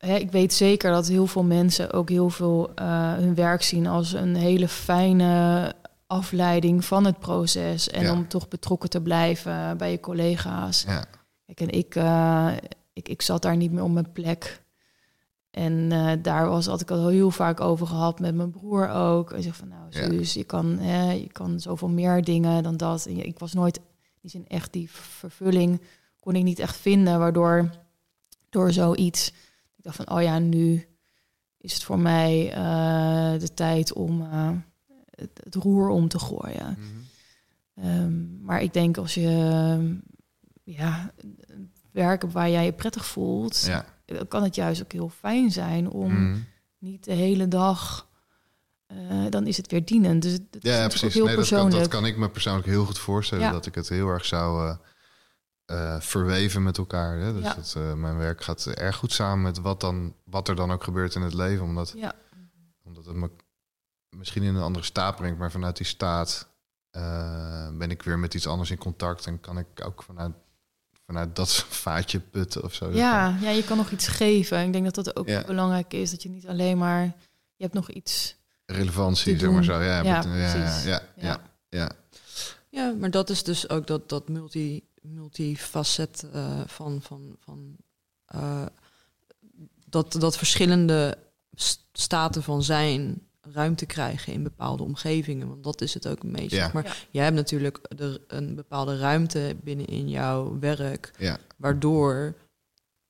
[0.05, 3.87] hè, ik weet zeker dat heel veel mensen ook heel veel eh, hun werk zien
[3.87, 5.73] als een hele fijne
[6.07, 7.89] afleiding van het proces.
[7.91, 8.13] En Ja.
[8.13, 10.85] om toch betrokken te blijven bij je collega's.
[10.87, 11.05] Ja,
[11.47, 12.53] Kijk, en ik, eh,
[12.93, 14.63] ik, ik zat daar niet meer op mijn plek.
[15.51, 19.31] En eh, daar was, had ik al heel vaak over gehad met mijn broer ook.
[19.31, 20.05] Hij zegt van nou, Ja.
[20.05, 23.07] Suus, je, kan, hè, je kan zoveel meer dingen dan dat.
[23.07, 23.83] En ik was nooit, in
[24.21, 25.81] die zin echt die vervulling
[26.21, 27.19] kon ik niet echt vinden.
[27.19, 27.71] Waardoor
[28.51, 29.33] door zoiets,
[29.85, 30.87] dacht van oh ja, nu
[31.59, 34.51] is het voor mij eh, de tijd om eh,
[35.11, 36.77] het, het roer om te gooien.
[36.79, 37.87] Mhm.
[37.87, 39.99] Ehm, maar ik denk als je
[40.65, 41.13] ja,
[41.91, 43.85] werken waar jij je prettig voelt, ja.
[44.05, 46.39] dan kan het juist ook heel fijn zijn om Mhm.
[46.79, 48.13] niet de hele dag.
[48.87, 50.23] eh, dan is het weer dienend.
[50.23, 51.15] Dus het is ja natuurlijk precies.
[51.15, 53.53] heel Nee, dat, kan, dat kan ik me persoonlijk heel goed voorstellen.
[53.53, 54.77] Dat ik het heel erg zou
[55.65, 57.19] eh, verweven met elkaar.
[57.19, 57.33] Hè?
[57.33, 57.55] Dus Ja.
[57.55, 60.85] dat, eh, mijn werk gaat erg goed samen met wat, dan, wat er dan ook
[60.85, 61.65] gebeurt in het leven.
[61.65, 62.13] Omdat Ja,
[62.85, 63.31] omdat het me
[64.17, 66.49] misschien in een andere staat brengt, maar vanuit die staat
[66.91, 70.33] eh, ben ik weer met iets anders in contact en kan ik ook vanuit,
[71.07, 71.55] vanuit dat
[71.87, 72.91] vaatje putten of zo.
[72.91, 74.67] ja, ja, je kan nog iets geven.
[74.67, 75.45] Ik denk dat dat ook Ja.
[75.45, 76.11] belangrijk is.
[76.11, 77.03] Dat je niet alleen maar...
[77.57, 78.37] Je hebt nog iets...
[78.67, 79.73] Relevantie, zeg maar zo.
[79.81, 80.23] Ja, ja,
[80.85, 81.41] ja, Ja.
[81.69, 81.91] ja.
[82.71, 87.77] Ja, maar dat is dus ook dat, dat multi, multifacet eh, van, van, van
[88.27, 88.67] eh,
[89.89, 91.19] dat, dat verschillende
[91.93, 93.23] staten van zijn
[93.53, 95.49] ruimte krijgen in bepaalde omgevingen.
[95.49, 96.57] Want dat is het ook een beetje.
[96.57, 96.71] Ja.
[96.73, 96.93] Maar Ja.
[97.11, 101.39] jij hebt natuurlijk er een bepaalde ruimte binnen in jouw werk, Ja.
[101.57, 102.35] waardoor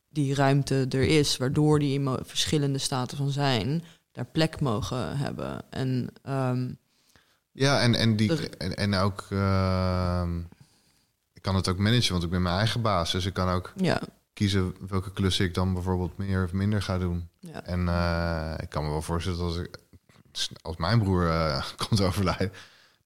[0.08, 5.70] die ruimte er is, waardoor die verschillende staten van zijn daar plek mogen hebben.
[5.70, 6.72] En ehm,
[7.52, 9.26] Ja, en, en, die, en, en ook...
[9.30, 10.40] ehm,
[11.44, 13.12] kan het ook managen, want ik ben mijn eigen baas.
[13.12, 14.00] Dus ik kan ook ja,
[14.32, 17.28] kiezen welke klussen ik dan bijvoorbeeld meer of minder ga doen.
[17.40, 17.62] ja.
[17.64, 19.78] En eh, ik kan me wel voorstellen dat als, ik,
[20.62, 22.52] als mijn broer eh, komt overlijden,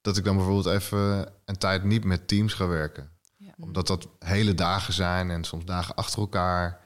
[0.00, 3.10] dat ik dan bijvoorbeeld even een tijd niet met teams ga werken.
[3.36, 3.52] Ja.
[3.58, 6.80] Omdat dat hele dagen zijn en soms dagen achter elkaar.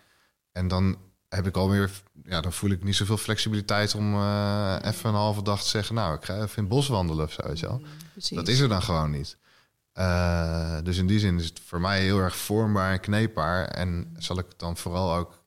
[0.53, 0.97] en dan
[1.29, 1.91] heb ik alweer,
[2.25, 5.95] ja, dan voel ik niet zoveel flexibiliteit om eh, even een halve dag te zeggen,
[5.95, 7.83] nou, ik ga even in het bos wandelen of zo, weet je wel.
[8.13, 8.37] Precies.
[8.37, 9.37] Dat is er dan gewoon niet.
[9.93, 13.65] Eh, dus in die zin is het voor mij heel erg vormbaar en kneepbaar.
[13.65, 15.41] En zal ik het dan vooral ook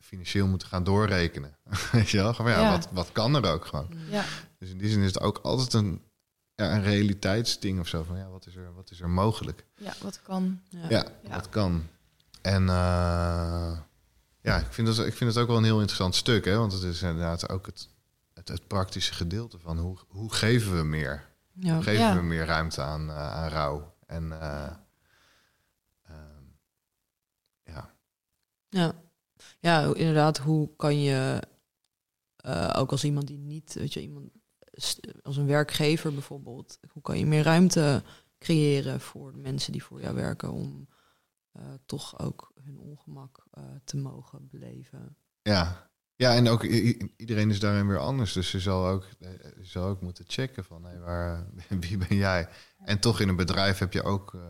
[0.00, 1.56] financieel moeten gaan doorrekenen.
[1.92, 2.34] Weet je wel?
[2.48, 2.70] Ja, Ja.
[2.70, 3.88] Wat, wat kan er ook gewoon?
[4.10, 4.24] Ja,
[4.58, 6.02] Dus in die zin is het ook altijd een,
[6.54, 8.02] ja, een realiteitsding of zo.
[8.02, 9.64] Van ja, wat is er, wat is er mogelijk?
[9.76, 10.60] ja, wat kan.
[10.68, 10.86] Ja.
[10.88, 11.34] Ja, Ja.
[11.34, 11.86] dat kan.
[12.42, 13.78] En eh,
[14.40, 16.44] ja, ik vind, dat, ik vind het ook wel een heel interessant stuk.
[16.44, 16.56] Hè?
[16.56, 17.88] Want het is inderdaad ook het,
[18.34, 21.30] het, het praktische gedeelte van hoe, hoe geven we meer?
[21.54, 21.74] Ja.
[21.74, 22.14] Hoe geven Ja.
[22.16, 23.94] we meer ruimte aan, eh, aan rouw?
[24.06, 24.76] En eh,
[26.02, 26.44] ehm,
[27.64, 27.94] ja,
[28.68, 28.92] Ja.
[29.60, 31.42] ja, inderdaad, hoe kan je
[32.36, 34.30] eh, ook als iemand die niet, weet je, iemand
[35.22, 38.02] als een werkgever bijvoorbeeld, hoe kan je meer ruimte
[38.38, 40.88] creëren voor de mensen die voor jou werken om
[41.52, 45.16] eh, toch ook hun ongemak eh, te mogen beleven?
[45.42, 45.90] ja.
[46.22, 46.62] Ja, en ook
[47.16, 48.32] iedereen is daarin weer anders.
[48.32, 49.28] Dus je zal ook, eh,
[49.60, 51.46] je zal ook moeten checken van hey, waar,
[51.80, 52.48] wie ben jij?
[52.84, 54.40] En toch in een bedrijf heb je ook eh,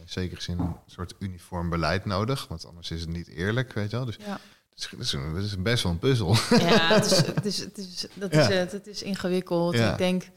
[0.00, 2.48] in zekere zin een soort uniform beleid nodig.
[2.48, 4.04] Want anders is het niet eerlijk, weet je wel.
[4.04, 4.40] Dus Ja,
[4.70, 6.34] het is, het is, best wel een puzzel.
[6.50, 8.72] ja het is, het is, het is, dat is het.
[8.72, 9.74] Het is ingewikkeld.
[9.74, 9.92] Ja.
[9.92, 10.30] Ik denk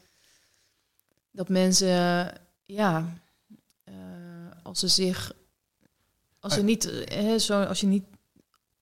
[1.30, 2.32] dat mensen,
[2.64, 3.22] ja,
[3.84, 3.94] eh,
[4.62, 5.32] als ze zich,
[6.40, 6.64] als ze Ah.
[6.64, 8.04] niet, eh, hè, zo, als je niet,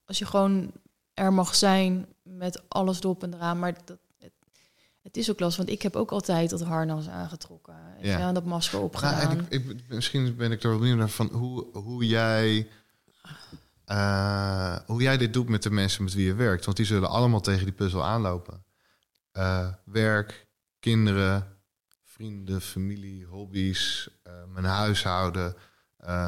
[0.04, 0.72] als je gewoon
[1.20, 4.32] er mag zijn met alles erop en eraan, maar dat, het,
[5.02, 8.18] het is ook lastig, want ik heb ook altijd dat harnas aangetrokken, Ja.
[8.18, 9.46] en dat masker opgedaan.
[9.48, 12.68] ik, ik, misschien ben ik er wel benieuwd naar van hoe, hoe jij.
[13.84, 16.64] eh, hoe jij dit doet met de mensen met wie je werkt.
[16.64, 18.64] Want die zullen allemaal tegen die puzzel aanlopen.
[19.32, 20.46] Eh, werk,
[20.78, 21.46] kinderen,
[22.04, 25.54] vrienden, familie, hobby's, eh, mijn huishouden,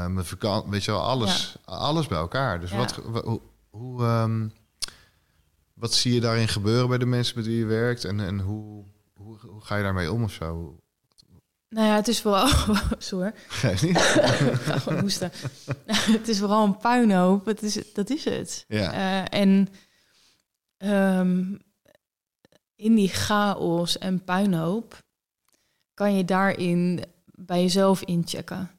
[0.08, 0.70] mijn vakantie.
[0.70, 2.60] Weet je wel, alles, alles bij elkaar.
[2.60, 2.76] Dus Ja.
[2.76, 3.40] wat, wa- hoe,
[3.70, 4.48] hoe, ehm,
[5.82, 8.04] wat zie je daarin gebeuren bij de mensen met wie je werkt?
[8.04, 8.84] En, en hoe,
[9.14, 10.78] hoe, hoe ga je daarmee om of zo?
[11.68, 12.48] Nou ja, het is vooral,
[12.98, 13.98] sorry, Geef niet.
[13.98, 15.30] ga gewoon hoesten.
[15.86, 17.44] het is vooral een puinhoop.
[17.46, 18.64] Het is, dat is het.
[18.68, 18.92] Ja.
[18.92, 19.68] Eh, en
[20.76, 21.54] ehm,
[22.74, 25.02] in die chaos en puinhoop
[25.94, 28.70] kan je daarin bij jezelf inchecken.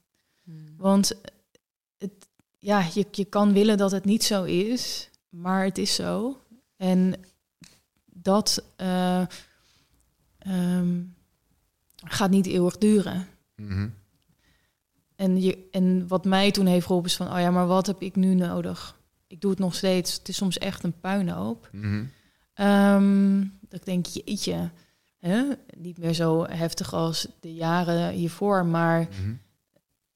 [0.77, 1.21] Want
[1.97, 2.27] het,
[2.59, 6.37] ja, je, je kan willen dat het niet zo is, maar het is zo.
[6.77, 7.13] En
[8.05, 9.21] dat eh,
[10.39, 11.01] ehm,
[11.95, 13.27] gaat niet eeuwig duren.
[13.55, 13.89] Mhm.
[15.15, 18.01] En, je, en wat mij toen heeft geholpen is van, oh ja, maar wat heb
[18.01, 18.99] ik nu nodig?
[19.27, 20.13] Ik doe het nog steeds.
[20.17, 21.69] Het is soms echt een puinhoop.
[22.53, 24.69] Ehm, dat ik denk, jeetje,
[25.19, 25.43] hè?
[25.77, 29.33] niet meer zo heftig als de jaren hiervoor, maar Mhm.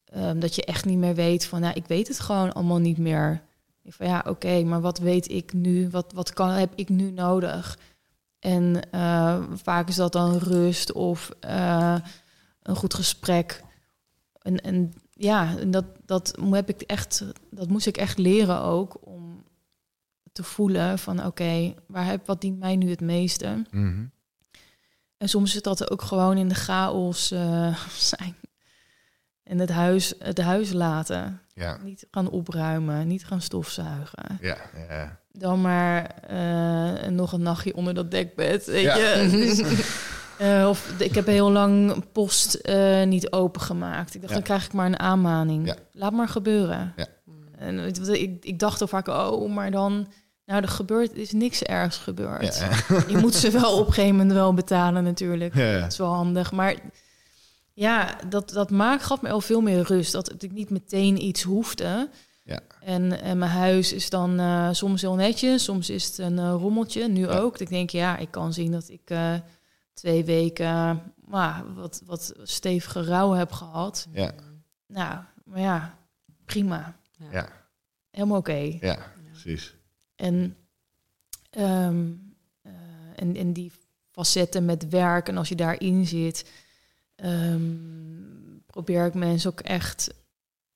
[0.05, 2.97] ehm, dat je echt niet meer weet van, nou, ik weet het gewoon allemaal niet
[2.97, 3.41] meer.
[3.88, 5.89] Ik van, ja, oké, maar wat weet ik nu?
[5.89, 7.77] Wat, wat kan, heb ik nu nodig?
[8.39, 11.95] En eh, vaak is dat dan rust of eh,
[12.61, 13.64] een goed gesprek.
[14.41, 18.97] En, en ja, en dat, dat, heb ik echt, dat moest ik echt leren ook
[19.07, 19.43] om
[20.31, 23.65] te voelen van oké, waar heb wat dient mij nu het meeste?
[23.72, 24.05] Mhm.
[25.18, 27.84] En soms is dat ook gewoon in de chaos eh,
[28.14, 28.35] zijn.
[29.43, 31.41] En het huis, het huis laten.
[31.57, 31.77] Ja.
[31.84, 34.38] Niet gaan opruimen, niet gaan stofzuigen.
[34.41, 34.57] Ja,
[34.89, 35.19] ja.
[35.31, 39.27] Dan maar eh, nog een nachtje onder dat dekbed, weet je.
[39.31, 39.61] Dus,
[40.47, 44.15] eh, of ik heb heel lang post eh, niet opengemaakt.
[44.15, 45.75] Ik dacht, dan krijg ik maar een aanmaning.
[45.91, 46.93] Laat maar gebeuren.
[46.95, 47.07] Ja.
[47.57, 50.07] En ik, ik dacht al vaak, oh, maar dan...
[50.45, 52.63] Nou, er gebeurt, is niks ergs gebeurd.
[53.07, 55.55] Je moet ze wel op een gegeven moment wel betalen natuurlijk.
[55.55, 56.51] Dat is wel handig.
[56.51, 56.75] Maar
[57.77, 60.11] ja, dat, dat maakt, gaf me al veel meer rust.
[60.11, 62.09] Dat ik niet meteen iets hoefde.
[62.43, 62.59] Ja.
[62.79, 66.55] En, en mijn huis is dan eh, soms heel netjes, soms is het een eh,
[66.57, 67.07] rommeltje.
[67.07, 67.37] Nu Ja.
[67.37, 67.51] ook.
[67.51, 69.33] Dat ik denk, ja, ik kan zien dat ik eh,
[69.93, 71.01] twee weken
[71.31, 74.07] uh, wat, wat stevige rouw heb gehad.
[74.11, 74.31] Ja.
[74.87, 75.97] Nou, maar ja,
[76.45, 76.97] prima.
[77.31, 77.49] Ja.
[78.11, 78.77] Helemaal oké.
[78.79, 78.97] Ja,
[79.31, 79.75] precies.
[80.15, 80.55] En,
[81.49, 82.11] ehm,
[82.61, 82.71] eh,
[83.15, 83.71] en, en die
[84.11, 86.49] facetten met werk en als je daarin zit,
[87.18, 87.76] ehm,
[88.65, 90.14] probeer ik mensen ook echt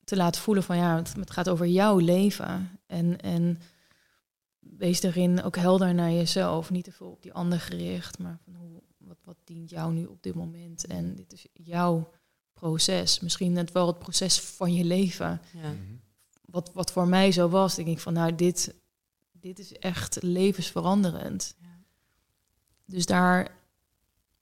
[0.03, 2.79] te laten voelen van ja, het, het gaat over jouw leven.
[2.85, 3.59] En, en
[4.59, 6.69] wees erin ook helder naar jezelf.
[6.69, 10.05] Niet te veel op die ander gericht, maar van hoe, wat, wat dient jou nu
[10.05, 10.85] op dit moment?
[10.85, 12.11] En dit is jouw
[12.53, 13.19] proces.
[13.19, 15.59] Misschien net wel het proces van je leven Ja.
[15.59, 15.75] Mhm.
[16.45, 18.73] wat, wat voor mij zo was, denk ik van nou, dit,
[19.31, 21.55] dit is echt levensveranderend.
[21.61, 21.79] Ja.
[22.85, 23.51] Dus daar,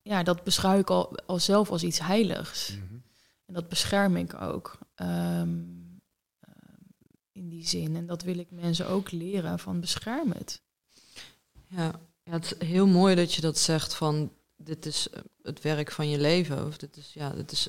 [0.02, 2.70] ja, dat beschouw ik al, al zelf als iets heiligs.
[2.70, 2.94] Mhm.
[3.46, 4.78] En dat bescherm ik ook.
[4.96, 5.10] ehm,
[6.40, 6.80] ehm,
[7.32, 7.96] in die die zin.
[7.96, 10.62] En dat wil ik mensen ook leren van bescherm het.
[11.68, 15.62] Ja, ja, het is heel mooi dat je dat zegt van dit is eh, het
[15.62, 16.66] werk van je leven.
[16.66, 17.68] Of dit is, ja, dit is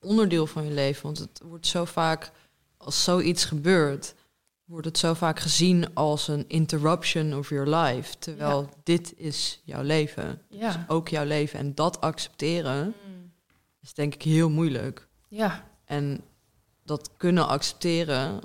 [0.00, 1.02] onderdeel van je leven.
[1.02, 2.32] Want het wordt zo vaak,
[2.76, 4.14] als zoiets gebeurt,
[4.70, 8.18] wordt het zo vaak gezien als een interruption of your life.
[8.18, 10.42] Terwijl dit is jouw leven.
[10.48, 10.68] Ja.
[10.68, 11.58] is ook jouw leven.
[11.58, 12.94] En dat accepteren
[13.80, 15.08] is denk ik heel moeilijk.
[15.28, 16.24] Ja, En
[16.82, 18.40] dat kunnen accepteren,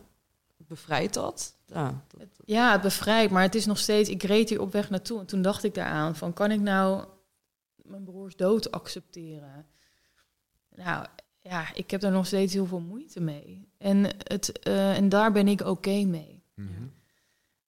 [0.58, 1.56] bevrijdt dat?
[1.66, 4.10] Ja, dat, Ja, het bevrijdt, maar het is nog steeds...
[4.10, 6.34] Ik reed hier op weg naartoe en toen dacht ik daaraan van...
[6.34, 7.06] kan ik nou
[7.76, 9.66] mijn broers dood accepteren?
[10.76, 11.06] Nou,
[11.50, 13.68] ja, ik heb daar nog steeds heel veel moeite mee.
[13.78, 16.44] En, het, eh, en daar ben ik oké mee.
[16.54, 16.88] Mhm.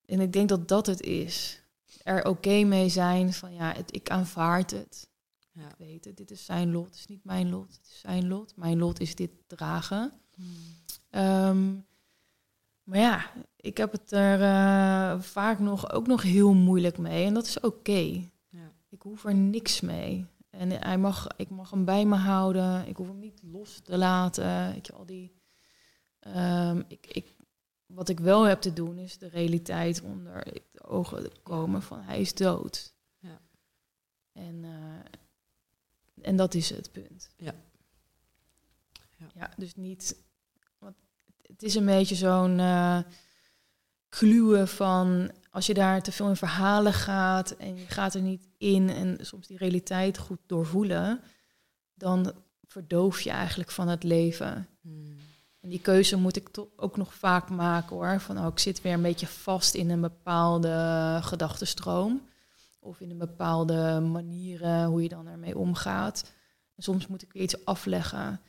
[0.05, 1.61] En ik denk dat dat het is.
[2.03, 5.09] Er oké mee zijn van ja, het, ik aanvaard het.
[5.51, 5.67] Ja.
[5.67, 8.27] Ik weet het, dit is zijn lot, het is niet mijn lot, het is zijn
[8.27, 8.53] lot.
[8.55, 10.13] Mijn lot is dit dragen.
[11.09, 11.73] Ehm,
[12.83, 17.25] maar ja, ik heb het er eh, vaak nog, ook nog heel moeilijk mee.
[17.25, 18.29] En dat is oké.
[18.49, 18.71] Ja.
[18.89, 20.25] Ik hoef er niks mee.
[20.57, 22.87] En hij mag, ik mag hem bij me houden.
[22.87, 24.73] Ik hoef hem niet los te laten.
[24.73, 25.35] Weet je, al die...
[26.19, 27.35] Ehm, ik, ik,
[27.85, 32.19] wat ik wel heb te doen, is de realiteit onder de ogen komen van hij
[32.19, 32.95] is dood.
[33.19, 33.41] Ja.
[34.33, 37.29] En, eh, en dat is het punt.
[37.37, 37.53] Ja.
[39.17, 39.27] Ja.
[39.33, 40.23] ja dus niet...
[40.79, 40.95] Want
[41.41, 42.99] het is een beetje zo'n eh
[44.09, 45.31] kluwen van...
[45.51, 48.89] Als je daar te veel in verhalen gaat en je gaat er niet in...
[48.89, 51.21] en soms die realiteit goed doorvoelen...
[51.93, 52.33] dan
[52.67, 54.67] verdoof je eigenlijk van het leven.
[54.81, 55.17] Hmm.
[55.59, 58.19] En die keuze moet ik toch ook nog vaak maken hoor.
[58.19, 62.21] Van oh, ik zit weer een beetje vast in een bepaalde gedachtenstroom.
[62.79, 66.31] Of in een bepaalde manier hoe je dan ermee omgaat.
[66.75, 68.41] En soms moet ik weer iets afleggen.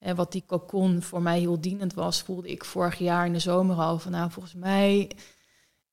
[0.00, 3.38] En wat die cocon voor mij heel dienend was, voelde ik vorig jaar in de
[3.38, 5.10] zomer al van nou, volgens mij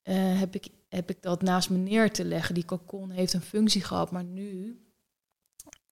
[0.02, 2.54] eh, heb, ik, heb ik dat naast me neer te leggen.
[2.54, 4.78] Die cocon heeft een functie gehad, maar nu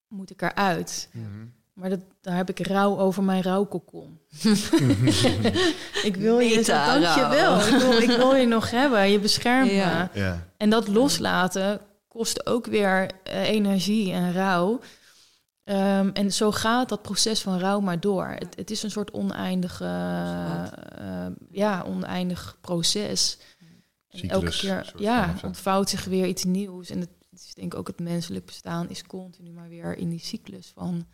[0.09, 1.09] moet ik eruit.
[1.13, 1.47] Mhm.
[1.73, 4.21] Maar dat, daar heb ik rouw over mijn rouwkokon.
[6.09, 7.59] ik wil je, Meta dankjewel.
[7.59, 10.11] Ik wil, ik wil je nog hebben, je beschermt Ja.
[10.15, 10.21] me.
[10.21, 10.47] Ja.
[10.57, 14.81] En dat loslaten kost ook weer eh, energie en rouw.
[15.67, 18.27] Ehm, en zo gaat dat proces van rouw maar door.
[18.27, 23.39] Het, het is een soort oneindige, eh, ja, oneindig proces.
[24.09, 26.91] En elke keer ja, ontvouwt zich weer iets nieuws.
[26.91, 30.09] En het, het is denk ik ook het menselijk bestaan is continu maar weer in
[30.09, 31.07] die cyclus van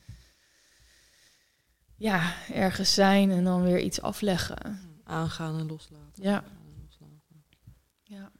[1.96, 4.80] ja, ergens zijn en dan weer iets afleggen.
[5.04, 6.22] Aangaan en loslaten.
[6.22, 6.36] Ja.
[6.36, 7.44] Aangaan en loslaten.
[8.02, 8.32] Ja,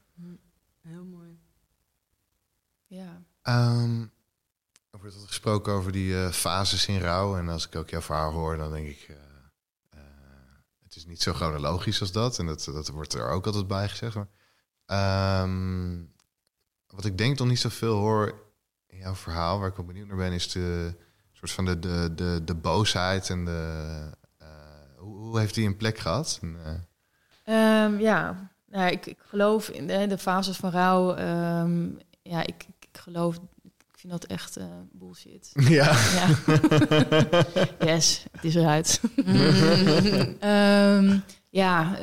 [0.81, 1.41] Heel mooi.
[2.87, 3.25] ja.
[3.43, 4.07] Ehm,
[5.03, 7.37] wordt altijd gesproken over die eh, fases in rouw.
[7.37, 9.07] En als ik ook jouw verhaal hoor, dan denk ik...
[9.09, 9.17] eh,
[9.91, 10.01] eh,
[10.83, 12.39] het is niet zo chronologisch als dat.
[12.39, 14.15] En dat, dat wordt er ook altijd bij gezegd.
[14.15, 14.29] Maar,
[14.87, 16.03] ehm,
[16.87, 18.43] wat ik denk nog niet zoveel hoor
[18.87, 19.59] in jouw verhaal...
[19.59, 20.95] waar ik wel benieuwd naar ben, is de
[21.33, 23.31] soort van de, de, de, de boosheid.
[23.31, 24.11] En de,
[24.97, 26.41] hoe, hoe heeft die een plek gehad?
[26.43, 26.73] Eh,
[27.45, 31.15] Ehm, ja, nou, ik, ik geloof in de, de fases van rouw.
[31.15, 31.89] ehm,
[32.23, 33.39] ja, ik, ik, geloof,
[34.03, 35.51] vind dat echt eh, bullshit.
[35.79, 35.93] ja.
[36.15, 36.29] Ja.
[37.93, 39.01] yes, het is eruit.
[40.41, 41.19] Ehm,
[41.51, 41.97] ja,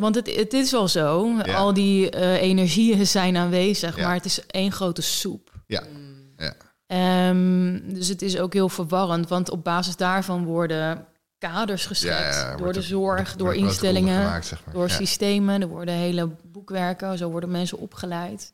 [0.00, 1.26] want het, het is wel zo.
[1.44, 1.54] Ja.
[1.54, 4.06] Al die eh, energieën zijn aanwezig, Ja.
[4.06, 5.52] maar het is één grote soep.
[5.66, 5.82] Ja.
[5.92, 6.32] Mm.
[6.36, 6.54] ja.
[6.86, 11.06] Ehm, dus het is ook heel verwarrend, want op basis daarvan worden
[11.38, 14.74] kaders geschetst Ja, ja, er door de zorg, door instellingen, gemaakt, zeg maar.
[14.74, 14.94] door Ja.
[14.94, 15.60] systemen.
[15.60, 18.52] Er worden hele boekwerken, zo worden mensen opgeleid.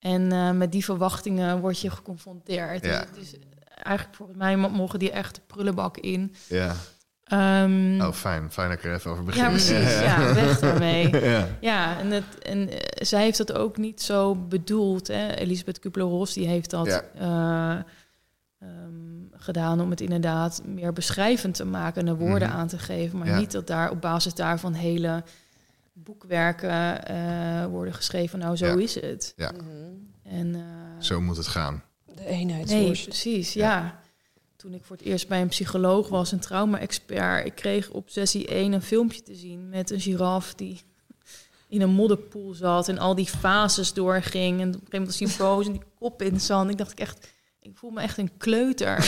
[0.00, 2.84] En eh, met die verwachtingen word je geconfronteerd.
[2.84, 2.98] Ja.
[3.00, 3.34] Dus het is
[3.82, 6.34] eigenlijk volgens mij mo- mogen die echt de prullenbak in.
[6.48, 6.74] Ja.
[7.24, 8.50] Ehm, Oh, fijn.
[8.52, 9.42] Fijn dat ik er even over begin.
[9.42, 10.00] ja, precies.
[10.08, 11.20] Ja, weg daarmee.
[11.30, 11.46] ja.
[11.60, 15.06] Ja, en, het, en eh, zij heeft dat ook niet zo bedoeld.
[15.08, 15.34] Hè?
[15.34, 17.02] Elisabeth Kubler-Ross die heeft dat Ja.
[17.14, 17.80] eh,
[18.68, 18.98] ehm,
[19.32, 22.56] gedaan om het inderdaad meer beschrijvend te maken en er woorden Mhm.
[22.56, 23.18] aan te geven.
[23.18, 23.38] Maar Ja.
[23.38, 25.22] niet dat daar op basis daarvan hele
[25.92, 28.38] boekwerken eh, worden geschreven.
[28.38, 28.82] Nou, zo Ja.
[28.82, 29.32] is het.
[29.36, 29.52] Ja.
[30.30, 31.82] En, eh, Zo moet het gaan.
[32.14, 32.68] De eenheid.
[32.68, 34.00] Nee, precies, ja.
[34.56, 38.54] Toen ik voor het eerst bij een psycholoog was, een trauma-expert, ik kreeg op sessie
[38.54, 40.80] 1 een filmpje te zien met een giraf die
[41.68, 44.60] in een modderpoel zat en al die fases doorging.
[44.60, 46.70] En op een gegeven moment was hij boos en die kop in de zand.
[46.70, 47.28] Ik dacht ik echt,
[47.60, 48.98] ik voel me echt een kleuter.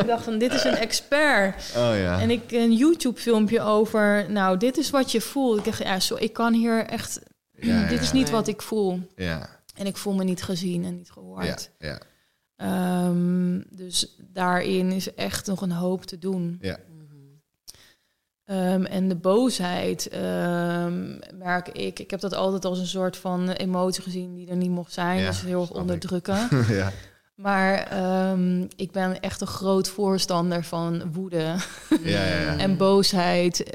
[0.00, 1.72] ik dacht van, dit is een expert.
[1.76, 2.20] Oh ja.
[2.20, 5.58] En ik een YouTube-filmpje over, nou, dit is wat je voelt.
[5.58, 7.20] Ik dacht, ja, zo, ik kan hier echt,
[7.60, 9.00] Ja, dit is niet wat ik voel.
[9.16, 11.70] Ja, En ik voel me niet gezien en niet gehoord.
[11.78, 11.98] ja, ja.
[12.56, 16.58] Ehm, dus daarin is echt nog een hoop te doen.
[16.60, 16.78] Ja.
[18.44, 21.98] Ehm, en de boosheid ehm, merk ik.
[21.98, 25.20] Ik heb dat altijd als een soort van emotie gezien die er niet mocht zijn.
[25.20, 26.48] Ja, dus heel erg onderdrukken.
[26.68, 26.92] ja.
[27.34, 27.78] maar
[28.76, 31.54] ik ben echt een groot voorstander van woede
[32.02, 32.58] Ja, ja, ja.
[32.64, 33.72] en boosheid.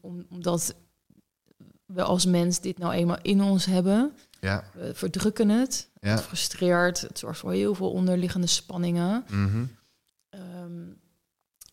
[0.00, 0.74] om- omdat
[1.94, 4.12] we als mens dit nou eenmaal in ons hebben.
[4.40, 5.88] Ja, We verdrukken het.
[6.00, 6.10] ja.
[6.10, 7.00] Het frustreert.
[7.00, 9.24] Het zorgt voor heel veel onderliggende spanningen.
[9.30, 9.64] Mhm.
[10.30, 10.82] Ehm,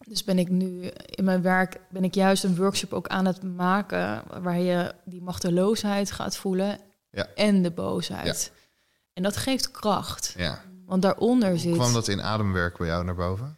[0.07, 3.43] dus ben ik nu in mijn werk ben ik juist een workshop ook aan het
[3.43, 6.79] maken waar je die machteloosheid gaat voelen
[7.11, 7.27] Ja.
[7.35, 8.51] en de boosheid.
[9.13, 10.61] En dat geeft kracht, ja.
[10.85, 11.73] want daaronder Hoe zit.
[11.73, 13.57] kwam dat in ademwerk bij jou naar boven?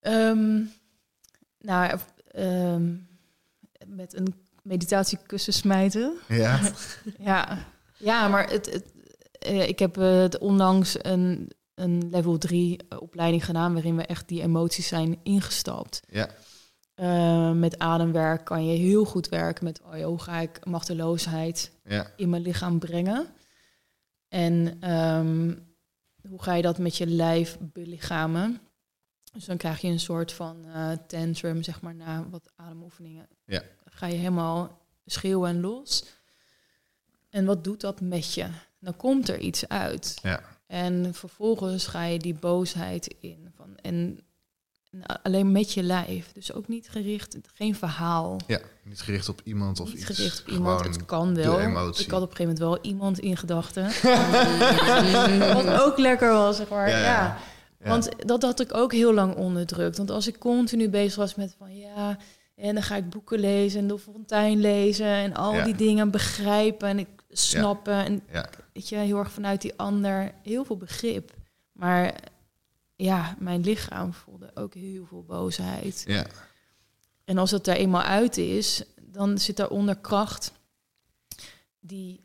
[0.00, 0.60] Ehm,
[1.58, 1.98] nou,
[2.30, 2.94] ehm,
[3.86, 6.18] met een meditatiekussen smijten.
[6.28, 6.60] Ja,
[7.18, 7.58] Ja,
[7.98, 8.84] ja maar het, het,
[9.38, 13.72] eh, ik heb eh, het onlangs een, een level 3 opleiding gedaan...
[13.72, 16.00] waarin we echt die emoties zijn ingestapt.
[16.08, 16.28] ja,
[16.94, 19.80] Eh, met ademwerk kan je heel goed werken met...
[19.82, 23.26] Oh hoe ga ik machteloosheid ja, in mijn lichaam brengen?
[24.28, 25.54] En ehm,
[26.28, 28.60] hoe ga je dat met je lijf belichamen?
[29.32, 33.26] Dus dan krijg je een soort van eh, tantrum, zeg maar, na wat ademoefeningen.
[33.44, 33.58] Ja.
[33.58, 36.04] Dan ga je helemaal schreeuwen en los.
[37.30, 38.46] En wat doet dat met je?
[38.78, 40.18] Dan komt er iets uit.
[40.22, 43.52] ja, En vervolgens ga je die boosheid in.
[43.56, 44.20] Van, en,
[44.90, 46.32] en alleen met je lijf.
[46.32, 48.40] Dus ook niet gericht, geen verhaal.
[48.46, 48.60] ja.
[48.84, 50.04] Niet gericht op iemand of niet iets.
[50.04, 50.84] gericht op iemand.
[50.84, 51.58] Het kan wel.
[51.98, 53.84] Ik had op een gegeven moment wel iemand in gedachten.
[55.54, 56.88] Wat ook lekker was, zeg maar.
[56.88, 57.38] Ja, Ja, ja.
[57.82, 57.88] Ja.
[57.88, 59.96] Want dat had ik ook heel lang onderdrukt.
[59.96, 62.18] Want als ik continu bezig was met van ja...
[62.54, 65.64] En dan ga ik boeken lezen en de fontein lezen en al Ja.
[65.64, 68.04] die dingen begrijpen en ik snappen.
[68.04, 68.22] En
[68.72, 71.34] weet je, heel erg vanuit die ander heel veel begrip.
[71.72, 72.14] Maar
[72.96, 76.04] ja, mijn lichaam voelde ook heel veel boosheid.
[76.06, 76.26] ja,
[77.24, 80.52] En als het er eenmaal uit is, dan zit daaronder kracht.
[81.80, 82.20] Die,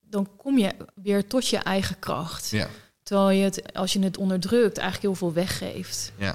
[0.00, 2.50] dan kom je weer tot je eigen kracht.
[2.50, 2.68] ja,
[3.08, 6.12] Terwijl je het, als je het onderdrukt, eigenlijk heel veel weggeeft.
[6.16, 6.34] ja.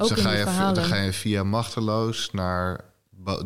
[0.00, 0.74] Ook dus in dan ga, de je, verhalen.
[0.74, 2.84] dan ga je via machteloos naar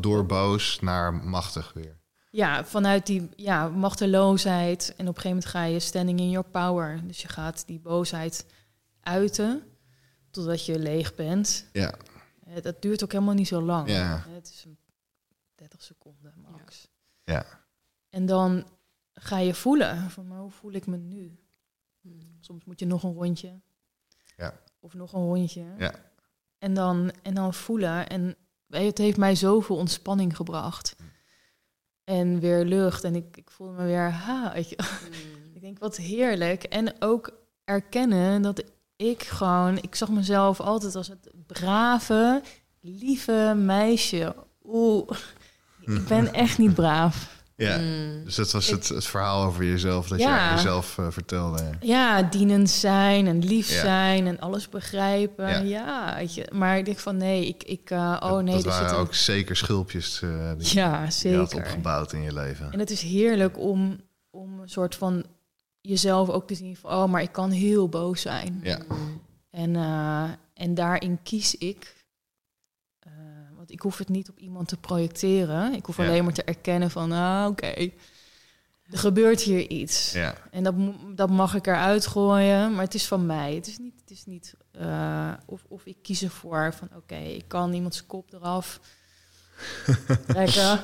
[0.00, 1.98] door boos naar machtig weer.
[2.30, 4.88] Ja, vanuit die ja, machteloosheid.
[4.96, 7.00] En op een gegeven moment ga je standing in your power.
[7.06, 8.46] Dus je gaat die boosheid
[9.00, 9.62] uiten
[10.30, 11.66] totdat je leeg bent.
[11.72, 11.94] Ja,
[12.46, 13.88] Eh, Dat duurt ook helemaal niet zo lang.
[13.90, 14.14] Ja.
[14.28, 14.78] Eh, Het is een
[15.54, 16.88] 30 seconden max.
[17.24, 17.44] ja,
[18.10, 18.66] En dan
[19.14, 21.38] ga je voelen van, maar hoe voel ik me nu?
[22.44, 23.60] Soms moet je nog een rondje.
[24.36, 24.54] Ja.
[24.80, 25.64] Of nog een rondje.
[25.78, 25.94] Ja.
[26.58, 28.08] En, dan, en dan voelen.
[28.08, 28.36] En
[28.68, 30.96] het heeft mij zoveel ontspanning gebracht.
[32.04, 33.04] En weer lucht.
[33.04, 34.76] En ik, ik voelde me weer, ha, weet je.
[35.54, 36.62] Ik denk, wat heerlijk.
[36.62, 37.32] En ook
[37.64, 38.64] erkennen dat
[38.96, 39.78] ik gewoon...
[39.78, 42.42] Ik zag mezelf altijd als het brave,
[42.80, 44.34] lieve meisje.
[44.64, 45.10] Oeh,
[45.80, 47.41] ik ben echt niet braaf.
[47.62, 47.78] Ja.
[47.78, 48.24] Mm.
[48.24, 50.48] Dus dat was het, het verhaal over jezelf dat Ja.
[50.48, 51.70] je jezelf eh, vertelde.
[51.80, 53.80] Ja, dienend zijn en lief Ja.
[53.80, 55.48] zijn en alles begrijpen.
[55.48, 55.58] Ja.
[55.60, 56.48] Ja, weet je.
[56.52, 57.62] Maar ik denk van nee, ik...
[57.64, 61.14] ik eh, oh nee, dat waren een- ook zeker schulpjes eh, die Ja, je had
[61.14, 61.42] zeker.
[61.42, 62.72] opgebouwd in je leven.
[62.72, 65.24] En het is heerlijk om, om een soort van
[65.80, 66.90] jezelf ook te zien van...
[66.90, 68.60] oh, maar ik kan heel boos zijn.
[68.62, 68.78] Ja,
[69.50, 69.76] En,
[70.54, 72.00] en daarin kies ik...
[73.72, 75.74] ik hoef het niet op iemand te projecteren.
[75.74, 76.04] Ik hoef Ja.
[76.06, 77.12] alleen maar te erkennen van...
[77.12, 80.12] ah, oké, er gebeurt hier iets.
[80.12, 80.74] ja, En dat,
[81.14, 83.54] dat mag ik eruit gooien, maar het is van mij.
[83.54, 87.44] Het is niet, het is niet eh, of, of ik kies ervoor van oké, ik
[87.46, 88.80] kan iemands kop eraf
[90.26, 90.80] trekken.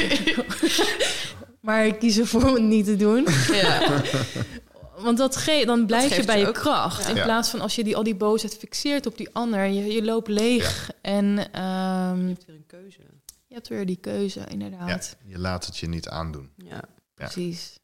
[1.60, 3.26] maar ik kies ervoor om het niet te doen.
[3.52, 4.02] Ja.
[5.02, 7.08] Want dat ge dan blijf je bij je je ook- kracht.
[7.08, 7.22] In Ja.
[7.24, 10.28] plaats van als je die, al die boosheid fixeert op die ander, je, je loopt
[10.28, 10.90] leeg.
[11.00, 13.00] En ehm, Je hebt weer een keuze.
[13.46, 15.16] je hebt weer die keuze, ja, inderdaad.
[15.24, 16.52] je laat het je niet aandoen.
[16.56, 16.80] Ja.
[17.14, 17.78] Precies.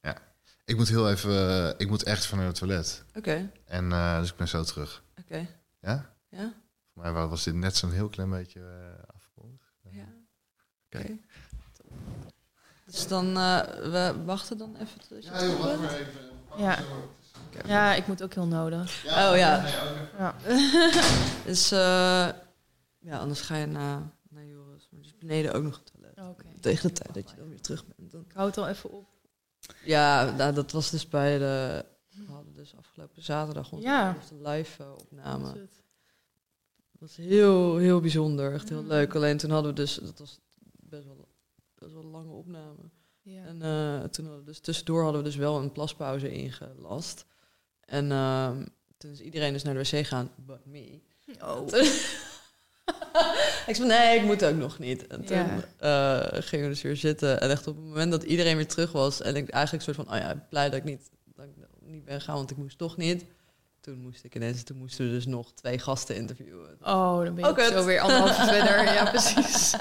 [0.65, 1.31] Ik moet heel even,
[1.67, 3.05] eh, ik moet echt van naar het toilet.
[3.15, 3.51] Oké.
[3.65, 5.03] En eh, dus ik ben zo terug.
[5.21, 5.47] Oké.
[5.81, 6.15] Ja?
[6.31, 6.53] Ja.
[6.95, 9.63] Voor mij was dit net zo'n heel klein beetje uh, afgerond.
[9.91, 10.05] Ja.
[10.87, 11.19] Oké.
[12.87, 15.93] Dus dan, eh, we wachten dan even tot je terug bent.
[15.93, 16.31] even.
[16.57, 16.79] Ja.
[17.67, 19.05] ja, ik moet ook heel nodig.
[19.07, 19.67] Oh ja.
[20.19, 20.35] Ja.
[21.47, 21.79] Dus eh,
[22.99, 24.89] ja, anders ga je naar, naar Joris.
[24.91, 26.19] Maar dus beneden ook nog het toilet.
[26.31, 26.45] Oké.
[26.61, 28.11] Tegen de tijd dat je dan weer terug bent.
[28.11, 28.21] Dan...
[28.21, 29.07] Ik hou het al even op.
[29.85, 31.85] Ja, nou, dat was dus bij de...
[32.09, 34.17] We hadden dus afgelopen zaterdag onze Ja.
[34.43, 35.47] live eh, opname.
[35.49, 35.83] Het?
[36.93, 38.53] Dat was heel, heel bijzonder.
[38.55, 38.89] Echt heel Mm.
[38.89, 39.15] leuk.
[39.15, 39.95] Alleen toen hadden we dus...
[39.95, 40.41] Dat was
[40.77, 41.29] best wel,
[41.75, 42.91] best wel een lange opname.
[43.35, 43.45] Ja.
[43.45, 47.25] En eh, toen hadden we dus tussendoor hadden we dus wel een plaspauze ingelast.
[47.85, 48.65] En ehm,
[48.99, 51.01] toen is iedereen dus naar de wc gaan, but me.
[51.45, 51.67] Oh.
[53.67, 55.07] ik zei, nee, ik moet ook nog niet.
[55.07, 56.23] En toen Ja.
[56.33, 57.41] eh, gingen we dus weer zitten.
[57.41, 59.21] En echt op het moment dat iedereen weer terug was...
[59.21, 62.21] en ik eigenlijk soort van, oh ja, blij dat ik niet, dat ik niet ben
[62.21, 62.35] gaan...
[62.35, 63.25] want ik moest toch niet.
[63.81, 66.79] Toen moest ik ineens, toen moesten we dus nog twee gasten interviewen.
[66.83, 68.85] Oh, dan ben je Ook zo weer anderhalf verder.
[68.85, 69.75] Ja, precies.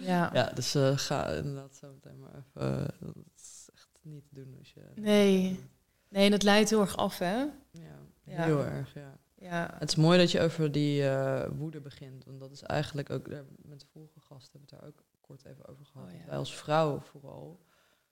[0.00, 0.30] Ja.
[0.32, 2.78] Ja, dus eh, ga inderdaad zo meteen maar even...
[2.82, 4.80] eh, dat is echt niet te doen als je...
[4.94, 5.60] Nee.
[6.08, 7.34] Nee, en dat leidt heel erg af, hè?
[7.70, 8.42] Ja, Ja.
[8.42, 9.18] heel erg, ja.
[9.38, 9.74] Ja.
[9.78, 12.24] Het is mooi dat je over die eh, woede begint.
[12.24, 15.04] Want dat is eigenlijk ook, daar, met de vorige gast hebben we het daar ook
[15.20, 16.06] kort even over gehad.
[16.08, 16.26] Oh, ja.
[16.26, 17.60] Wij als vrouw vooral,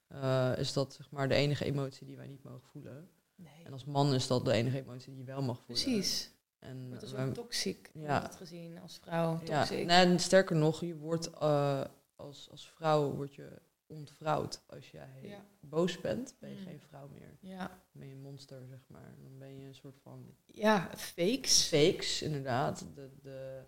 [0.07, 3.09] eh, is dat zeg maar de enige emotie die wij niet mogen voelen.
[3.35, 3.63] Nee.
[3.63, 5.83] En als man is dat de enige emotie die je wel mag voelen.
[5.83, 6.31] Precies.
[6.63, 7.53] En Het is ook.
[7.93, 8.01] Ja.
[8.01, 8.21] Ja.
[8.21, 9.39] het gezien als vrouw.
[9.45, 9.87] ja, Toxic.
[9.89, 11.81] en sterker nog, je wordt eh,
[12.15, 13.49] als, als vrouw word je
[13.87, 14.61] ontvrouwd.
[14.67, 15.45] Als jij Ja.
[15.59, 16.63] boos bent, ben je Mm.
[16.65, 17.37] geen vrouw meer.
[17.39, 17.57] Ja.
[17.67, 19.13] Dan ben je een monster, zeg maar.
[19.23, 21.67] Dan ben je een soort van Ja, fakes.
[21.67, 22.85] fakes, inderdaad.
[22.95, 23.61] De, de,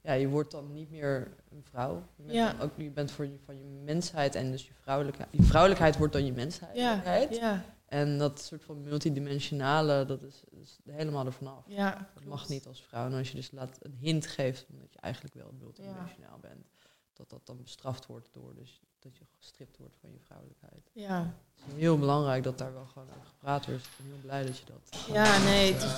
[0.00, 2.02] ja, je wordt dan niet meer een vrouw.
[2.16, 2.56] Je bent, Ja.
[2.60, 5.28] ook, je bent voor je, van je mensheid en dus je vrouwelijkheid.
[5.32, 6.76] Je vrouwelijkheid wordt dan je mensheid.
[6.76, 11.64] Ja, ja, En dat soort van multidimensionale, dat is, is helemaal er vanaf.
[11.66, 12.10] ja.
[12.14, 13.06] Dat mag niet als vrouw.
[13.06, 16.66] En als je dus laat een hint geeft, omdat je eigenlijk wel multidimensionaal bent,
[17.12, 20.90] dat dat dan bestraft wordt door dus dat je gestript wordt van je vrouwelijkheid.
[20.92, 23.84] Ja, Het is heel belangrijk dat daar wel gewoon over gepraat wordt.
[23.84, 25.06] Ik ben heel blij dat je dat.
[25.12, 25.72] ja nee.
[25.72, 25.92] Het is,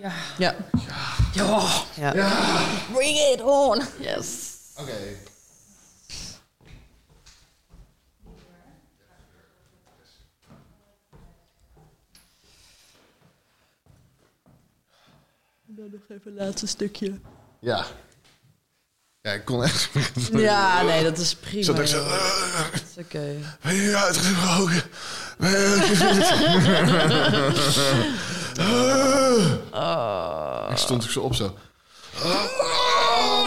[0.00, 0.12] ja.
[0.38, 0.56] Ja.
[1.96, 2.14] Ja.
[2.14, 2.92] ja.
[2.92, 3.82] Bring it on.
[4.00, 4.58] Yes.
[4.80, 5.16] Oké.
[15.80, 17.18] Dan nog even het laatste stukje.
[17.60, 17.84] Ja.
[19.20, 19.90] Ja, ik kon echt...
[20.32, 21.62] Ja, nee, dat is prima.
[21.62, 21.96] Zat ik zo...
[21.96, 22.72] joh.
[22.72, 23.36] Dat is oké.
[23.62, 24.82] Ben je uitgesproken?
[29.72, 30.66] Oh.
[30.70, 31.56] Ik stond ik zo op zo.
[32.22, 33.44] Oh,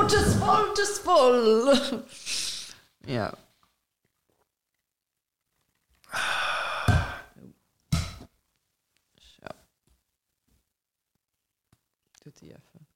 [0.00, 1.74] het is vol, het is vol.
[3.00, 3.32] Ja.
[12.24, 12.27] Zo.
[12.40, 12.86] Hij even.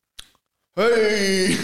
[0.72, 1.56] Hey!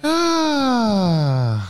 [0.00, 1.68] ah.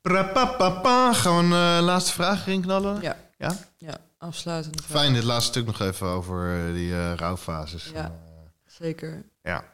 [0.00, 1.12] Prapapapa.
[1.12, 3.00] Gaan we een eh, laatste vraag erin knallen?
[3.00, 3.16] Ja.
[3.38, 3.56] Ja?
[3.76, 5.00] Ja, afsluitende vraag.
[5.00, 7.90] Fijn, dit laatste stuk nog even over eh, die eh, rouwfases.
[7.90, 8.20] Ja.
[8.66, 9.24] Zeker.
[9.42, 9.70] ja.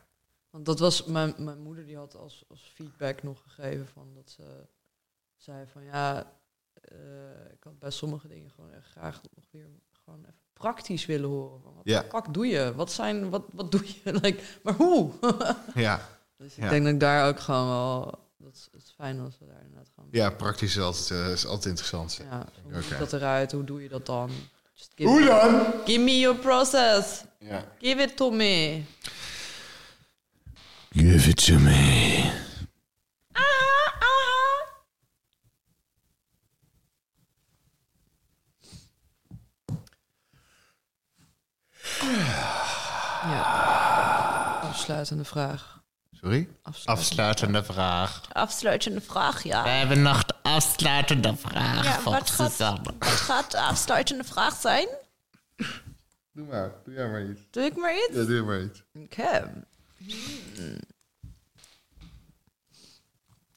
[0.51, 4.31] Want dat was mijn, mijn moeder die had als, als feedback nog gegeven van dat
[4.31, 4.67] ze
[5.37, 6.27] zei van ja,
[7.53, 9.67] ik had bij sommige dingen gewoon echt graag nog weer
[10.05, 11.61] gewoon even praktisch willen horen.
[11.63, 12.01] Van, wat Ja.
[12.03, 12.73] de fuck doe je?
[12.75, 14.13] Wat zijn, wat, wat doe je?
[14.23, 15.11] Like, maar hoe?
[15.75, 16.09] Ja.
[16.37, 16.69] dus ik Ja.
[16.69, 19.61] denk dat ik daar ook gewoon wel, dat is, het is fijn als we daar
[19.63, 22.21] inderdaad gewoon, ja, praktisch is altijd, eh, is altijd interessant.
[22.31, 22.83] ja, hoe Oké.
[22.83, 23.53] ziet dat eruit?
[23.53, 24.31] Hoe doe je dat dan?
[24.97, 25.73] Hoe me- dan?
[25.85, 27.25] Give me your process.
[27.39, 27.65] Ja.
[27.81, 28.83] Give it to me.
[30.91, 32.47] Give it to me.
[44.89, 45.83] Afsluitende vraag.
[46.13, 46.49] Sorry?
[46.63, 48.21] Afsluitende Afsluitende vraag.
[48.33, 49.63] Afsluitende vraag, ja.
[49.63, 52.95] We hebben nog de afsluitende vraag Ja, voor wat gaat- Suzanne.
[52.99, 54.89] Wat gaat de afsluitende vraag zijn?
[56.33, 56.73] Doe maar.
[56.85, 57.41] Doe jij maar iets.
[57.51, 58.17] Doe ik maar iets?
[58.17, 58.83] Ja, doe maar iets.
[58.95, 59.53] Oké.
[60.57, 60.79] Hmm.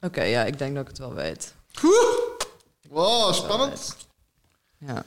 [0.02, 1.56] Oké, ja, ik denk dat ik het wel weet.
[2.90, 3.98] Wow, spannend.
[4.78, 5.03] Ja.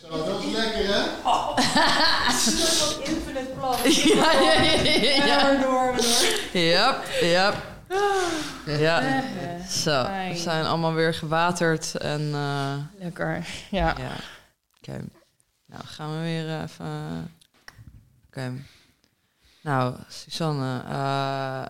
[0.00, 1.02] Zo, dat is lekker, hè?
[4.14, 5.60] Ja, ja, ja, ja.
[5.60, 5.94] door,
[6.52, 7.52] Ja, ja.
[8.66, 9.22] Ja,
[9.68, 10.02] zo.
[10.28, 12.30] We zijn allemaal weer gewaterd en...
[12.34, 13.46] eh, Lekker.
[13.70, 13.94] Ja.
[13.98, 14.10] Ja.
[14.80, 15.00] Oké.
[15.66, 17.30] Nou, gaan we weer even...
[18.26, 18.52] Oké.
[19.62, 20.82] Nou, Susanne.
[20.88, 21.64] eh,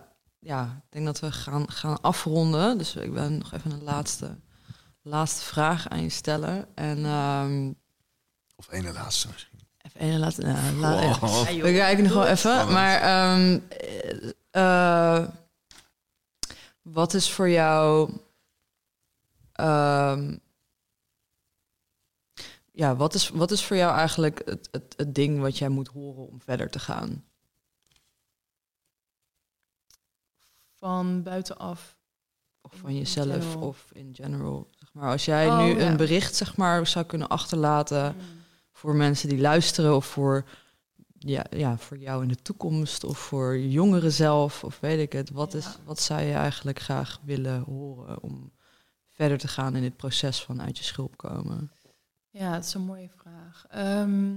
[0.45, 2.77] ja, ik denk dat we gaan, gaan afronden.
[2.77, 4.39] Dus ik ben nog even een laatste,
[5.01, 6.75] laatste vraag aan je stellen.
[6.75, 7.71] En ehm,
[8.55, 9.59] Of ene laatste misschien.
[9.81, 10.41] even een laatste...
[10.41, 11.19] nou, la- ja.
[11.61, 12.71] We kijken nog wel even.
[12.71, 15.29] Maar ehm, eh, eh,
[16.81, 18.11] wat is voor jou...
[19.51, 20.37] ehm,
[22.71, 25.87] ja, wat is, wat is voor jou eigenlijk het, het, het ding wat jij moet
[25.87, 27.23] horen om verder te gaan?
[30.79, 31.97] Van buitenaf
[32.61, 34.67] Of van jezelf of in general.
[34.71, 35.89] Zeg maar als jij Oh, nu ja.
[35.89, 38.21] een bericht zeg maar, zou kunnen achterlaten Mm.
[38.71, 40.45] voor mensen die luisteren of voor,
[41.17, 45.29] ja, ja, voor jou in de toekomst of voor jongeren zelf of weet ik het.
[45.29, 45.57] Wat, Ja.
[45.57, 48.51] is, wat zou je eigenlijk graag willen horen om
[49.11, 51.71] verder te gaan in dit proces van uit je schulp komen?
[52.29, 53.65] Ja, dat is een mooie vraag.
[53.69, 54.35] Ehm,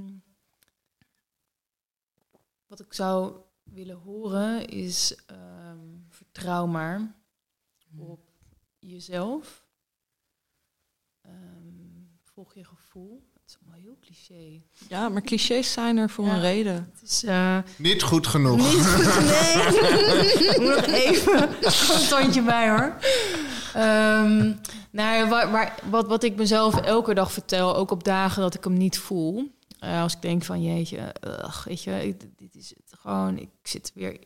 [2.67, 3.37] wat ik zou
[3.73, 5.79] willen horen is ehm,
[6.09, 7.15] vertrouw maar
[7.99, 8.21] op
[8.79, 9.67] jezelf.
[11.23, 11.35] Ehm,
[12.23, 13.27] volg je gevoel.
[13.33, 14.63] Het is allemaal heel cliché.
[14.89, 16.35] Ja, maar clichés zijn er voor Ja.
[16.35, 16.91] een reden.
[16.93, 18.57] Het is eh, Niet goed genoeg.
[18.57, 19.05] niet goed.
[19.31, 19.53] Nee,
[20.49, 22.97] ik moet nog even een tandje bij hoor.
[23.75, 24.55] Ehm,
[24.91, 28.55] nou, ja, waar, waar- wat, wat ik mezelf elke dag vertel, ook op dagen dat
[28.55, 29.57] ik hem niet voel.
[29.79, 33.51] Eh, als ik denk van jeetje, ugh, weet je, ik- dit is het gewoon, ik
[33.63, 34.19] zit weer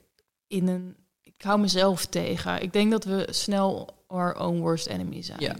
[0.46, 2.62] in een, ik hou mezelf tegen.
[2.62, 5.40] Ik denk dat we snel our own worst enemy zijn.
[5.40, 5.56] Ja.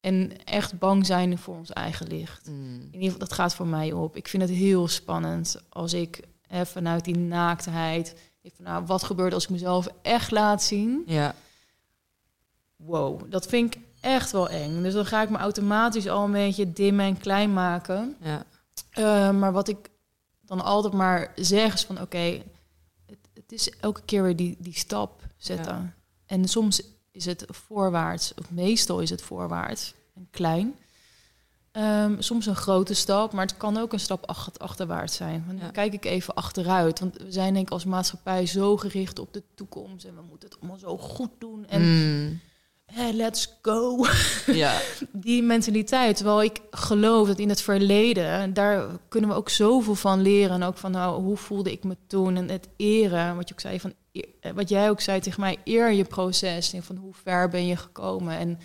[0.00, 2.48] En echt bang zijn voor ons eigen licht.
[2.48, 2.74] Mm.
[2.74, 4.16] In ieder geval, dat gaat voor mij op.
[4.16, 8.14] Ik vind het heel spannend als ik hè, vanuit die naaktheid...
[8.54, 11.02] van, nou, wat gebeurt als ik mezelf echt laat zien?
[11.06, 11.34] Ja,
[12.76, 14.82] Wow, dat vind ik echt wel eng.
[14.82, 18.16] Dus dan ga ik me automatisch al een beetje dim en klein maken.
[18.20, 18.44] ja,
[18.90, 19.90] Eh, maar wat ik
[20.46, 22.00] dan altijd maar zeg is van...
[22.00, 22.42] oké,
[23.06, 25.74] het, het is elke keer weer die, die stap zetten.
[25.74, 25.94] Ja.
[26.26, 30.74] En soms is het voorwaarts, of meestal is het voorwaarts en klein.
[31.72, 35.44] Ehm, soms een grote stap, maar het kan ook een stap ach- achterwaarts zijn.
[35.46, 35.72] Want dan Ja.
[35.72, 36.98] kijk ik even achteruit.
[37.00, 40.04] Want we zijn denk ik als maatschappij zo gericht op de toekomst...
[40.04, 41.66] en we moeten het allemaal zo goed doen.
[41.66, 42.40] En Mm.
[42.86, 44.06] Hè, let's go
[44.46, 44.80] ja.
[45.12, 46.16] die mentaliteit.
[46.16, 50.54] Terwijl ik geloof dat in het verleden, daar kunnen we ook zoveel van leren.
[50.54, 52.36] En ook van nou, hoe voelde ik me toen.
[52.36, 53.92] En het eren, wat je ook zei van
[54.40, 56.72] eh, wat jij ook zei tegen mij, eer je proces.
[56.72, 58.36] En van hoe ver ben je gekomen.
[58.38, 58.58] En,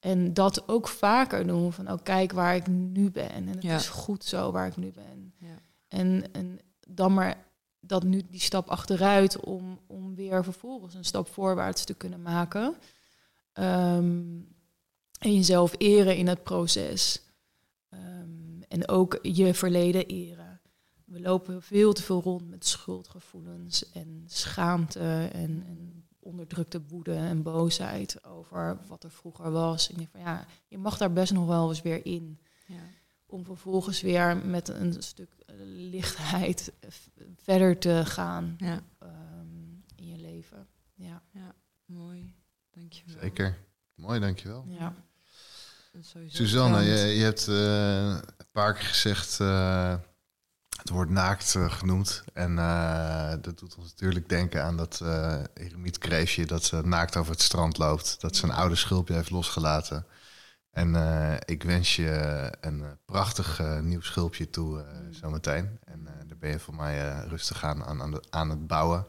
[0.00, 1.72] en dat ook vaker doen.
[1.72, 3.30] Van oh, kijk waar ik nu ben.
[3.30, 3.74] En het Ja.
[3.74, 5.32] is goed zo waar ik nu ben.
[5.38, 5.58] Ja.
[5.88, 6.58] En, en
[6.88, 7.44] dan maar
[7.80, 12.74] dat nu die stap achteruit om, om weer vervolgens een stap voorwaarts te kunnen maken.
[13.56, 14.40] Ehm,
[15.18, 17.22] en jezelf eren in het proces.
[17.88, 20.60] Ehm, en ook je verleden eren.
[21.04, 27.42] We lopen veel te veel rond met schuldgevoelens en schaamte en, en onderdrukte woede en
[27.42, 29.88] boosheid over wat er vroeger was.
[29.90, 32.38] Ik denk van ja, je mag daar best nog wel eens weer in.
[32.66, 32.82] ja.
[33.26, 35.30] Om vervolgens weer met een stuk
[35.64, 36.72] lichtheid
[37.36, 38.82] verder te gaan ja.
[38.98, 40.66] ehm, in je leven.
[40.94, 41.22] Ja,
[41.84, 42.35] Mooi.
[42.76, 43.16] Dankjewel.
[43.20, 43.56] Zeker.
[43.94, 44.64] Mooi, dankjewel.
[44.68, 44.94] ja.
[46.26, 49.94] Suzanne, je, je hebt eh, een paar keer gezegd eh,
[50.78, 52.24] het woord naakt eh, genoemd.
[52.32, 52.56] En
[53.40, 57.42] dat doet ons natuurlijk denken aan dat eh eremiet Kreefje dat ze naakt over het
[57.42, 58.20] strand loopt.
[58.20, 60.06] Dat ze een oude schulpje heeft losgelaten.
[60.70, 60.94] En
[61.44, 65.78] ik wens je een prachtig nieuw schulpje toe zometeen.
[65.84, 69.06] En daar ben je voor mij rustig aan, aan, aan, de- aan het bouwen.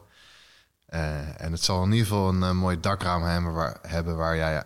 [0.88, 4.36] Eh, en het zal in ieder geval een eh, mooi dakraam hebben waar, hebben waar
[4.36, 4.64] jij eh,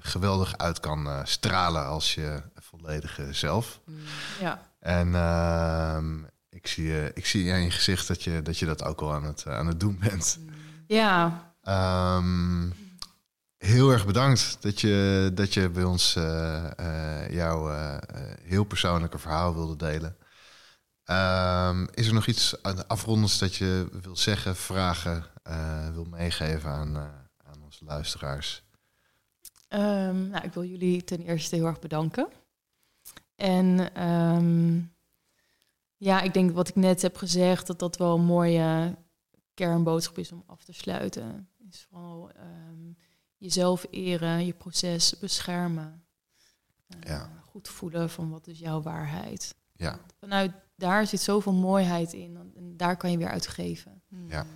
[0.00, 3.80] geweldig uit kan stralen als je volledige zelf.
[3.84, 3.96] Mm.
[4.40, 4.60] ja.
[4.80, 6.18] En ehm,
[6.48, 9.24] ik, zie, ik zie aan je gezicht dat je dat, je dat ook al aan
[9.24, 10.38] het, aan het doen bent.
[10.86, 11.52] ja.
[11.62, 12.70] Ehm,
[13.58, 16.12] heel erg bedankt dat je, dat je bij ons
[17.30, 17.70] jouw
[18.42, 20.16] heel persoonlijke verhaal wilde delen.
[21.04, 25.24] Ehm, is er nog iets aan de afrondends dat je wil zeggen, vragen,
[25.92, 27.02] wil meegeven aan, eh,
[27.36, 28.62] aan onze luisteraars?
[29.68, 32.28] Ehm, nou, ik wil jullie ten eerste heel erg bedanken.
[33.36, 34.80] En ehm,
[35.96, 38.96] ja, ik denk wat ik net heb gezegd, dat dat wel een mooie
[39.54, 41.48] kernboodschap is om af te sluiten.
[41.70, 42.92] Is vooral ehm,
[43.36, 46.04] jezelf eren, je proces beschermen.
[46.86, 47.30] Eh, Ja.
[47.44, 49.54] Goed voelen van wat is jouw waarheid.
[49.72, 52.36] Ja, Vanuit daar zit zoveel mooiheid in.
[52.56, 54.02] En daar kan je weer uit geven.
[54.08, 54.18] Ja.
[54.28, 54.46] Ja.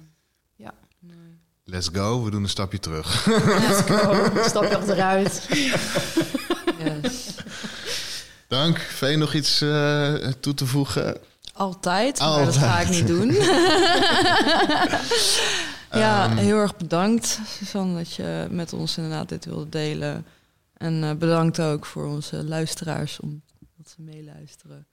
[1.71, 2.25] Let's go.
[2.25, 3.27] We doen een stapje terug.
[3.27, 4.31] Let's go.
[4.49, 5.49] Stap je achteruit.
[7.03, 7.35] Yes.
[8.49, 8.79] Dank.
[8.79, 11.17] Vee, nog iets eh, toe te voegen?
[11.53, 12.89] Altijd, maar dat ga ik Altijd.
[12.89, 13.33] niet doen.
[16.03, 16.37] ja, Ehm.
[16.37, 20.27] heel erg bedankt, Suzanne, dat je met ons inderdaad dit wilde delen.
[20.77, 23.43] En eh, bedankt ook voor onze luisteraars om
[23.77, 24.87] dat ze meeluisteren.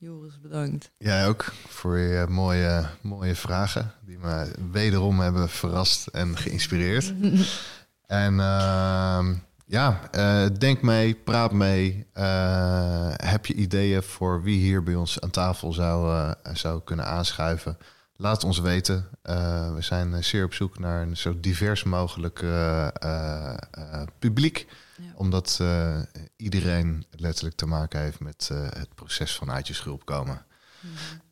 [0.00, 0.90] Joris, bedankt.
[0.98, 3.92] Jij ook voor je mooie, mooie vragen.
[4.06, 7.12] Die me wederom hebben verrast en geïnspireerd.
[8.06, 9.34] en ehm,
[9.66, 12.06] ja, eh, denk mee, praat mee.
[12.12, 17.06] Eh, heb je ideeën voor wie hier bij ons aan tafel zou, eh, zou kunnen
[17.06, 17.78] aanschuiven?
[18.16, 19.08] Laat ons weten.
[19.22, 24.02] Eh, we zijn eh, zeer op zoek naar een zo divers mogelijk eh, eh, eh,
[24.18, 24.66] publiek.
[24.98, 25.12] Ja.
[25.14, 25.98] Omdat eh,
[26.36, 30.46] iedereen letterlijk te maken heeft met eh, het proces van uit je schulp komen.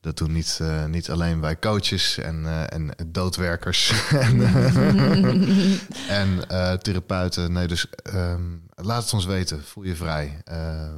[0.01, 3.93] Dat doen niet, eh, niet alleen wij coaches en, en doodwerkers
[4.29, 4.41] en,
[6.21, 6.49] en
[6.83, 7.53] therapeuten.
[7.53, 9.65] Nee, dus ehm, laat het ons weten.
[9.65, 10.41] Voel je vrij.
[10.45, 10.97] Eh, ehm,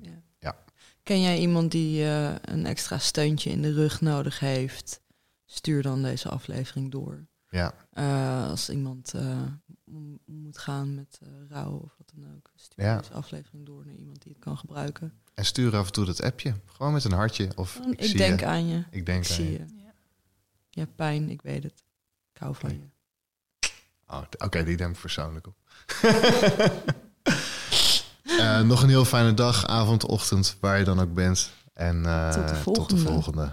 [0.00, 0.22] Ja.
[0.38, 0.56] Ja.
[1.02, 2.04] Ken jij iemand die
[2.40, 5.00] een extra steuntje in de rug nodig heeft?
[5.46, 7.26] Stuur dan deze aflevering door.
[7.50, 7.74] ja,
[8.48, 9.14] als iemand
[9.86, 12.50] om, om moet gaan met eh, rouw of wat dan ook.
[12.54, 12.96] Stuur Ja.
[12.98, 15.12] deze aflevering door naar iemand die het kan gebruiken.
[15.34, 16.54] en stuur af en toe dat appje.
[16.66, 17.48] Gewoon met een hartje.
[17.56, 18.46] Of Ik, zie denk je.
[18.46, 18.84] aan je.
[18.90, 19.52] Ik denk Ik aan zie je.
[19.52, 19.58] je.
[19.76, 19.92] Ja.
[20.70, 21.84] Je hebt pijn, ik weet het.
[22.32, 22.88] Ik hou van je.
[24.06, 25.54] Oh, Oké, die neem ik persoonlijk op.
[28.38, 31.50] Eh, nog een heel fijne dag, avond, ochtend, waar je dan ook bent.
[31.72, 33.02] En eh, Tot de Tot de volgende.
[33.02, 33.52] volgende.